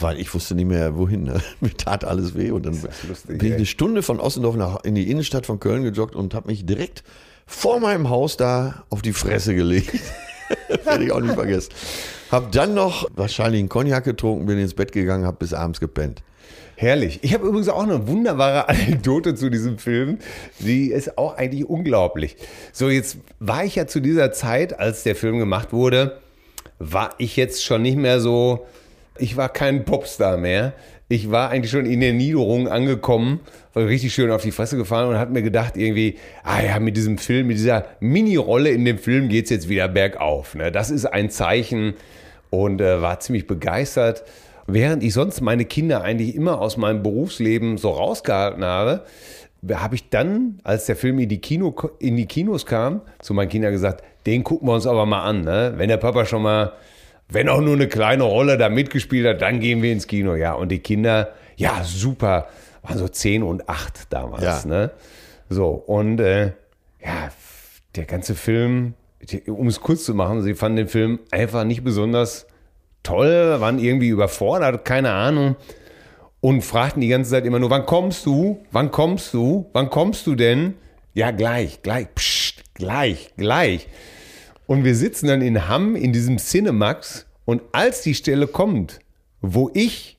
weil 0.00 0.18
ich 0.18 0.32
wusste 0.34 0.54
nicht 0.54 0.66
mehr 0.66 0.96
wohin. 0.96 1.24
Ne? 1.24 1.40
Mir 1.60 1.76
tat 1.76 2.04
alles 2.04 2.34
weh 2.34 2.50
und 2.50 2.66
dann 2.66 2.80
lustig, 3.08 3.38
bin 3.38 3.48
ich 3.48 3.54
eine 3.54 3.66
Stunde 3.66 4.02
von 4.02 4.20
Ossendorf 4.20 4.56
nach, 4.56 4.84
in 4.84 4.94
die 4.94 5.10
Innenstadt 5.10 5.46
von 5.46 5.60
Köln 5.60 5.82
gejoggt 5.82 6.14
und 6.14 6.34
habe 6.34 6.48
mich 6.48 6.66
direkt 6.66 7.02
vor 7.46 7.80
meinem 7.80 8.08
Haus 8.08 8.36
da 8.36 8.84
auf 8.88 9.02
die 9.02 9.12
Fresse 9.12 9.54
gelegt. 9.54 9.92
das 10.68 10.86
werde 10.86 11.04
ich 11.04 11.12
auch 11.12 11.20
nicht 11.20 11.34
vergessen. 11.34 11.70
Hab 12.30 12.52
dann 12.52 12.74
noch 12.74 13.08
wahrscheinlich 13.14 13.60
einen 13.60 13.68
Cognac 13.68 14.04
getrunken, 14.04 14.46
bin 14.46 14.58
ins 14.58 14.74
Bett 14.74 14.92
gegangen, 14.92 15.26
hab 15.26 15.38
bis 15.38 15.52
abends 15.52 15.80
gepennt. 15.80 16.22
Herrlich. 16.76 17.20
Ich 17.22 17.34
habe 17.34 17.46
übrigens 17.46 17.68
auch 17.68 17.82
eine 17.82 18.08
wunderbare 18.08 18.68
Anekdote 18.68 19.34
zu 19.34 19.50
diesem 19.50 19.78
Film. 19.78 20.18
Die 20.58 20.90
ist 20.90 21.18
auch 21.18 21.36
eigentlich 21.36 21.68
unglaublich. 21.68 22.36
So, 22.72 22.88
jetzt 22.88 23.18
war 23.38 23.64
ich 23.64 23.76
ja 23.76 23.86
zu 23.86 24.00
dieser 24.00 24.32
Zeit, 24.32 24.78
als 24.78 25.02
der 25.02 25.14
Film 25.14 25.38
gemacht 25.38 25.72
wurde, 25.72 26.18
war 26.78 27.14
ich 27.18 27.36
jetzt 27.36 27.64
schon 27.64 27.82
nicht 27.82 27.96
mehr 27.96 28.20
so, 28.20 28.66
ich 29.18 29.36
war 29.36 29.48
kein 29.48 29.84
Popstar 29.84 30.36
mehr. 30.36 30.72
Ich 31.08 31.30
war 31.30 31.50
eigentlich 31.50 31.70
schon 31.70 31.84
in 31.84 32.00
der 32.00 32.14
Niederung 32.14 32.68
angekommen, 32.68 33.40
war 33.74 33.86
richtig 33.86 34.14
schön 34.14 34.30
auf 34.30 34.42
die 34.42 34.50
Fresse 34.50 34.78
gefallen 34.78 35.10
und 35.10 35.18
hat 35.18 35.30
mir 35.30 35.42
gedacht, 35.42 35.76
irgendwie, 35.76 36.16
ah 36.42 36.62
ja, 36.62 36.80
mit 36.80 36.96
diesem 36.96 37.18
Film, 37.18 37.48
mit 37.48 37.58
dieser 37.58 37.84
Mini-Rolle 38.00 38.70
in 38.70 38.84
dem 38.84 38.98
Film 38.98 39.28
geht 39.28 39.44
es 39.44 39.50
jetzt 39.50 39.68
wieder 39.68 39.88
bergauf. 39.88 40.54
Ne? 40.54 40.72
Das 40.72 40.90
ist 40.90 41.04
ein 41.04 41.28
Zeichen 41.28 41.94
und 42.48 42.80
äh, 42.80 43.02
war 43.02 43.20
ziemlich 43.20 43.46
begeistert. 43.46 44.24
Während 44.66 45.02
ich 45.02 45.12
sonst 45.12 45.42
meine 45.42 45.66
Kinder 45.66 46.02
eigentlich 46.02 46.34
immer 46.34 46.60
aus 46.60 46.78
meinem 46.78 47.02
Berufsleben 47.02 47.76
so 47.76 47.90
rausgehalten 47.90 48.64
habe, 48.64 49.04
habe 49.70 49.94
ich 49.94 50.08
dann, 50.08 50.60
als 50.64 50.86
der 50.86 50.96
Film 50.96 51.18
in 51.18 51.28
die, 51.28 51.40
Kino, 51.40 51.74
in 51.98 52.16
die 52.16 52.26
Kinos 52.26 52.66
kam, 52.66 53.02
zu 53.20 53.34
meinen 53.34 53.48
Kindern 53.48 53.72
gesagt, 53.72 54.02
den 54.26 54.44
gucken 54.44 54.68
wir 54.68 54.74
uns 54.74 54.86
aber 54.86 55.06
mal 55.06 55.22
an. 55.22 55.42
Ne? 55.42 55.74
Wenn 55.76 55.88
der 55.88 55.96
Papa 55.98 56.24
schon 56.24 56.42
mal, 56.42 56.72
wenn 57.32 57.48
auch 57.48 57.60
nur 57.60 57.74
eine 57.74 57.88
kleine 57.88 58.24
Rolle 58.24 58.58
da 58.58 58.68
mitgespielt 58.68 59.26
hat, 59.26 59.42
dann 59.42 59.60
gehen 59.60 59.82
wir 59.82 59.92
ins 59.92 60.06
Kino. 60.06 60.34
Ja, 60.34 60.54
und 60.54 60.70
die 60.70 60.80
Kinder, 60.80 61.32
ja, 61.56 61.82
super, 61.84 62.48
waren 62.82 62.98
so 62.98 63.08
10 63.08 63.42
und 63.42 63.68
8 63.68 64.12
damals. 64.12 64.42
Ja. 64.42 64.62
Ne? 64.66 64.90
So, 65.48 65.70
und 65.70 66.20
äh, 66.20 66.52
ja, 67.04 67.30
der 67.96 68.04
ganze 68.04 68.34
Film, 68.34 68.94
um 69.46 69.68
es 69.68 69.80
kurz 69.80 70.04
zu 70.04 70.14
machen, 70.14 70.42
sie 70.42 70.54
fanden 70.54 70.76
den 70.76 70.88
Film 70.88 71.20
einfach 71.30 71.64
nicht 71.64 71.84
besonders 71.84 72.46
toll, 73.02 73.60
waren 73.60 73.78
irgendwie 73.78 74.08
überfordert, 74.08 74.84
keine 74.84 75.12
Ahnung. 75.12 75.56
Und 76.40 76.62
fragten 76.62 77.00
die 77.00 77.08
ganze 77.08 77.30
Zeit 77.30 77.44
immer 77.46 77.60
nur, 77.60 77.70
wann 77.70 77.86
kommst 77.86 78.26
du? 78.26 78.64
Wann 78.72 78.90
kommst 78.90 79.32
du? 79.32 79.70
Wann 79.72 79.90
kommst 79.90 80.26
du 80.26 80.34
denn? 80.34 80.74
Ja, 81.14 81.30
gleich, 81.30 81.82
gleich, 81.82 82.08
pst, 82.14 82.74
gleich, 82.74 83.32
gleich. 83.36 83.86
Und 84.72 84.84
wir 84.84 84.94
sitzen 84.94 85.26
dann 85.26 85.42
in 85.42 85.68
Hamm 85.68 85.96
in 85.96 86.14
diesem 86.14 86.38
Cinemax 86.38 87.26
und 87.44 87.60
als 87.72 88.00
die 88.00 88.14
Stelle 88.14 88.46
kommt, 88.46 89.00
wo 89.42 89.70
ich 89.74 90.16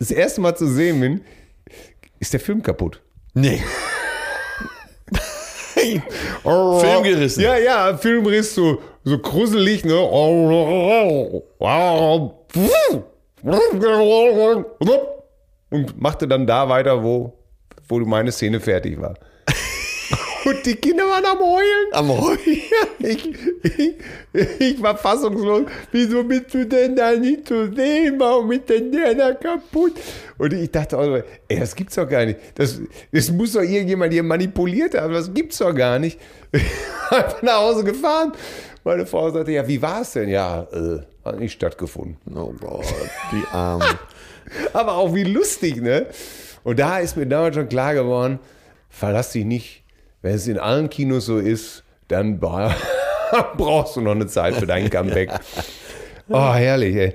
das 0.00 0.10
erste 0.10 0.40
Mal 0.40 0.56
zu 0.56 0.66
sehen 0.66 1.00
bin, 1.00 1.20
ist 2.18 2.32
der 2.32 2.40
Film 2.40 2.64
kaputt. 2.64 3.00
Nee. 3.34 3.62
Film 6.80 7.04
gerissen. 7.04 7.42
Ja, 7.42 7.56
ja, 7.58 7.96
Filmriss, 7.96 8.56
so, 8.56 8.82
so 9.04 9.18
gruselig, 9.20 9.84
ne? 9.84 10.00
Und 15.70 16.02
machte 16.02 16.26
dann 16.26 16.44
da 16.44 16.68
weiter, 16.68 17.04
wo, 17.04 17.38
wo 17.86 18.00
meine 18.00 18.32
Szene 18.32 18.58
fertig 18.58 19.00
war. 19.00 19.14
Und 20.46 20.64
die 20.64 20.76
Kinder 20.76 21.02
waren 21.02 21.24
am 21.24 21.40
Heulen. 21.40 21.86
Am 21.90 22.08
Heulen? 22.08 22.38
ich, 23.00 23.34
ich, 23.64 24.60
ich, 24.60 24.80
war 24.80 24.96
fassungslos. 24.96 25.62
Wieso 25.90 26.22
bist 26.22 26.54
du 26.54 26.64
denn 26.64 26.94
da 26.94 27.16
nicht 27.16 27.48
zu 27.48 27.74
sehen? 27.74 28.14
Warum 28.20 28.52
ist 28.52 28.68
denn 28.68 28.92
der 28.92 29.16
da 29.16 29.32
kaputt? 29.32 29.94
Und 30.38 30.52
ich 30.52 30.70
dachte, 30.70 30.98
also, 30.98 31.20
ey, 31.48 31.58
das 31.58 31.74
gibt's 31.74 31.96
doch 31.96 32.08
gar 32.08 32.24
nicht. 32.24 32.38
Das, 32.54 32.80
das 33.10 33.28
muss 33.32 33.54
doch 33.54 33.62
irgendjemand 33.62 34.12
hier 34.12 34.22
manipuliert 34.22 34.94
haben. 34.94 35.14
Das 35.14 35.34
gibt's 35.34 35.58
doch 35.58 35.74
gar 35.74 35.98
nicht. 35.98 36.20
Ich 36.52 36.62
bin 37.10 37.18
einfach 37.18 37.42
nach 37.42 37.58
Hause 37.58 37.82
gefahren. 37.82 38.30
Meine 38.84 39.04
Frau 39.04 39.28
sagte, 39.32 39.50
ja, 39.50 39.66
wie 39.66 39.82
war 39.82 40.02
es 40.02 40.12
denn? 40.12 40.28
Ja, 40.28 40.62
äh, 40.72 41.00
hat 41.24 41.40
nicht 41.40 41.54
stattgefunden. 41.54 42.18
Oh 42.36 42.54
Gott, 42.60 42.86
die 43.32 43.42
Armen. 43.50 43.98
Aber 44.72 44.94
auch 44.94 45.12
wie 45.12 45.24
lustig, 45.24 45.82
ne? 45.82 46.06
Und 46.62 46.78
da 46.78 47.00
ist 47.00 47.16
mir 47.16 47.26
damals 47.26 47.56
schon 47.56 47.68
klar 47.68 47.94
geworden, 47.94 48.38
verlass 48.88 49.32
dich 49.32 49.44
nicht 49.44 49.85
wenn 50.22 50.34
es 50.34 50.46
in 50.46 50.58
allen 50.58 50.90
Kinos 50.90 51.26
so 51.26 51.38
ist, 51.38 51.84
dann 52.08 52.38
brauchst 53.56 53.96
du 53.96 54.00
noch 54.00 54.12
eine 54.12 54.26
Zeit 54.26 54.54
für 54.54 54.66
dein 54.66 54.90
Comeback. 54.90 55.30
Oh, 56.28 56.52
herrlich, 56.54 56.96
ey. 56.96 57.14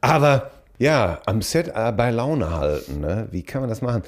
Aber 0.00 0.50
ja, 0.78 1.20
am 1.26 1.42
Set 1.42 1.68
äh, 1.74 1.92
bei 1.92 2.10
Laune 2.10 2.50
halten, 2.50 3.00
ne? 3.00 3.28
Wie 3.30 3.42
kann 3.42 3.60
man 3.60 3.68
das 3.68 3.82
machen? 3.82 4.02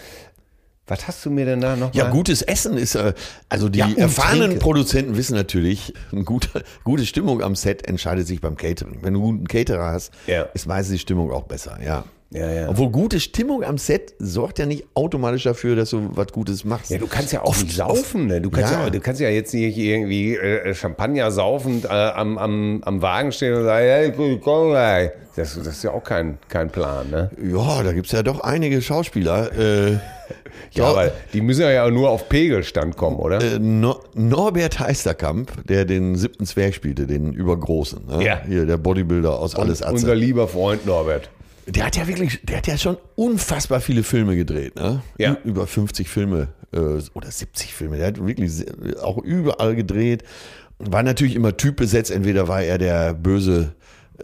Was 0.87 1.07
hast 1.07 1.25
du 1.25 1.31
mir 1.31 1.45
denn 1.45 1.61
da 1.61 1.77
noch? 1.77 1.95
Ja, 1.95 2.11
gutes 2.11 2.43
Essen 2.43 2.77
ist, 2.77 2.97
äh, 2.97 3.15
also 3.49 3.69
die 3.69 3.79
ja, 3.79 3.89
erfahrenen 3.97 4.51
Trinke. 4.51 4.59
Produzenten 4.59 5.17
wissen 5.17 5.35
natürlich, 5.37 5.95
eine 6.13 6.25
gute, 6.25 6.65
gute 6.83 7.07
Stimmung 7.07 7.43
am 7.43 7.55
Set 7.55 7.87
entscheidet 7.87 8.27
sich 8.27 8.41
beim 8.41 8.57
Catering. 8.57 8.99
Wenn 9.03 9.15
du 9.15 9.21
einen 9.21 9.39
guten 9.39 9.49
Caterer 9.49 9.93
hast, 9.93 10.13
ja. 10.27 10.43
ist 10.55 10.67
meistens 10.67 10.95
die 10.95 10.99
Stimmung 10.99 11.31
auch 11.31 11.45
besser, 11.45 11.79
ja. 11.85 12.05
Ja, 12.33 12.51
ja. 12.51 12.69
Obwohl 12.69 12.91
gute 12.91 13.21
Stimmung 13.21 13.63
am 13.63 13.77
Set 13.77 14.15
sorgt 14.19 14.59
ja 14.59 14.67
nicht 14.67 14.87
automatisch 14.95 15.45
dafür, 15.45 15.77
dass 15.77 15.91
du 15.91 16.11
was 16.15 16.29
Gutes 16.29 16.65
machst. 16.65 16.91
Ja, 16.91 16.99
du 16.99 17.07
kannst 17.07 17.33
ja 17.33 17.43
auch 17.43 17.57
nicht 17.57 17.77
saufen. 17.77 18.27
Ne? 18.27 18.41
Du, 18.41 18.51
kannst 18.51 18.73
ja. 18.73 18.85
ja. 18.85 18.91
du 18.91 19.01
kannst 19.01 19.21
ja 19.21 19.29
jetzt 19.29 19.53
nicht 19.53 19.77
irgendwie 19.77 20.37
äh, 20.37 20.75
Champagner 20.75 21.31
saufend 21.31 21.85
äh, 21.85 21.89
am, 21.89 22.39
am, 22.39 22.83
am 22.85 23.03
Wagen 23.03 23.33
stehen 23.33 23.55
und 23.55 23.65
sagen, 23.65 23.87
hey, 23.87 24.39
komm 24.41 24.71
gleich. 24.71 25.11
Das, 25.37 25.55
das 25.55 25.67
ist 25.67 25.85
ja 25.85 25.93
auch 25.93 26.05
kein, 26.05 26.39
kein 26.49 26.71
Plan. 26.71 27.11
Ne? 27.11 27.31
Ja, 27.43 27.83
da 27.83 27.93
gibt 27.93 28.07
es 28.07 28.13
ja 28.13 28.23
doch 28.23 28.41
einige 28.41 28.83
Schauspieler. 28.83 29.51
Äh, 29.59 29.93
ja, 30.73 30.85
aber 30.85 31.13
die 31.33 31.41
müssen 31.41 31.63
ja 31.63 31.91
nur 31.91 32.11
auf 32.11 32.29
Pegelstand 32.29 32.97
kommen, 32.97 33.17
oder? 33.17 33.43
Äh, 33.43 33.59
no 33.59 33.99
Norbert 34.15 34.79
Heisterkamp, 34.79 35.67
der 35.67 35.87
den 35.87 36.17
siebten 36.17 36.45
Zwerg 36.45 36.75
spielte, 36.75 37.07
den 37.07 37.33
übergroßen. 37.33 38.07
Ne? 38.07 38.25
Ja. 38.25 38.41
Hier, 38.47 38.67
der 38.67 38.77
Bodybuilder 38.77 39.39
aus 39.39 39.55
Alles 39.55 39.83
Atze. 39.83 39.95
Unser 39.95 40.15
lieber 40.15 40.49
Freund 40.49 40.85
Norbert. 40.87 41.31
Der 41.67 41.87
hat 41.87 41.97
ja 41.97 42.09
wirklich, 42.09 42.41
der 42.43 42.59
hat 42.59 42.67
ja 42.67 42.77
schon 42.77 42.97
unfassbar 43.15 43.81
viele 43.81 44.03
Filme 44.03 44.37
gedreht, 44.37 44.75
ne? 44.77 45.03
Ja. 45.19 45.37
Über 45.45 45.67
50 45.67 46.09
Filme 46.09 46.49
äh, 46.73 47.01
oder 47.15 47.31
70 47.31 47.73
Filme. 47.73 47.99
Der 47.99 48.09
hat 48.09 48.25
wirklich 48.25 48.65
auch 49.01 49.19
überall 49.19 49.77
gedreht. 49.77 50.25
War 50.79 51.03
natürlich 51.03 51.37
immer 51.37 51.57
typbesetzt. 51.57 52.11
Entweder 52.11 52.49
war 52.49 52.63
er 52.63 52.79
der 52.79 53.15
böse 53.15 53.75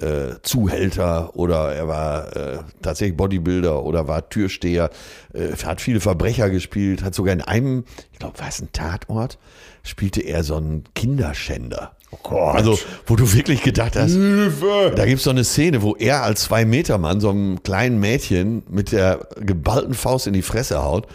äh, 0.01 0.41
Zuhälter 0.43 1.37
oder 1.37 1.73
er 1.73 1.89
war 1.89 2.37
äh, 2.37 2.59
tatsächlich 2.83 3.17
Bodybuilder 3.17 3.85
oder 3.85 4.09
war 4.09 4.29
Türsteher. 4.29 4.91
Äh, 5.33 5.53
hat 5.65 5.81
viele 5.81 6.01
Verbrecher 6.01 6.51
gespielt. 6.51 7.03
Hat 7.03 7.15
sogar 7.15 7.33
in 7.33 7.43
einem, 7.43 7.85
ich 8.13 8.19
glaube, 8.19 8.39
war 8.39 8.49
es 8.49 8.61
ein 8.61 8.73
Tatort, 8.73 9.39
spielte 9.83 10.21
er 10.21 10.43
so 10.43 10.57
einen 10.57 10.85
Kinderschänder. 10.95 11.97
Oh 12.11 12.19
Gott. 12.23 12.55
Also, 12.55 12.79
wo 13.07 13.17
du 13.17 13.31
wirklich 13.35 13.63
gedacht 13.63 13.95
hast, 13.95 14.13
Hilfe. 14.13 14.93
da 14.97 15.05
gibt 15.05 15.19
es 15.19 15.25
so 15.25 15.31
eine 15.31 15.45
Szene, 15.45 15.83
wo 15.83 15.95
er 15.95 16.23
als 16.23 16.45
Zwei-Meter-Mann 16.45 17.21
so 17.21 17.29
einem 17.29 17.63
kleinen 17.63 18.01
Mädchen 18.01 18.63
mit 18.71 18.93
der 18.93 19.29
geballten 19.39 19.93
Faust 19.93 20.27
in 20.27 20.33
die 20.33 20.41
Fresse 20.41 20.83
haut. 20.83 21.07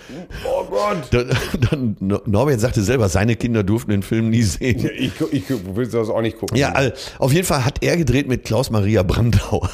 Oh 0.45 0.65
Gott. 0.65 1.07
Dann, 1.11 1.95
dann, 1.99 2.21
Norbert 2.25 2.59
sagte 2.59 2.83
selber, 2.83 3.09
seine 3.09 3.35
Kinder 3.35 3.63
durften 3.63 3.89
den 3.89 4.03
Film 4.03 4.29
nie 4.29 4.43
sehen. 4.43 4.79
Ja, 4.81 4.89
ich, 4.91 5.13
ich, 5.31 5.49
will 5.49 5.87
das 5.87 6.09
auch 6.09 6.21
nicht 6.21 6.37
gucken. 6.37 6.57
Ja, 6.57 6.73
auf 7.17 7.33
jeden 7.33 7.45
Fall 7.45 7.65
hat 7.65 7.81
er 7.81 7.97
gedreht 7.97 8.27
mit 8.27 8.45
Klaus-Maria 8.45 9.01
Brandauer. 9.01 9.71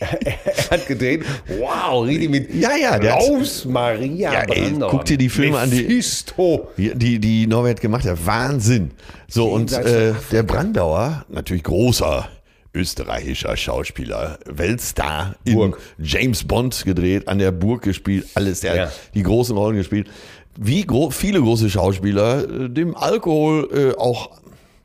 er 0.24 0.70
hat 0.70 0.86
gedreht. 0.86 1.24
Wow, 1.58 2.06
richtig 2.06 2.30
mit 2.30 2.54
ja, 2.54 2.76
ja, 2.76 2.98
Klaus 2.98 3.64
Maria 3.64 4.32
ja, 4.32 4.42
ey, 4.42 4.72
Guck 4.78 5.04
dir 5.04 5.18
die 5.18 5.28
Filme 5.28 5.64
Mephisto. 5.66 6.54
an, 6.54 6.68
die, 6.76 6.94
die, 6.94 7.18
die 7.18 7.46
Norbert 7.46 7.80
gemacht 7.80 8.04
hat. 8.06 8.24
Wahnsinn. 8.24 8.92
So, 9.28 9.46
und 9.48 9.72
äh, 9.72 10.14
der 10.30 10.42
Brandauer, 10.42 11.24
natürlich 11.28 11.64
großer 11.64 12.28
österreichischer 12.74 13.56
Schauspieler, 13.56 14.38
Weltstar 14.46 15.34
in 15.44 15.54
Burg. 15.54 15.80
James 15.98 16.44
Bond 16.44 16.84
gedreht, 16.84 17.26
an 17.26 17.38
der 17.38 17.50
Burg 17.50 17.82
gespielt, 17.82 18.26
alles, 18.34 18.60
der 18.60 18.76
ja. 18.76 18.92
die 19.14 19.22
großen 19.22 19.56
Rollen 19.56 19.76
gespielt. 19.76 20.08
Wie 20.56 20.84
gro 20.84 21.10
viele 21.10 21.40
große 21.40 21.70
Schauspieler 21.70 22.44
äh, 22.48 22.68
dem 22.68 22.96
Alkohol 22.96 23.68
äh, 23.72 23.98
auch 23.98 24.30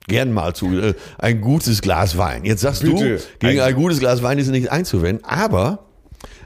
gern 0.07 0.31
mal 0.31 0.53
zu. 0.53 0.67
Äh, 0.77 0.93
ein 1.17 1.41
gutes 1.41 1.81
Glas 1.81 2.17
Wein. 2.17 2.45
Jetzt 2.45 2.61
sagst 2.61 2.83
Bitte. 2.83 3.17
du, 3.17 3.47
gegen 3.47 3.61
ein, 3.61 3.75
gutes 3.75 3.99
Glas 3.99 4.23
Wein 4.23 4.37
ist 4.37 4.47
nicht 4.47 4.71
einzuwenden, 4.71 5.25
aber 5.25 5.85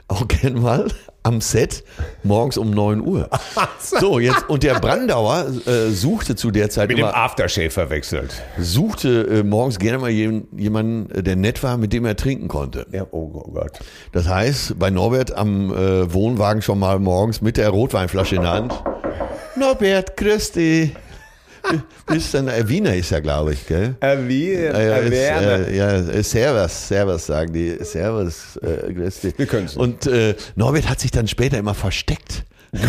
auch 0.07 0.27
gern 0.27 0.61
mal 0.61 0.87
am 1.23 1.41
Set 1.41 1.83
morgens 2.23 2.57
um 2.57 2.71
9 2.71 3.01
Uhr. 3.01 3.29
So, 3.79 4.19
jetzt, 4.19 4.49
und 4.49 4.63
der 4.63 4.79
Brandauer 4.79 5.47
äh, 5.65 5.89
suchte 5.89 6.35
zu 6.35 6.51
der 6.51 6.69
Zeit. 6.69 6.89
Mit 6.89 6.97
immer, 6.99 7.11
dem 7.11 7.15
Aftershave 7.15 7.69
verwechselt. 7.69 8.33
Suchte 8.59 9.21
äh, 9.23 9.43
morgens 9.43 9.79
gerne 9.79 9.99
mal 9.99 10.09
jemanden, 10.09 11.23
der 11.23 11.35
nett 11.35 11.63
war, 11.63 11.77
mit 11.77 11.93
dem 11.93 12.05
er 12.05 12.15
trinken 12.15 12.47
konnte. 12.47 12.85
Ja, 12.91 13.07
oh 13.11 13.27
Gott. 13.29 13.79
Das 14.11 14.27
heißt, 14.27 14.77
bei 14.77 14.89
Norbert 14.89 15.33
am 15.33 15.71
äh, 15.71 16.13
Wohnwagen 16.13 16.61
schon 16.61 16.79
mal 16.79 16.99
morgens 16.99 17.41
mit 17.41 17.57
der 17.57 17.69
Rotweinflasche 17.69 18.35
in 18.35 18.41
der 18.41 18.51
Hand. 18.51 18.83
Norbert, 19.55 20.17
grüß 20.17 20.51
dich 20.51 20.91
bist 22.07 22.34
dann, 22.34 22.47
äh, 22.47 22.68
Wiener 22.68 22.95
ist 22.95 23.11
ja, 23.11 23.20
glaube 23.20 23.53
ich, 23.53 23.68
gell? 23.68 23.95
Äh, 23.99 24.18
Wiener, 24.28 24.76
äh, 24.76 25.07
äh, 25.09 25.78
ja, 25.78 25.91
äh, 25.97 26.24
Servus, 26.24 26.88
Servus 26.88 27.26
sagen 27.26 27.53
die. 27.53 27.78
Servus, 27.82 28.57
äh, 28.57 28.93
grüß 28.93 29.22
dich. 29.22 29.38
Wir 29.38 29.45
können 29.45 29.70
Und 29.76 30.07
äh, 30.07 30.36
Norbert 30.55 30.89
hat 30.89 30.99
sich 30.99 31.11
dann 31.11 31.28
später 31.28 31.57
immer 31.57 31.74
versteckt. 31.74 32.45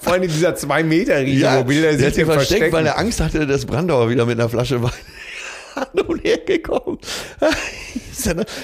Vor 0.00 0.14
allem 0.14 0.24
in 0.24 0.30
dieser 0.30 0.56
zwei 0.56 0.82
Meter 0.82 1.20
Riesenmobil, 1.20 1.84
ja, 1.84 1.92
der 1.92 2.06
hat 2.08 2.14
sich 2.14 2.24
versteckt, 2.24 2.72
weil 2.72 2.86
er 2.86 2.98
Angst 2.98 3.20
hatte, 3.20 3.46
dass 3.46 3.64
Brandauer 3.64 4.10
wieder 4.10 4.26
mit 4.26 4.38
einer 4.38 4.48
Flasche 4.48 4.82
Wein 4.82 4.90
nun 5.94 6.18
hergekommen? 6.20 6.98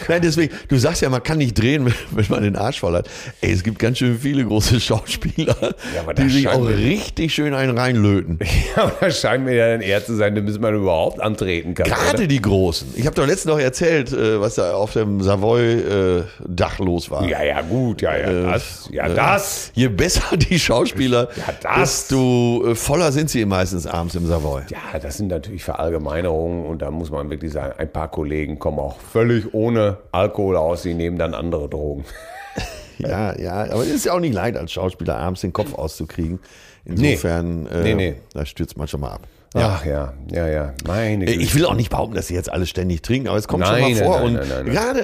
Nein, 0.09 0.23
deswegen, 0.23 0.55
du 0.69 0.77
sagst 0.77 1.03
ja, 1.03 1.09
man 1.09 1.23
kann 1.23 1.39
nicht 1.39 1.61
drehen, 1.61 1.93
wenn 2.11 2.27
man 2.29 2.43
den 2.43 2.57
Arsch 2.57 2.81
voll 2.81 2.95
hat. 2.95 3.09
Ey, 3.41 3.53
es 3.53 3.63
gibt 3.63 3.79
ganz 3.79 3.99
schön 3.99 4.19
viele 4.19 4.45
große 4.45 4.81
Schauspieler, 4.89 5.57
ja, 5.95 6.13
die 6.13 6.29
sich 6.29 6.49
auch 6.49 6.67
richtig 6.67 7.35
schön 7.35 7.55
einen 7.55 7.77
reinlöten. 7.77 8.39
Ja, 8.77 8.85
aber 8.85 9.07
das 9.07 9.21
scheint 9.21 9.45
mir 9.45 9.55
ja 9.55 9.69
dann 9.69 9.81
eher 9.81 10.05
zu 10.05 10.15
sein, 10.15 10.35
bis 10.45 10.59
man 10.59 10.75
überhaupt 10.75 11.21
antreten 11.21 11.75
kann. 11.75 11.87
Gerade 11.87 12.19
oder? 12.19 12.27
die 12.27 12.41
Großen. 12.41 12.89
Ich 12.97 13.07
habe 13.07 13.15
doch 13.15 13.27
letztens 13.27 13.55
noch 13.55 13.61
erzählt, 13.61 14.13
äh, 14.13 14.41
was 14.41 14.57
da 14.57 14.75
auf 14.75 14.93
dem 14.93 15.23
Savoy-Dach 15.23 16.79
los 16.79 17.11
war. 17.11 17.27
Ja, 17.27 17.43
ja, 17.43 17.63
gut, 17.63 18.03
ja, 18.03 18.17
ja, 18.17 18.31
äh, 18.31 18.43
das. 18.43 18.89
Ja, 18.93 19.09
das. 19.09 19.71
Je 19.75 19.89
besser 19.89 20.37
die 20.37 20.59
Schauspieler, 20.59 21.29
ja, 21.37 21.81
desto 21.81 22.69
äh, 22.69 22.75
voller 22.75 23.13
sind 23.13 23.31
sie 23.31 23.45
meistens 23.45 23.87
abends 23.87 24.15
im 24.15 24.27
Savoy. 24.27 24.63
Ja, 24.71 24.99
das 24.99 25.17
sind 25.17 25.29
natürlich 25.29 25.65
Verallgemeinerungen 25.65 26.67
und 26.67 26.83
da 26.83 26.91
muss 26.91 27.11
man 27.11 27.31
wirklich 27.31 27.53
sagen, 27.53 27.75
ein 27.79 27.91
paar 27.91 28.11
Kollegen 28.11 28.59
kommen 28.59 28.79
auch 28.79 28.99
völlig 29.01 29.38
ohne 29.53 29.99
Alkohol 30.13 30.57
aus, 30.57 30.83
sie 30.83 30.95
nehmen 30.95 31.19
dann 31.19 31.35
andere 31.35 31.69
Drogen. 31.69 32.05
ja, 32.99 33.39
ja, 33.39 33.71
aber 33.71 33.83
es 33.83 33.91
ist 33.91 34.05
ja 34.07 34.13
auch 34.13 34.21
nicht 34.21 34.35
leicht, 34.35 34.57
als 34.57 34.73
Schauspieler 34.73 35.17
abends 35.17 35.41
den 35.41 35.53
Kopf 35.53 35.75
auszukriegen. 35.75 36.41
Insofern, 36.85 37.65
nee. 37.65 37.69
Äh, 37.69 37.83
nee, 37.83 37.95
nee. 37.95 38.15
da 38.33 38.47
stürzt 38.47 38.77
man 38.77 38.89
schon 38.89 39.01
mal 39.01 39.13
ab. 39.13 39.27
Ja. 39.55 39.79
Ach 39.79 39.85
ja, 39.85 40.13
ja, 40.31 40.47
ja. 40.47 40.75
Meine 40.87 41.25
Güte. 41.25 41.41
Ich 41.41 41.55
will 41.55 41.65
auch 41.65 41.75
nicht 41.75 41.91
behaupten, 41.91 42.15
dass 42.15 42.27
sie 42.27 42.35
jetzt 42.35 42.53
alle 42.53 42.67
ständig 42.67 43.03
trinken, 43.03 43.29
aber 43.29 43.39
es 43.39 43.49
kommt 43.49 43.65
nein, 43.65 43.97
schon 43.97 44.07
mal 44.07 44.19
vor. 44.19 44.31
Nein, 44.31 44.47
nein, 44.49 44.67
und 44.67 44.73
gerade, 44.73 45.01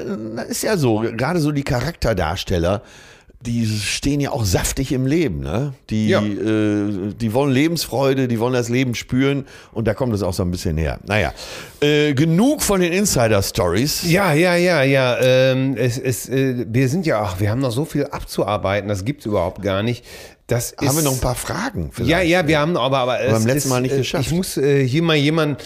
ist 0.49 0.63
ja 0.63 0.77
so, 0.77 1.01
gerade 1.01 1.41
so 1.41 1.51
die 1.51 1.63
Charakterdarsteller, 1.63 2.83
die 3.47 3.67
stehen 3.67 4.21
ja 4.21 4.31
auch 4.31 4.45
saftig 4.45 4.93
im 4.93 5.07
Leben. 5.07 5.41
Ne? 5.41 5.75
Die, 5.91 6.09
ja. 6.09 6.23
äh, 6.23 7.13
die 7.15 7.33
wollen 7.33 7.53
Lebensfreude, 7.53 8.27
die 8.27 8.41
wollen 8.41 8.55
das 8.55 8.69
Leben 8.69 8.95
spüren 8.95 9.45
und 9.73 9.87
da 9.87 9.95
kommt 9.95 10.15
es 10.15 10.23
auch 10.23 10.33
so 10.33 10.43
ein 10.43 10.51
bisschen 10.51 10.79
her. 10.79 10.99
Naja, 11.07 11.33
äh, 11.81 12.15
genug 12.15 12.63
von 12.63 12.81
den 12.81 12.93
Insider-Stories. 12.93 14.11
Ja, 14.11 14.33
ja, 14.33 14.55
ja, 14.57 14.83
ja. 14.83 15.19
Ähm, 15.21 15.77
es, 15.77 15.99
es, 15.99 16.29
äh, 16.29 16.65
wir 16.69 16.89
sind 16.89 17.07
ja, 17.07 17.21
ach, 17.23 17.41
wir 17.41 17.51
haben 17.51 17.61
noch 17.61 17.73
so 17.73 17.85
viel 17.85 18.07
abzuarbeiten, 18.07 18.89
das 18.89 19.05
gibt 19.05 19.21
es 19.21 19.27
überhaupt 19.27 19.63
gar 19.63 19.83
nicht. 19.83 20.05
Das 20.47 20.75
haben 20.79 20.89
ist, 20.89 20.97
wir 20.97 21.03
noch 21.03 21.15
ein 21.15 21.21
paar 21.21 21.35
Fragen? 21.35 21.91
Vielleicht? 21.93 22.11
Ja, 22.11 22.21
ja, 22.21 22.47
wir 22.47 22.59
haben 22.59 22.77
aber, 22.77 22.99
aber, 22.99 23.15
aber 23.15 23.33
beim 23.33 23.47
letzten 23.47 23.69
ist, 23.69 23.69
Mal 23.69 23.81
nicht 23.81 23.95
äh, 23.95 23.99
geschafft. 23.99 24.27
Ich 24.27 24.33
muss 24.33 24.57
äh, 24.57 24.87
hier 24.87 25.03
mal 25.03 25.17
jemanden, 25.17 25.57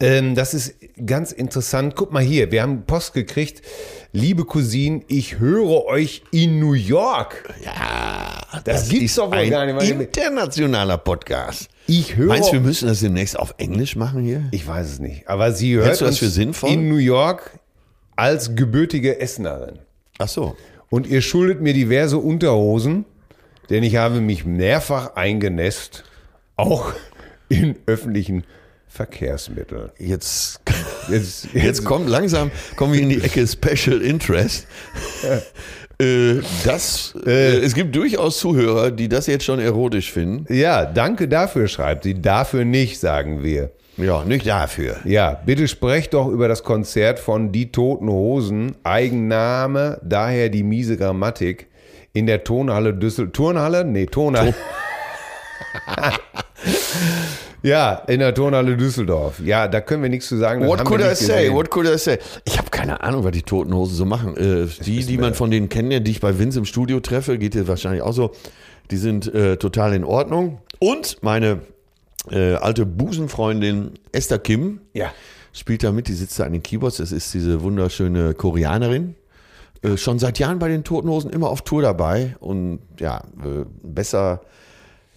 ähm, 0.00 0.34
das 0.34 0.54
ist 0.54 0.74
ganz 1.04 1.32
interessant. 1.32 1.94
Guck 1.96 2.12
mal 2.12 2.22
hier, 2.22 2.50
wir 2.52 2.62
haben 2.62 2.84
Post 2.84 3.14
gekriegt 3.14 3.62
liebe 4.12 4.44
Cousine, 4.44 5.02
ich 5.08 5.38
höre 5.38 5.84
euch 5.86 6.22
in 6.30 6.58
New 6.58 6.72
York. 6.72 7.54
Ja, 7.64 8.40
das, 8.52 8.62
das 8.64 8.88
gibt's 8.88 9.14
doch 9.16 9.30
wohl 9.30 9.38
ein 9.38 9.50
gar 9.50 9.66
nicht. 9.66 9.90
internationaler 9.90 10.98
Podcast. 10.98 11.68
Ich 11.86 12.16
höre. 12.16 12.28
Meinst 12.28 12.50
du, 12.50 12.54
wir 12.54 12.60
müssen 12.60 12.88
das 12.88 13.00
demnächst 13.00 13.38
auf 13.38 13.54
Englisch 13.58 13.96
machen 13.96 14.22
hier? 14.22 14.48
Ich 14.50 14.66
weiß 14.66 14.86
es 14.86 14.98
nicht. 14.98 15.28
Aber 15.28 15.52
sie 15.52 15.74
hört 15.76 15.86
Hältst 15.86 16.00
du 16.00 16.06
das 16.06 16.18
für 16.18 16.28
sinnvoll? 16.28 16.70
in 16.70 16.88
New 16.88 16.96
York 16.96 17.58
als 18.16 18.54
gebürtige 18.54 19.20
Essenerin. 19.20 19.78
Ach 20.18 20.28
so. 20.28 20.56
Und 20.90 21.06
ihr 21.06 21.20
schuldet 21.20 21.60
mir 21.60 21.74
diverse 21.74 22.18
Unterhosen, 22.18 23.04
denn 23.70 23.82
ich 23.82 23.96
habe 23.96 24.20
mich 24.20 24.44
mehrfach 24.44 25.14
eingenässt, 25.16 26.04
auch 26.56 26.92
in 27.48 27.76
öffentlichen 27.86 28.44
Verkehrsmittel. 28.88 29.92
Jetzt, 29.98 30.60
jetzt, 31.10 31.48
jetzt 31.52 31.84
kommt 31.84 32.08
langsam, 32.08 32.50
kommen 32.76 32.92
wir 32.94 33.00
in 33.00 33.10
die 33.10 33.22
Ecke 33.22 33.46
Special 33.46 34.00
Interest. 34.00 34.66
Äh, 36.00 36.42
das, 36.64 37.12
äh, 37.26 37.56
es 37.56 37.74
gibt 37.74 37.96
durchaus 37.96 38.38
Zuhörer, 38.38 38.92
die 38.92 39.08
das 39.08 39.26
jetzt 39.26 39.44
schon 39.44 39.58
erotisch 39.58 40.12
finden. 40.12 40.46
Ja, 40.48 40.84
danke 40.84 41.26
dafür, 41.26 41.66
schreibt 41.66 42.04
sie. 42.04 42.14
Dafür 42.14 42.64
nicht, 42.64 43.00
sagen 43.00 43.42
wir. 43.42 43.72
Ja, 43.96 44.24
nicht 44.24 44.46
dafür. 44.46 44.98
Ja, 45.04 45.42
bitte 45.44 45.66
sprecht 45.66 46.14
doch 46.14 46.28
über 46.28 46.46
das 46.46 46.62
Konzert 46.62 47.18
von 47.18 47.50
Die 47.50 47.72
Toten 47.72 48.08
Hosen. 48.08 48.76
Eigenname, 48.84 49.98
daher 50.04 50.50
die 50.50 50.62
miese 50.62 50.96
Grammatik. 50.96 51.66
In 52.12 52.26
der 52.26 52.44
Tonhalle 52.44 52.94
Düsseldorf. 52.94 53.32
Turnhalle? 53.32 53.84
Nee, 53.84 54.06
Tonhalle. 54.06 54.54
Ja, 57.62 57.94
in 58.06 58.20
der 58.20 58.34
Turnhalle 58.34 58.76
Düsseldorf. 58.76 59.40
Ja, 59.40 59.66
da 59.66 59.80
können 59.80 60.02
wir 60.02 60.10
nichts 60.10 60.28
zu 60.28 60.36
sagen. 60.36 60.66
What 60.66 60.84
could 60.84 61.00
I 61.00 61.14
say? 61.14 61.44
Gesehen. 61.44 61.54
What 61.54 61.70
could 61.70 61.86
I 61.86 61.98
say? 61.98 62.18
Ich 62.44 62.56
habe 62.58 62.70
keine 62.70 63.02
Ahnung, 63.02 63.24
was 63.24 63.32
die 63.32 63.42
Toten 63.42 63.74
Hosen 63.74 63.96
so 63.96 64.04
machen. 64.04 64.36
Äh, 64.36 64.66
die, 64.84 65.04
die 65.04 65.18
man 65.18 65.34
von 65.34 65.50
denen 65.50 65.68
kennt, 65.68 66.06
die 66.06 66.10
ich 66.10 66.20
bei 66.20 66.38
Vince 66.38 66.60
im 66.60 66.64
Studio 66.64 67.00
treffe, 67.00 67.38
geht 67.38 67.54
dir 67.54 67.66
wahrscheinlich 67.66 68.02
auch 68.02 68.12
so. 68.12 68.32
Die 68.90 68.96
sind 68.96 69.32
äh, 69.34 69.56
total 69.56 69.92
in 69.94 70.04
Ordnung. 70.04 70.58
Und 70.78 71.18
meine 71.22 71.60
äh, 72.30 72.54
alte 72.54 72.86
Busenfreundin 72.86 73.92
Esther 74.12 74.38
Kim 74.38 74.80
ja. 74.92 75.12
spielt 75.52 75.82
da 75.82 75.90
mit. 75.90 76.08
Die 76.08 76.14
sitzt 76.14 76.38
da 76.38 76.44
an 76.44 76.52
den 76.52 76.62
Keyboards. 76.62 76.98
Das 76.98 77.10
ist 77.10 77.34
diese 77.34 77.62
wunderschöne 77.62 78.34
Koreanerin. 78.34 79.16
Äh, 79.82 79.96
schon 79.96 80.20
seit 80.20 80.38
Jahren 80.38 80.60
bei 80.60 80.68
den 80.68 80.84
Toten 80.84 81.08
Hosen 81.08 81.30
immer 81.30 81.48
auf 81.48 81.62
Tour 81.62 81.82
dabei. 81.82 82.36
Und 82.38 82.80
ja, 83.00 83.18
äh, 83.44 83.64
besser 83.82 84.42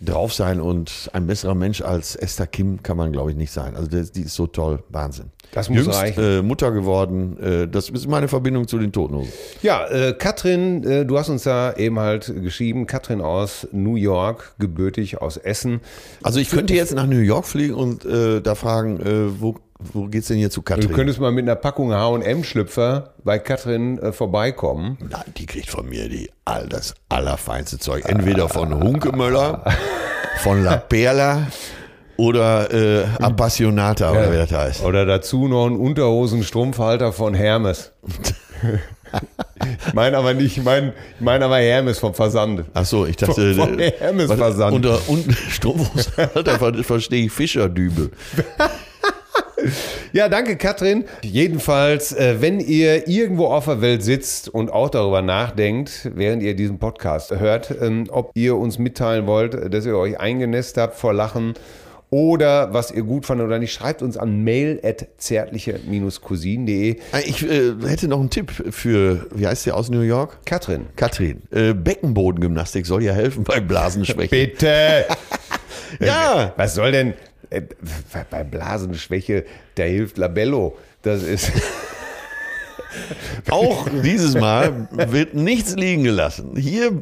drauf 0.02 0.34
sein 0.34 0.60
und 0.60 1.10
ein 1.14 1.28
besserer 1.28 1.56
Mensch 1.56 1.82
als 1.82 2.16
Esther 2.16 2.48
Kim 2.48 2.82
kann 2.82 2.98
man, 2.98 3.12
glaube 3.12 3.32
ich, 3.32 3.38
nicht 3.38 3.52
sein. 3.52 3.76
Also 3.76 3.88
die 3.88 4.22
ist 4.22 4.36
so 4.36 4.48
toll, 4.48 4.84
Wahnsinn. 4.90 5.32
Das 5.52 5.70
muss 5.70 5.86
Jüngst, 5.86 6.00
reichen. 6.00 6.24
Äh, 6.24 6.42
Mutter 6.42 6.72
geworden, 6.72 7.38
äh, 7.40 7.68
das 7.68 7.90
ist 7.90 8.08
meine 8.08 8.28
Verbindung 8.28 8.68
zu 8.68 8.80
den 8.80 8.92
Totenhosen. 8.92 9.32
Ja, 9.62 9.86
äh, 9.88 10.14
Katrin, 10.14 10.84
äh, 10.84 11.06
du 11.06 11.18
hast 11.18 11.30
uns 11.30 11.44
da 11.44 11.74
eben 11.74 12.00
halt 12.00 12.34
geschrieben, 12.42 12.88
Katrin 12.88 13.22
aus 13.22 13.68
New 13.72 13.96
York, 13.96 14.56
gebürtig 14.60 15.22
aus 15.22 15.38
Essen. 15.38 15.82
Also 16.24 16.40
ich 16.40 16.50
könnte 16.50 16.74
jetzt 16.74 16.96
nach 16.96 17.06
New 17.06 17.20
York 17.20 17.46
fliegen 17.46 17.74
und 17.74 18.06
äh, 18.06 18.42
da 18.42 18.56
fragen, 18.56 19.00
äh, 19.02 19.42
wo 19.42 19.56
wo 19.94 20.08
geht's 20.08 20.28
denn 20.28 20.38
hier 20.38 20.50
zu 20.50 20.62
Katrin? 20.62 20.88
Du 20.88 20.96
könntest 20.96 21.20
mal 21.20 21.32
mit 21.32 21.44
einer 21.44 21.56
Packung 21.56 21.94
H&M-Schlüpfer 21.94 23.14
bei 23.24 23.40
Katrin 23.40 23.98
äh, 24.00 24.12
vorbeikommen. 24.12 24.98
Na, 25.10 25.24
die 25.38 25.46
kriegt 25.46 25.70
von 25.70 25.88
mir 25.88 26.10
die 26.10 26.30
all 26.46 26.68
das 26.68 26.96
allerfeinste 27.10 27.80
Zeug. 27.80 28.06
Entweder 28.08 28.50
von 28.50 28.74
Hunkemöller, 28.82 29.64
von 30.38 30.64
La 30.64 30.78
Perla 30.78 31.48
oder 32.18 32.72
äh, 32.72 33.06
Appassionata 33.20 34.12
oder 34.12 34.26
ja. 34.26 34.32
wie 34.32 34.38
das 34.38 34.52
heißt. 34.52 34.84
Oder 34.84 35.06
dazu 35.06 35.48
noch 35.48 35.68
ein 35.68 35.76
Unterhosen-Strumpfhalter 35.76 37.14
von 37.14 37.34
Hermes. 37.34 37.92
ich 39.88 39.94
meine 39.94 40.18
aber 40.18 40.34
nicht, 40.34 40.58
ich 40.58 40.64
meine 40.64 40.94
ich 41.16 41.22
mein 41.22 41.42
aber 41.42 41.58
Hermes 41.58 41.98
vom 41.98 42.14
Versand. 42.14 42.66
Ach 42.74 42.86
so, 42.86 43.06
ich 43.06 43.16
dachte, 43.16 43.56
von, 43.56 43.70
von 43.70 43.80
Hermes 43.80 44.32
Versand. 44.32 44.76
Unter, 44.76 45.00
unter 45.08 45.34
Strumpfhalter 45.50 46.84
verstehe 46.84 47.26
ich 47.26 47.32
Fischerdübel. 47.32 48.12
Ja, 50.14 50.30
danke, 50.30 50.58
Katrin. 50.58 51.06
Jedenfalls, 51.22 52.14
äh, 52.14 52.42
wenn 52.42 52.60
ihr 52.60 53.08
irgendwo 53.08 53.48
auf 53.48 53.66
der 53.66 53.82
Welt 53.82 54.04
sitzt 54.04 54.50
und 54.50 54.72
auch 54.72 54.90
darüber 54.90 55.22
nachdenkt, 55.22 56.10
während 56.14 56.44
ihr 56.44 56.56
diesen 56.56 56.80
Podcast 56.80 57.32
hört, 57.32 57.74
ähm, 57.82 58.08
ob 58.10 58.32
ihr 58.36 58.56
uns 58.56 58.80
mitteilen 58.80 59.28
wollt, 59.28 59.74
dass 59.74 59.86
ihr 59.86 59.98
euch 59.98 60.20
eingenässt 60.20 60.78
habt 60.78 60.96
vor 60.96 61.14
Lachen 61.14 61.56
oder 62.14 62.74
was 62.74 62.92
ihr 62.92 63.04
gut 63.04 63.26
fandet 63.26 63.48
oder 63.48 63.58
nicht, 63.58 63.72
schreibt 63.72 64.02
uns 64.02 64.18
an 64.18 64.44
mail 64.44 64.82
at 64.84 65.08
zärtliche-cousin.de. 65.18 66.92
Äh, 66.92 66.98
ich 67.26 67.42
äh, 67.42 67.74
hätte 67.88 68.10
noch 68.10 68.20
einen 68.20 68.30
Tipp 68.30 68.52
für, 68.52 69.28
wie 69.34 69.48
heißt 69.48 69.66
der 69.66 69.78
aus 69.78 69.90
New 69.90 70.02
York? 70.02 70.46
Katrin. 70.46 70.88
Katrin. 70.98 71.42
Äh, 71.52 71.74
Beckenbodengymnastik 71.74 72.86
soll 72.86 73.04
ja 73.04 73.14
helfen 73.14 73.46
beim 73.46 73.66
Blasenschwächen. 73.66 74.30
Bitte! 74.30 75.06
ja! 76.02 76.52
Was 76.58 76.76
soll 76.76 76.92
denn, 76.92 77.14
äh, 77.52 77.62
bei 78.30 78.44
Blasenschwäche, 78.44 79.46
da 79.76 79.84
hilft 79.84 80.18
Labello. 80.18 80.78
Das 81.04 81.22
ist. 81.22 81.52
Auch 83.50 83.88
dieses 84.04 84.34
Mal 84.34 84.88
wird 84.92 85.34
nichts 85.34 85.76
liegen 85.76 86.04
gelassen. 86.04 86.56
Hier, 86.58 87.02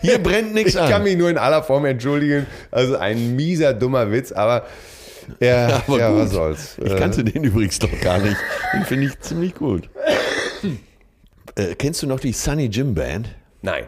hier 0.00 0.18
brennt 0.18 0.52
nichts 0.54 0.76
an. 0.76 0.84
Ich 0.84 0.90
kann 0.90 1.02
mich 1.04 1.16
nur 1.16 1.30
in 1.30 1.38
aller 1.38 1.62
Form 1.62 1.84
entschuldigen. 1.84 2.46
Also 2.70 2.96
ein 2.96 3.36
mieser, 3.36 3.72
dummer 3.72 4.10
Witz, 4.10 4.32
aber 4.32 4.66
ja, 5.40 5.82
aber 5.86 5.98
ja 5.98 6.14
was 6.14 6.30
soll's. 6.30 6.76
Ich 6.82 6.96
kannte 6.96 7.24
den 7.24 7.44
übrigens 7.44 7.78
doch 7.78 8.00
gar 8.00 8.18
nicht. 8.18 8.36
Den 8.74 8.84
finde 8.84 9.06
ich 9.06 9.20
ziemlich 9.20 9.54
gut. 9.54 9.88
Äh, 11.54 11.74
kennst 11.76 12.02
du 12.02 12.06
noch 12.06 12.20
die 12.20 12.32
Sunny 12.32 12.66
Jim 12.66 12.94
Band? 12.94 13.28
Nein. 13.62 13.84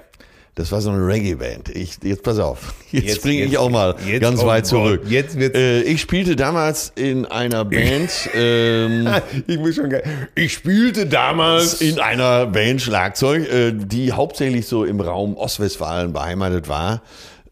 Das 0.57 0.71
war 0.71 0.81
so 0.81 0.91
eine 0.91 1.05
Reggae-Band. 1.05 1.71
Ich, 1.71 1.99
jetzt 2.05 2.23
pass 2.23 2.39
auf. 2.39 2.75
Jetzt, 2.93 3.07
jetzt 3.07 3.17
springe 3.17 3.43
ich 3.43 3.59
auch 3.59 3.71
mal 3.71 3.97
ganz 4.21 4.41
oh 4.41 4.47
weit 4.47 4.67
zurück. 4.67 5.03
Jetzt 5.09 5.37
wird's 5.37 5.59
äh, 5.59 5.83
ich 5.83 6.01
spielte 6.01 6.37
damals 6.37 6.93
in 6.95 7.27
einer 7.27 7.65
Band. 7.65 8.31
ähm, 8.35 9.09
ich 9.49 9.59
muss 9.59 9.75
schon. 9.75 9.93
Ich 10.37 10.53
spielte 10.53 11.07
damals 11.07 11.81
in 11.81 11.99
einer 11.99 12.47
Band 12.47 12.81
Schlagzeug, 12.81 13.53
äh, 13.53 13.73
die 13.75 14.13
hauptsächlich 14.13 14.69
so 14.69 14.85
im 14.85 15.01
Raum 15.01 15.37
Ostwestfalen 15.37 16.13
beheimatet 16.13 16.69
war. 16.69 17.03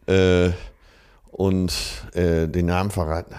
Äh, 0.07 0.51
und 1.31 1.73
äh, 2.13 2.47
den 2.47 2.67
Namen 2.67 2.89
verraten. 2.89 3.35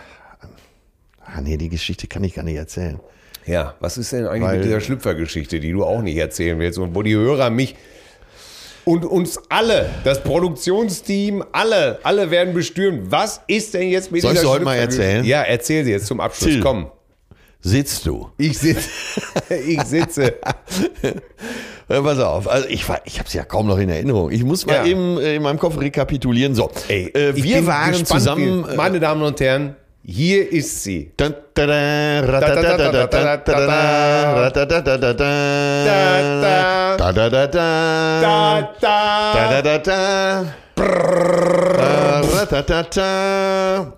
Ah, 1.24 1.40
nee, 1.40 1.56
die 1.56 1.70
Geschichte 1.70 2.06
kann 2.06 2.22
ich 2.22 2.34
gar 2.34 2.42
nicht 2.42 2.56
erzählen. 2.56 3.00
Ja, 3.46 3.74
was 3.80 3.96
ist 3.96 4.12
denn 4.12 4.26
eigentlich 4.26 4.42
Weil, 4.42 4.56
mit 4.56 4.66
dieser 4.66 4.80
Schlüpfergeschichte, 4.80 5.58
die 5.58 5.72
du 5.72 5.84
auch 5.84 6.02
nicht 6.02 6.16
erzählen 6.16 6.58
willst 6.58 6.78
und 6.78 6.94
wo 6.94 7.02
die 7.02 7.14
Hörer 7.14 7.48
mich 7.50 7.76
und 8.84 9.04
uns 9.04 9.38
alle, 9.48 9.88
das 10.04 10.22
Produktionsteam, 10.22 11.44
alle, 11.52 11.98
alle 12.02 12.30
werden 12.30 12.54
bestürmt. 12.54 13.10
Was 13.10 13.40
ist 13.46 13.74
denn 13.74 13.88
jetzt 13.88 14.12
mit 14.12 14.22
Sollst 14.22 14.36
dieser 14.36 14.46
du 14.48 14.50
heute 14.54 14.64
mal 14.64 14.76
erzählen? 14.76 15.24
Ja, 15.24 15.42
erzähl 15.42 15.84
sie 15.84 15.90
jetzt 15.92 16.06
zum 16.06 16.20
Abschluss. 16.20 16.50
Till. 16.50 16.60
Komm. 16.60 16.90
sitzt 17.60 18.04
du. 18.06 18.30
Ich 18.38 18.58
sitze. 18.58 18.88
ich 19.66 19.82
sitze. 19.82 20.34
Ja, 21.86 22.00
pass 22.00 22.18
auf, 22.18 22.48
also 22.48 22.66
ich, 22.70 22.88
war- 22.88 23.02
ich 23.04 23.18
habe 23.18 23.26
es 23.28 23.34
ja 23.34 23.44
kaum 23.44 23.66
noch 23.66 23.76
in 23.76 23.90
Erinnerung. 23.90 24.30
Ich 24.30 24.42
muss 24.42 24.64
mal 24.64 24.76
Ja. 24.76 24.84
eben 24.86 25.18
äh, 25.18 25.34
in 25.36 25.42
meinem 25.42 25.58
Kopf 25.58 25.78
rekapitulieren. 25.78 26.54
So, 26.54 26.70
Ey, 26.88 27.12
äh, 27.14 27.32
ich 27.36 27.44
wir 27.44 27.66
waren 27.66 27.90
gespannt, 27.90 28.08
zusammen. 28.08 28.66
wie- 28.70 28.74
Meine 28.74 29.00
Damen 29.00 29.20
und 29.22 29.38
Herren, 29.38 29.76
hier 30.06 30.52
ist 30.52 30.82
sie. 30.82 31.12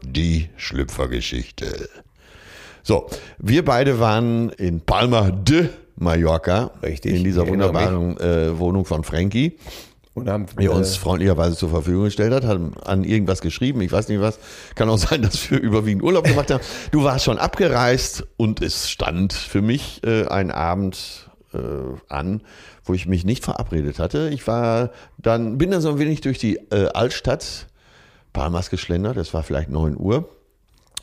Die 0.04 0.48
Schlüpfergeschichte. 0.57 1.88
So, 2.84 3.11
wir 3.38 3.64
beide 3.64 3.98
waren 3.98 4.50
in 4.50 4.80
Palma 4.82 5.32
de 5.32 5.70
Mallorca. 5.96 6.70
Richtig. 6.84 7.16
In 7.16 7.24
dieser 7.24 7.48
wunderbaren 7.48 8.16
äh, 8.20 8.57
Wohnung 8.57 8.84
von 8.84 9.02
Frankie. 9.02 9.59
Und 10.17 10.31
haben 10.31 10.47
die 10.59 10.64
er 10.64 10.73
äh, 10.73 10.75
uns 10.75 10.97
freundlicherweise 10.97 11.57
zur 11.57 11.69
Verfügung 11.69 12.05
gestellt 12.05 12.33
hat, 12.33 12.45
hat 12.45 12.59
an 12.87 13.05
irgendwas 13.05 13.43
geschrieben, 13.43 13.83
ich 13.83 13.93
weiß 13.93 14.09
nicht 14.09 14.23
was. 14.23 14.39
Kann 14.75 14.89
auch 14.89 14.97
sein, 14.97 15.21
dass 15.23 15.51
wir 15.51 15.61
überwiegend 15.61 16.03
Urlaub 16.03 16.25
gemacht 16.25 16.51
haben. 16.51 16.62
Du 16.91 17.05
warst 17.05 17.27
schon 17.27 17.37
abgereist 17.37 18.27
und 18.39 18.62
es 18.62 18.89
stand 18.89 19.35
für 19.35 19.61
mich 19.61 20.03
äh, 20.05 20.27
ein 20.27 20.51
Abend 20.51 21.29
äh, 21.53 21.59
an, 22.09 22.41
wo 22.83 22.95
ich 22.95 23.07
mich 23.07 23.27
nicht 23.27 23.45
verabredet 23.45 23.99
hatte. 23.99 24.31
Ich 24.31 24.47
war 24.47 24.91
dann, 25.19 25.59
bin 25.59 25.71
dann 25.71 25.83
so 25.83 25.91
ein 25.91 25.99
wenig 25.99 26.23
durch 26.23 26.39
die 26.39 26.57
äh, 26.71 26.89
Altstadt 26.95 27.67
Palmas 28.33 28.71
geschlendert, 28.71 29.19
es 29.19 29.35
war 29.35 29.43
vielleicht 29.43 29.69
9 29.69 29.99
Uhr. 29.99 30.31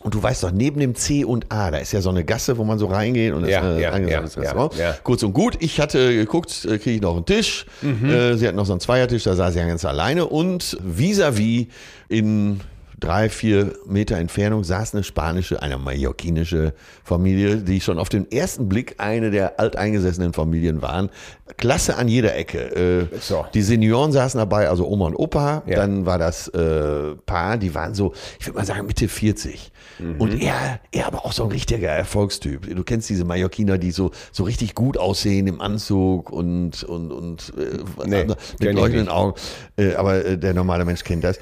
Und 0.03 0.13
du 0.13 0.21
weißt 0.21 0.43
doch, 0.43 0.51
neben 0.51 0.79
dem 0.79 0.95
C 0.95 1.23
und 1.25 1.51
A, 1.51 1.71
da 1.71 1.77
ist 1.77 1.93
ja 1.93 2.01
so 2.01 2.09
eine 2.09 2.23
Gasse, 2.23 2.57
wo 2.57 2.63
man 2.63 2.77
so 2.77 2.87
reingeht 2.87 3.33
und 3.33 3.41
das 3.43 3.51
Ja, 3.51 3.59
ist 3.59 3.65
ein 3.65 3.79
ja, 3.79 3.89
angesagtes 3.91 4.35
ja, 4.35 4.41
Restaurant. 4.41 4.75
ja, 4.75 4.83
ja. 4.89 4.97
Kurz 5.03 5.23
und 5.23 5.33
gut, 5.33 5.55
ich 5.59 5.79
hatte 5.79 6.13
geguckt, 6.15 6.65
äh, 6.65 6.77
kriege 6.77 6.95
ich 6.97 7.01
noch 7.01 7.15
einen 7.15 7.25
Tisch. 7.25 7.65
Mhm. 7.81 8.09
Äh, 8.09 8.37
sie 8.37 8.47
hat 8.47 8.55
noch 8.55 8.65
so 8.65 8.73
einen 8.73 8.81
Zweiertisch, 8.81 9.23
da 9.23 9.35
saß 9.35 9.53
sie 9.53 9.59
ja 9.59 9.67
ganz 9.67 9.85
alleine. 9.85 10.25
Und 10.25 10.77
vis-à-vis 10.83 11.67
in 12.09 12.59
drei, 12.99 13.27
vier 13.27 13.73
Meter 13.85 14.15
Entfernung 14.15 14.63
saß 14.63 14.93
eine 14.93 15.03
spanische, 15.03 15.61
eine 15.61 15.77
mallorquinische 15.77 16.73
Familie, 17.03 17.57
die 17.57 17.81
schon 17.81 17.99
auf 17.99 18.07
den 18.07 18.31
ersten 18.31 18.69
Blick 18.69 18.95
eine 18.97 19.29
der 19.29 19.59
alteingesessenen 19.59 20.31
Familien 20.31 20.81
waren. 20.81 21.09
Klasse 21.57 21.97
an 21.97 22.07
jeder 22.07 22.33
Ecke. 22.37 23.09
Äh, 23.11 23.17
So. 23.19 23.45
Die 23.53 23.61
Senioren 23.61 24.13
saßen 24.13 24.37
dabei, 24.37 24.69
also 24.69 24.87
Oma 24.87 25.07
und 25.07 25.15
Opa. 25.15 25.63
Ja. 25.65 25.75
Dann 25.75 26.05
war 26.05 26.17
das 26.17 26.47
äh, 26.49 27.15
Paar, 27.25 27.57
die 27.57 27.75
waren 27.75 27.93
so, 27.93 28.13
ich 28.39 28.47
würde 28.47 28.59
mal 28.59 28.65
sagen, 28.65 28.85
Mitte 28.87 29.09
40. 29.09 29.72
Mhm. 29.99 30.15
Und 30.19 30.41
er, 30.41 30.79
er 30.91 31.07
aber 31.07 31.25
auch 31.25 31.31
so 31.33 31.43
ein 31.43 31.51
richtiger 31.51 31.89
Erfolgstyp. 31.89 32.73
Du 32.75 32.83
kennst 32.83 33.09
diese 33.09 33.25
Mallorquiner, 33.25 33.77
die 33.77 33.91
so, 33.91 34.11
so 34.31 34.43
richtig 34.43 34.75
gut 34.75 34.97
aussehen 34.97 35.47
im 35.47 35.61
Anzug 35.61 36.31
und, 36.31 36.83
und, 36.83 37.11
und 37.11 37.53
äh, 37.57 38.05
Nee, 38.07 38.25
mit 38.59 38.73
leuchtenden. 38.75 39.09
Augen. 39.09 39.33
Äh, 39.77 39.93
aber 39.95 40.25
äh, 40.25 40.37
der 40.37 40.53
normale 40.53 40.85
Mensch 40.85 41.03
kennt 41.03 41.23
das. 41.23 41.39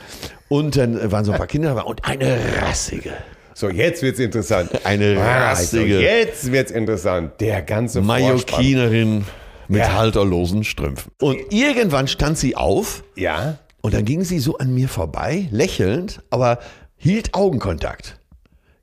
Und 0.49 0.75
dann 0.75 1.11
waren 1.11 1.23
so 1.25 1.31
ein 1.31 1.37
paar 1.37 1.47
Kinder 1.47 1.69
dabei 1.69 1.83
und 1.83 2.03
eine 2.05 2.37
rassige. 2.61 3.13
So, 3.53 3.69
jetzt 3.69 4.01
wird's 4.01 4.19
interessant. 4.19 4.69
Eine 4.85 5.17
Ah, 5.19 5.55
so, 5.55 5.77
rassige- 5.77 5.99
jetzt 6.01 6.51
wird's 6.51 6.71
interessant. 6.71 7.33
Der 7.41 7.61
ganze. 7.61 8.01
Mallorquinerin 8.01 9.25
mit 9.67 9.79
Ja. 9.81 9.93
halterlosen 9.93 10.63
Strümpfen. 10.63 11.11
Und 11.21 11.37
irgendwann 11.53 12.07
stand 12.07 12.37
sie 12.37 12.55
auf 12.55 13.03
Ja. 13.15 13.57
Und 13.81 13.93
dann 13.93 14.05
ging 14.05 14.23
sie 14.23 14.39
so 14.39 14.57
an 14.57 14.73
mir 14.73 14.87
vorbei, 14.87 15.47
lächelnd, 15.51 16.21
aber 16.29 16.59
hielt 16.97 17.33
Augenkontakt. 17.33 18.19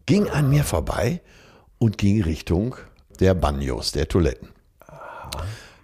Ging 0.09 0.27
an 0.31 0.49
mir 0.49 0.65
vorbei 0.65 1.21
und 1.77 1.99
ging 1.99 2.23
Richtung 2.23 2.77
der 3.21 3.35
Bagnos, 3.35 3.93
der 3.93 4.09
Toiletten. 4.09 4.49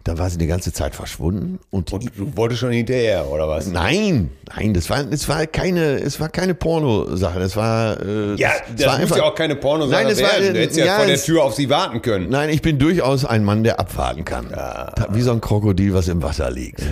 Dann 0.05 0.19
war 0.19 0.29
sie 0.29 0.37
die 0.37 0.47
ganze 0.47 0.71
Zeit 0.71 0.95
verschwunden 0.95 1.59
und, 1.71 1.91
Und 1.91 2.05
du 2.17 2.37
wolltest 2.37 2.61
schon 2.61 2.73
hinterher, 2.73 3.27
oder 3.31 3.49
was? 3.49 3.67
nein, 3.69 4.29
nein, 4.55 4.75
das 4.75 4.91
war, 4.91 5.03
das 5.03 5.27
war 5.31 5.47
keine, 5.47 5.95
es 5.95 6.21
war 6.21 6.29
keine 6.29 6.55
Pornosache, 6.55 7.39
das 7.41 7.57
war, 7.57 7.99
äh, 8.03 8.35
Ja, 8.37 8.51
das 8.77 8.77
das 8.85 8.87
war 8.87 8.99
muss 8.99 9.17
ja 9.17 9.23
auch 9.23 9.35
keine 9.35 9.57
Porno 9.57 9.87
Nein, 9.87 10.07
das 10.07 10.21
war-. 10.21 10.39
Du 10.39 10.59
hättest 10.59 10.77
ja, 10.79 10.85
ja, 10.85 10.97
vor 10.97 11.07
der 11.07 11.17
Tür 11.17 11.43
auf 11.43 11.55
sie 11.55 11.71
warten 11.71 12.03
können. 12.03 12.29
Nein, 12.29 12.51
ich 12.51 12.61
bin 12.61 12.79
durchaus 12.79 13.25
ein 13.25 13.45
Mann, 13.45 13.65
der 13.65 13.81
abwarten 13.81 14.27
kann. 14.27 14.51
Ta- 14.51 15.09
Wie 15.13 15.23
so 15.23 15.33
ein 15.33 15.41
Krokodil, 15.41 15.95
was 15.95 16.09
im 16.09 16.23
Wasser 16.23 16.51
liegt. 16.51 16.83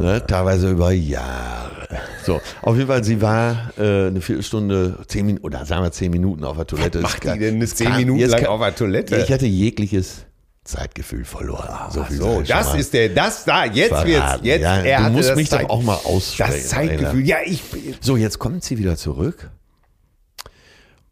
Ne? 0.00 0.22
Teilweise 0.28 0.70
über 0.70 0.92
Jahre. 0.92 1.88
So, 2.24 2.40
auf 2.62 2.76
jeden 2.76 2.86
Fall, 2.86 3.02
sie 3.02 3.20
war 3.20 3.72
äh, 3.76 4.06
eine 4.06 4.20
Viertelstunde, 4.20 4.98
zehn 5.08 5.26
Minuten, 5.26 5.44
oder 5.44 5.66
sagen 5.66 5.82
wir 5.82 5.90
zehn 5.90 6.12
Minuten 6.12 6.44
auf 6.44 6.56
der 6.56 6.66
Toilette. 6.68 7.02
Was 7.02 7.12
macht 7.14 7.24
die 7.34 7.38
denn 7.40 7.60
es 7.60 7.74
zehn 7.74 7.92
Minuten 7.96 8.24
lang 8.30 8.46
auf 8.46 8.60
der 8.60 8.74
Toilette? 8.74 9.16
Ich 9.16 9.32
hatte 9.32 9.46
jegliches 9.46 10.18
Zeitgefühl 10.64 11.24
verloren. 11.24 11.90
so 11.90 12.04
viel 12.04 12.16
So, 12.18 12.40
das 12.42 12.68
mal. 12.68 12.78
ist 12.78 12.92
der, 12.94 13.08
das 13.08 13.44
da, 13.44 13.64
jetzt 13.64 13.88
Verraten. 13.88 14.08
wird's, 14.08 14.46
jetzt, 14.46 14.62
Ja, 14.62 14.76
er 14.78 15.04
du 15.08 15.10
musst 15.16 15.34
mich 15.34 15.48
doch 15.48 15.58
Zeit- 15.58 15.70
auch 15.70 15.82
mal 15.82 15.96
aussprechen, 16.04 16.52
Das 16.52 16.68
Zeitgefühl, 16.68 17.26
ja, 17.26 17.38
ich, 17.44 17.62
So, 18.00 18.16
jetzt 18.16 18.38
kommt 18.38 18.62
sie 18.62 18.78
wieder 18.78 18.96
zurück. 18.96 19.50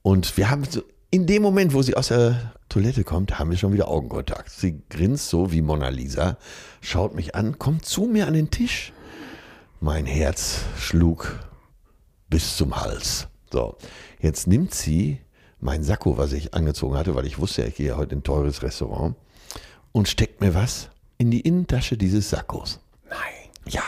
Und 0.02 0.36
wir 0.36 0.50
haben 0.50 0.64
so, 0.64 0.82
in 1.10 1.26
dem 1.26 1.42
Moment, 1.42 1.74
wo 1.74 1.82
sie 1.82 1.96
aus 1.96 2.08
der 2.08 2.52
Toilette 2.68 3.02
kommt, 3.04 3.38
haben 3.38 3.50
wir 3.50 3.58
schon 3.58 3.72
wieder 3.72 3.88
Augenkontakt. 3.88 4.50
Sie 4.50 4.80
grinst 4.88 5.28
so 5.28 5.50
wie 5.50 5.60
Mona 5.60 5.88
Lisa, 5.88 6.36
schaut 6.80 7.14
mich 7.14 7.34
an, 7.34 7.58
kommt 7.58 7.84
zu 7.84 8.02
mir 8.04 8.26
an 8.28 8.34
den 8.34 8.50
Tisch. 8.50 8.92
Mein 9.80 10.06
Herz 10.06 10.60
schlug 10.78 11.40
bis 12.28 12.56
zum 12.56 12.80
Hals. 12.80 13.26
So, 13.52 13.76
jetzt 14.20 14.46
nimmt 14.46 14.72
sie 14.74 15.18
mein 15.58 15.82
Sakko, 15.82 16.16
was 16.16 16.32
ich 16.32 16.54
angezogen 16.54 16.96
hatte, 16.96 17.14
weil 17.16 17.26
ich 17.26 17.38
wusste, 17.38 17.64
ich 17.64 17.74
gehe 17.74 17.96
heute 17.96 18.12
in 18.12 18.20
ein 18.20 18.22
teures 18.22 18.62
Restaurant, 18.62 19.16
und 19.92 20.08
steckt 20.08 20.40
mir 20.40 20.54
was 20.54 20.90
in 21.18 21.30
die 21.30 21.40
Innentasche 21.40 21.96
dieses 21.96 22.30
Sakkos. 22.30 22.80
nein. 23.08 23.18
Ja. 23.66 23.82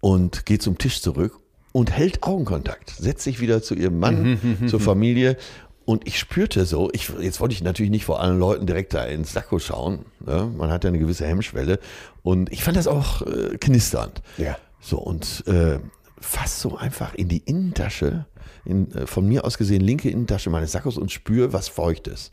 Und 0.00 0.46
geht 0.46 0.62
zum 0.62 0.78
Tisch 0.78 1.02
zurück 1.02 1.40
und 1.72 1.90
hält 1.90 2.22
Augenkontakt, 2.22 2.90
setzt 2.90 3.24
sich 3.24 3.40
wieder 3.40 3.62
zu 3.62 3.74
ihrem 3.74 3.98
Mann, 3.98 4.64
zur 4.68 4.80
Familie. 4.80 5.36
Und 5.84 6.06
ich 6.06 6.18
spürte 6.18 6.64
so, 6.64 6.90
ich, 6.92 7.12
jetzt 7.20 7.40
wollte 7.40 7.54
ich 7.54 7.62
natürlich 7.62 7.90
nicht 7.90 8.04
vor 8.04 8.20
allen 8.20 8.38
Leuten 8.38 8.66
direkt 8.66 8.94
da 8.94 9.04
ins 9.04 9.32
Sakko 9.32 9.58
schauen. 9.58 10.06
Ne? 10.24 10.50
Man 10.56 10.70
hat 10.70 10.84
ja 10.84 10.88
eine 10.88 10.98
gewisse 10.98 11.26
Hemmschwelle. 11.26 11.78
Und 12.22 12.50
ich 12.50 12.64
fand 12.64 12.76
das 12.76 12.86
auch 12.86 13.22
äh, 13.22 13.56
knisternd. 13.58 14.22
Ja. 14.36 14.56
So, 14.80 14.98
und 14.98 15.44
äh, 15.46 15.78
fast 16.18 16.60
so 16.60 16.76
einfach 16.76 17.14
in 17.14 17.28
die 17.28 17.42
Innentasche, 17.44 18.26
in, 18.64 18.90
äh, 18.92 19.06
von 19.06 19.28
mir 19.28 19.44
aus 19.44 19.58
gesehen 19.58 19.80
linke 19.80 20.10
Innentasche 20.10 20.50
meines 20.50 20.72
Sakkos 20.72 20.96
und 20.96 21.12
spüre 21.12 21.52
was 21.52 21.68
Feuchtes 21.68 22.32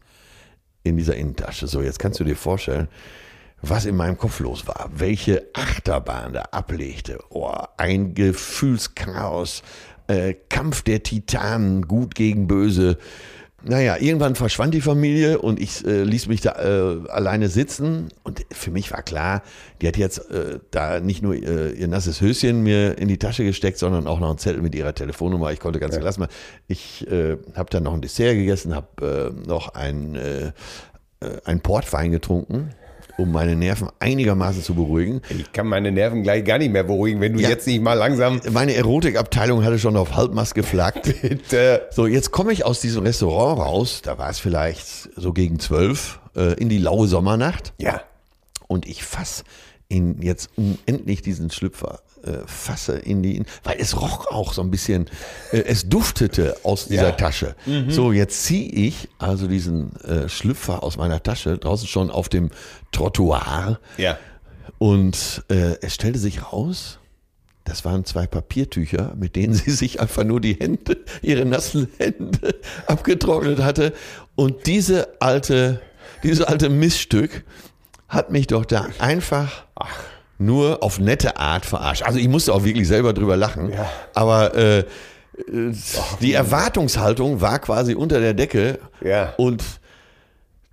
in 0.84 0.98
dieser 0.98 1.16
Innentasche. 1.16 1.68
So, 1.68 1.82
jetzt 1.82 2.00
kannst 2.00 2.20
du 2.20 2.24
dir 2.24 2.36
vorstellen, 2.36 2.88
was 3.62 3.86
in 3.86 3.96
meinem 3.96 4.18
Kopf 4.18 4.40
los 4.40 4.68
war, 4.68 4.90
welche 4.94 5.48
Achterbahn 5.54 6.34
da 6.34 6.42
ablegte. 6.52 7.20
Oh, 7.30 7.56
ein 7.78 8.14
Gefühlschaos, 8.14 9.64
äh, 10.08 10.34
Kampf 10.50 10.82
der 10.82 11.02
Titanen, 11.02 11.88
gut 11.88 12.14
gegen 12.14 12.48
böse. 12.48 12.98
Naja, 13.66 13.96
irgendwann 13.98 14.36
verschwand 14.36 14.74
die 14.74 14.82
Familie 14.82 15.40
und 15.40 15.58
ich 15.58 15.86
äh, 15.86 16.04
ließ 16.04 16.28
mich 16.28 16.42
da 16.42 16.52
äh, 16.52 17.10
alleine 17.10 17.48
sitzen. 17.48 18.10
Und 18.24 18.46
für 18.52 18.72
mich 18.72 18.92
war 18.92 19.04
klar, 19.04 19.42
die 19.82 19.88
hat 19.88 19.96
jetzt 19.96 20.30
äh, 20.32 20.60
da 20.72 21.00
nicht 21.00 21.22
nur 21.22 21.34
äh, 21.34 21.72
ihr 21.72 21.88
nasses 21.88 22.20
Höschen 22.20 22.62
mir 22.62 22.98
in 22.98 23.08
die 23.08 23.18
Tasche 23.18 23.46
gesteckt, 23.46 23.78
sondern 23.78 24.06
auch 24.06 24.20
noch 24.20 24.30
einen 24.30 24.38
Zettel 24.38 24.62
mit 24.62 24.76
ihrer 24.76 24.94
Telefonnummer. 24.94 25.54
Ich 25.54 25.62
konnte 25.62 25.80
ganz 25.80 25.96
gelassen 25.96 26.22
machen. 26.22 26.34
Ich 26.68 27.10
äh, 27.10 27.38
habe 27.56 27.70
dann 27.70 27.84
noch 27.84 27.94
ein 27.94 28.02
Dessert 28.02 28.34
gegessen, 28.34 28.76
habe 28.76 29.34
äh, 29.46 29.48
noch 29.48 29.70
ein, 29.76 30.54
ein 31.46 31.62
Portwein 31.62 32.12
getrunken, 32.12 32.72
um 33.18 33.32
meine 33.32 33.56
Nerven 33.56 33.90
einigermaßen 34.00 34.64
zu 34.64 34.74
beruhigen. 34.76 35.22
Ich 35.30 35.52
kann 35.54 35.68
meine 35.68 35.92
Nerven 35.92 36.24
gleich 36.24 36.44
gar 36.44 36.58
nicht 36.58 36.72
mehr 36.72 36.84
beruhigen, 36.84 37.22
wenn 37.22 37.34
du 37.34 37.40
Ja. 37.40 37.50
jetzt 37.50 37.68
nicht 37.68 37.82
mal 37.82 37.94
langsam 37.94 38.42
Meine 38.52 38.74
Erotikabteilung 38.76 39.64
hatte 39.64 39.78
schon 39.80 39.96
auf 39.98 40.16
Halbmast 40.16 40.56
geflaggt. 40.56 41.04
bitte. 41.22 41.88
So, 41.92 42.08
jetzt 42.08 42.32
komme 42.32 42.52
ich 42.54 42.66
aus 42.66 42.82
diesem 42.82 43.04
Restaurant 43.04 43.60
raus, 43.60 44.02
da 44.04 44.18
war 44.18 44.30
es 44.30 44.40
vielleicht 44.40 45.10
so 45.16 45.32
gegen 45.34 45.60
zwölf, 45.60 46.20
äh, 46.36 46.54
in 46.60 46.70
die 46.70 46.80
laue 46.80 47.08
Sommernacht 47.08 47.74
Ja. 47.78 48.02
und 48.68 48.88
ich 48.88 49.04
fass 49.04 49.44
in 49.90 50.22
jetzt 50.22 50.50
unendlich 50.56 51.22
diesen 51.22 51.52
Schlüpfer, 51.52 52.00
äh, 52.24 52.46
fasse 52.48 52.98
in 52.98 53.22
die, 53.24 53.44
weil 53.64 53.76
es 53.80 54.00
roch 54.00 54.28
auch 54.28 54.54
so 54.54 54.62
ein 54.62 54.72
bisschen, 54.72 55.08
äh, 55.52 55.60
es 55.66 55.88
duftete 55.90 56.58
aus 56.64 56.88
dieser 56.88 57.10
Ja. 57.10 57.12
Tasche. 57.12 57.56
So, 57.90 58.12
jetzt 58.12 58.44
ziehe 58.46 58.70
ich 58.72 59.10
also 59.20 59.48
diesen 59.48 59.96
äh, 60.04 60.30
Schlüpfer 60.30 60.84
aus 60.84 60.98
meiner 60.98 61.22
Tasche, 61.22 61.58
draußen 61.58 61.88
schon 61.88 62.10
auf 62.12 62.30
dem 62.30 62.50
Trottoir 62.92 63.80
Ja. 63.98 64.18
und 64.78 65.44
äh, 65.50 65.76
es 65.82 65.96
stellte 65.96 66.20
sich 66.20 66.52
raus, 66.52 67.00
das 67.66 67.86
waren 67.86 68.04
zwei 68.06 68.28
Papiertücher, 68.28 69.14
mit 69.18 69.36
denen 69.36 69.54
sie 69.54 69.72
sich 69.72 70.00
einfach 70.02 70.24
nur 70.26 70.42
die 70.42 70.56
Hände, 70.56 70.98
ihre 71.22 71.46
nassen 71.46 71.88
Hände 71.98 72.56
abgetrocknet 72.88 73.60
hatte. 73.60 73.94
Und 74.36 74.68
diese 74.68 75.22
alte, 75.22 75.80
dieses 76.24 76.42
alte 76.46 76.68
Missstück 76.70 77.46
hat 78.10 78.32
mich 78.32 78.48
doch 78.48 78.66
da 78.66 78.88
einfach 79.00 79.64
nur 80.46 80.84
auf 80.84 81.00
nette 81.00 81.38
Art 81.38 81.66
verarscht. 81.66 82.04
Also 82.04 82.20
ich 82.20 82.28
musste 82.28 82.54
auch 82.54 82.64
wirklich 82.64 82.88
selber 82.88 83.14
drüber 83.14 83.38
lachen. 83.38 83.72
Ja. 83.72 83.90
Aber 84.14 84.56
äh, 84.56 84.84
die 86.22 86.34
Erwartungshaltung 86.34 87.42
war 87.42 87.60
quasi 87.60 87.96
unter 87.96 88.20
der 88.20 88.34
Decke. 88.34 88.80
Ja. 89.02 89.34
Und 89.38 89.64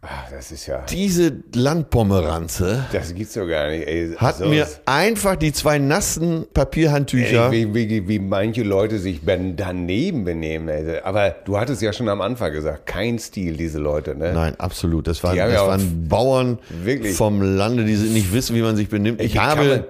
Ach, 0.03 0.31
das 0.31 0.51
ist 0.51 0.67
ja. 0.67 0.79
Diese 0.89 1.31
Landpomeranze 1.55 2.85
Das 2.91 3.15
gibt's 3.15 3.35
doch 3.35 3.47
gar 3.47 3.69
nicht. 3.69 3.87
Ey, 3.87 4.15
hat 4.17 4.39
so- 4.39 4.47
mir 4.47 4.67
einfach 4.87 5.37
die 5.37 5.53
zwei 5.53 5.79
nassen 5.79 6.47
Papierhandtücher. 6.55 7.53
Ey, 7.53 7.75
wie, 7.75 7.89
wie, 7.91 8.09
wie 8.09 8.19
manche 8.19 8.63
Leute 8.63 8.99
sich 8.99 9.21
ben- 9.21 9.57
daneben 9.57 10.25
benehmen. 10.25 10.69
Ey. 10.69 11.01
Aber 11.05 11.31
du 11.45 11.59
hattest 11.59 11.83
ja 11.83 11.93
schon 11.93 12.09
am 12.09 12.23
Anfang 12.23 12.51
gesagt, 12.53 12.87
kein 12.87 13.19
Stil, 13.19 13.59
diese 13.59 13.79
Leute. 13.79 14.15
Ne? 14.15 14.33
Nein, 14.33 14.55
absolut. 14.59 15.07
Das 15.07 15.23
waren, 15.23 15.37
das 15.37 15.53
ja 15.53 15.67
waren 15.67 16.09
Bauern 16.09 16.59
wirklich- 16.83 17.17
vom 17.17 17.43
Lande, 17.43 17.85
die 17.85 17.95
nicht 17.97 18.33
wissen, 18.33 18.57
wie 18.57 18.63
man 18.63 18.77
sich 18.77 18.89
benimmt. 18.89 19.21
Ich 19.21 19.35
kann 19.35 19.51
habe 19.59 19.89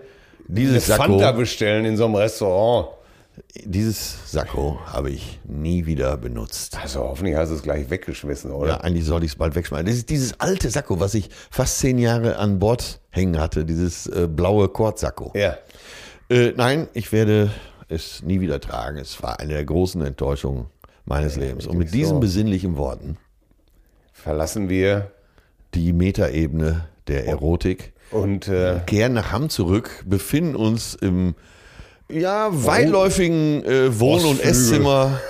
dieses 0.49 0.87
Fanta 0.93 1.31
bestellen 1.33 1.85
in 1.85 1.97
so 1.97 2.07
einem 2.07 2.17
Restaurant. 2.17 2.89
Dieses 3.64 4.30
Sakko 4.32 4.78
habe 4.86 5.11
ich 5.11 5.41
nie 5.45 5.86
wieder 5.86 6.16
benutzt. 6.16 6.78
Also 6.80 7.01
hoffentlich 7.01 7.36
hast 7.36 7.51
du 7.51 7.55
es 7.55 7.62
gleich 7.62 7.91
weggeschmissen, 7.91 8.51
oder? 8.51 8.70
Ja, 8.70 8.76
eigentlich 8.80 9.05
sollte 9.05 9.26
ich 9.26 9.32
es 9.32 9.38
bald 9.38 9.55
wegschmeißen. 9.55 9.86
Das 9.86 9.97
ist 9.97 10.11
dieses 10.11 10.38
alte 10.41 10.70
Sakko, 10.70 11.01
was 11.01 11.14
ich 11.14 11.30
fast 11.51 11.78
zehn 11.78 11.99
Jahre 11.99 12.36
an 12.36 12.59
Bord 12.59 13.01
hängen 13.11 13.41
hatte, 13.41 13.64
dieses 13.64 14.07
äh, 14.07 14.28
blaue 14.28 14.68
Kordsakko. 14.68 15.32
Ja. 15.34 15.57
Äh, 16.28 16.53
nein, 16.57 16.88
ich 16.95 17.12
werde 17.12 17.51
es 17.88 18.22
nie 18.22 18.41
wieder 18.41 18.61
tragen. 18.61 18.99
Es 18.99 19.22
war 19.22 19.41
eine 19.41 19.55
der 19.55 19.64
großen 19.64 20.01
Enttäuschungen 20.03 20.66
meines 21.05 21.36
Lebens. 21.36 21.66
Und 21.66 21.78
mit 21.78 21.88
so. 21.88 21.97
diesen 21.97 22.20
besinnlichen 22.20 22.76
Worten 22.76 23.16
Verlassen 24.20 24.68
wir 24.68 25.12
die 25.74 25.95
Metaebene 25.95 26.88
der 27.09 27.26
Erotik. 27.26 27.95
und 28.11 28.49
äh, 28.49 28.80
kehren 28.86 29.14
nach 29.14 29.32
Hamm 29.32 29.49
zurück, 29.49 30.05
befinden 30.07 30.57
uns 30.57 30.95
im 30.95 31.34
ja, 32.13 32.49
weitläufigen 32.53 33.65
äh, 33.65 33.99
Wohn- 33.99 34.25
und. 34.25 34.45
Esszimmer 34.45 35.21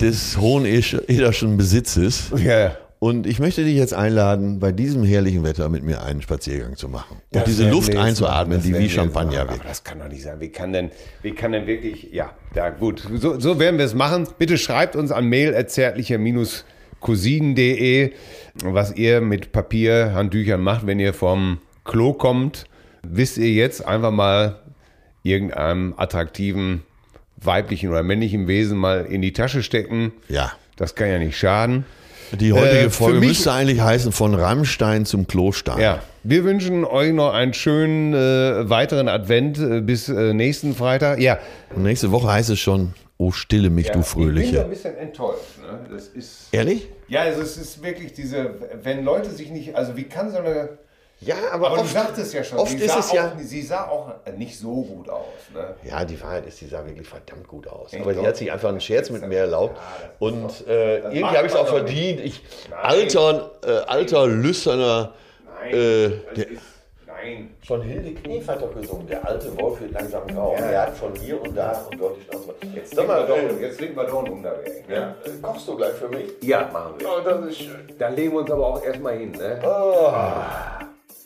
des 0.00 0.38
Hohenederschen 0.38 1.56
Besitzes. 1.56 2.30
ja. 2.36 2.76
Und 3.00 3.28
ich 3.28 3.38
möchte 3.38 3.62
dich 3.62 3.76
jetzt 3.76 3.94
einladen, 3.94 4.58
bei 4.58 4.72
diesem 4.72 5.04
herrlichen 5.04 5.44
Wetter 5.44 5.68
mit 5.68 5.84
mir 5.84 6.02
einen 6.02 6.20
Spaziergang 6.20 6.74
zu 6.74 6.88
machen. 6.88 7.18
Und 7.18 7.22
Das 7.30 7.44
diese 7.44 7.62
werden 7.62 7.72
Luft 7.74 7.94
einzuatmen, 7.96 8.60
die 8.60 8.76
wie 8.76 8.90
Champagner. 8.90 9.42
Aber 9.42 9.54
das 9.64 9.84
kann 9.84 10.00
doch 10.00 10.08
nicht 10.08 10.22
sein. 10.22 10.40
Wie 10.40 10.48
kann 10.48 10.72
denn, 10.72 10.90
wie 11.22 11.30
kann 11.30 11.52
denn 11.52 11.68
wirklich, 11.68 12.08
ja, 12.12 12.32
da 12.54 12.70
gut. 12.70 13.06
So, 13.14 13.38
so 13.38 13.60
werden 13.60 13.78
wir 13.78 13.84
es 13.84 13.94
machen. 13.94 14.26
Bitte 14.38 14.58
schreibt 14.58 14.96
uns 14.96 15.12
an 15.12 15.26
mail.zärtlicher-cousinen.de, 15.26 18.10
was 18.64 18.96
ihr 18.96 19.20
mit 19.20 19.52
Papierhandtüchern 19.52 20.60
macht, 20.60 20.84
wenn 20.84 20.98
ihr 20.98 21.14
vom 21.14 21.58
Klo 21.84 22.14
kommt. 22.14 22.64
Wisst 23.08 23.38
ihr 23.38 23.52
jetzt 23.52 23.86
einfach 23.86 24.10
mal 24.10 24.58
irgendeinem 25.22 25.94
attraktiven 25.96 26.82
weiblichen 27.40 27.90
oder 27.90 28.02
männlichen 28.02 28.48
Wesen 28.48 28.78
mal 28.78 29.04
in 29.06 29.22
die 29.22 29.32
Tasche 29.32 29.62
stecken. 29.62 30.12
Ja. 30.28 30.52
Das 30.76 30.94
kann 30.94 31.08
ja 31.08 31.18
nicht 31.18 31.36
schaden. 31.36 31.84
Die 32.32 32.52
heutige 32.52 32.86
Äh, 32.86 32.90
Folge 32.90 33.20
mich- 33.20 33.28
müsste 33.30 33.52
eigentlich 33.52 33.80
heißen 33.80 34.12
von 34.12 34.34
Rammstein 34.34 35.06
zum 35.06 35.26
Klostein. 35.26 35.80
Ja, 35.80 36.02
wir 36.24 36.44
wünschen 36.44 36.84
euch 36.84 37.12
noch 37.12 37.32
einen 37.32 37.54
schönen 37.54 38.12
äh, 38.12 38.68
weiteren 38.68 39.08
Advent 39.08 39.58
äh, 39.58 39.80
bis 39.80 40.08
äh, 40.08 40.34
nächsten 40.34 40.74
Freitag. 40.74 41.20
Ja, 41.20 41.38
Und 41.74 41.84
nächste 41.84 42.10
Woche 42.12 42.30
heißt 42.30 42.50
es 42.50 42.58
schon, 42.60 42.92
oh 43.16 43.30
stille 43.32 43.70
mich, 43.70 43.86
du 43.86 43.90
Ich 43.90 43.94
bin 43.94 44.02
Fröhliche. 44.04 44.62
ein 44.64 44.68
bisschen 44.70 44.96
enttäuscht. 44.98 45.58
Ne? 45.62 45.78
Das 45.90 46.08
ist 46.08 46.48
Ehrlich? 46.52 46.88
ja, 47.08 47.22
also 47.22 47.40
es 47.40 47.56
ist 47.56 47.82
wirklich 47.82 48.12
diese, 48.12 48.50
wenn 48.82 49.04
Leute 49.04 49.30
sich 49.30 49.50
nicht, 49.50 49.74
also 49.74 49.96
wie 49.96 50.04
kann 50.04 50.30
so 50.30 50.36
eine, 50.38 50.68
Ja, 51.20 51.34
aber 51.52 51.70
du 51.76 51.84
sagtest 51.84 52.32
ja 52.32 52.44
schon, 52.44 52.58
oft 52.58 52.70
sie, 52.70 52.76
ist 52.84 52.92
sah 52.92 53.00
es 53.00 53.12
ja- 53.12 53.26
auch, 53.26 53.38
sie 53.40 53.62
sah 53.62 53.88
auch 53.88 54.12
nicht 54.36 54.56
so 54.58 54.82
gut 54.82 55.08
aus. 55.08 55.24
Ne? 55.52 55.74
Ja, 55.82 56.04
die 56.04 56.20
Wahrheit 56.22 56.46
ist, 56.46 56.60
die 56.60 56.66
sah 56.66 56.84
wirklich 56.86 57.08
verdammt 57.08 57.48
gut 57.48 57.66
aus. 57.66 57.92
Echt 57.92 58.02
Aber 58.02 58.12
die 58.12 58.20
doch? 58.20 58.26
hat 58.26 58.36
sich 58.36 58.52
einfach 58.52 58.68
einen 58.68 58.80
Scherz 58.80 59.10
mit 59.10 59.26
mir 59.26 59.38
erlaubt. 59.40 59.76
Und 60.20 60.44
das 60.44 60.60
äh, 60.68 60.98
irgendwie 60.98 61.24
habe 61.24 61.46
ich 61.46 61.52
es 61.52 61.58
auch 61.58 61.66
verdient. 61.66 62.20
Ich, 62.20 62.44
alter, 62.82 63.50
äh, 63.66 63.70
alter, 63.88 64.26
lüsterner. 64.28 65.12
Nein, 65.60 65.74
Äh, 65.74 66.08
der- 66.36 66.46
nein. 67.06 67.50
Von 67.66 67.82
Hilde 67.82 68.14
Knief 68.20 68.46
hat 68.46 68.62
doch 68.62 68.72
gesungen. 68.72 69.08
Der 69.08 69.26
alte 69.26 69.58
Wolf 69.58 69.80
wird 69.80 69.90
langsam 69.90 70.24
grau. 70.28 70.54
Ja. 70.56 70.66
Er 70.66 70.82
hat 70.82 70.96
von 70.96 71.12
hier 71.16 71.42
und 71.42 71.52
da 71.56 71.84
und 71.90 72.00
dort 72.00 72.16
die 72.16 72.22
Schnauze. 72.30 72.54
Jetzt 72.76 72.94
Sag 72.94 73.08
mal, 73.08 73.22
legen 73.26 73.28
wir 73.28 73.48
doch, 73.48 73.58
äh, 73.58 73.62
jetzt 73.66 73.80
legen 73.80 73.96
wir 73.96 74.04
doch 74.04 74.24
einen 74.24 74.32
Unterweg. 74.34 74.88
Ne? 74.88 74.94
ja, 74.94 75.14
äh, 75.24 75.30
kochst 75.42 75.66
du 75.66 75.76
gleich 75.76 75.94
für 75.94 76.08
mich? 76.08 76.30
Ja, 76.42 76.70
machen 76.72 76.94
wir. 76.98 77.08
Oh, 77.08 77.20
das 77.24 77.44
ist 77.46 77.58
schön. 77.58 77.92
Dann 77.98 78.14
legen 78.14 78.32
wir 78.34 78.38
uns 78.38 78.50
aber 78.52 78.66
auch 78.68 78.84
erstmal 78.84 79.18
hin. 79.18 79.32
Ne? 79.32 79.58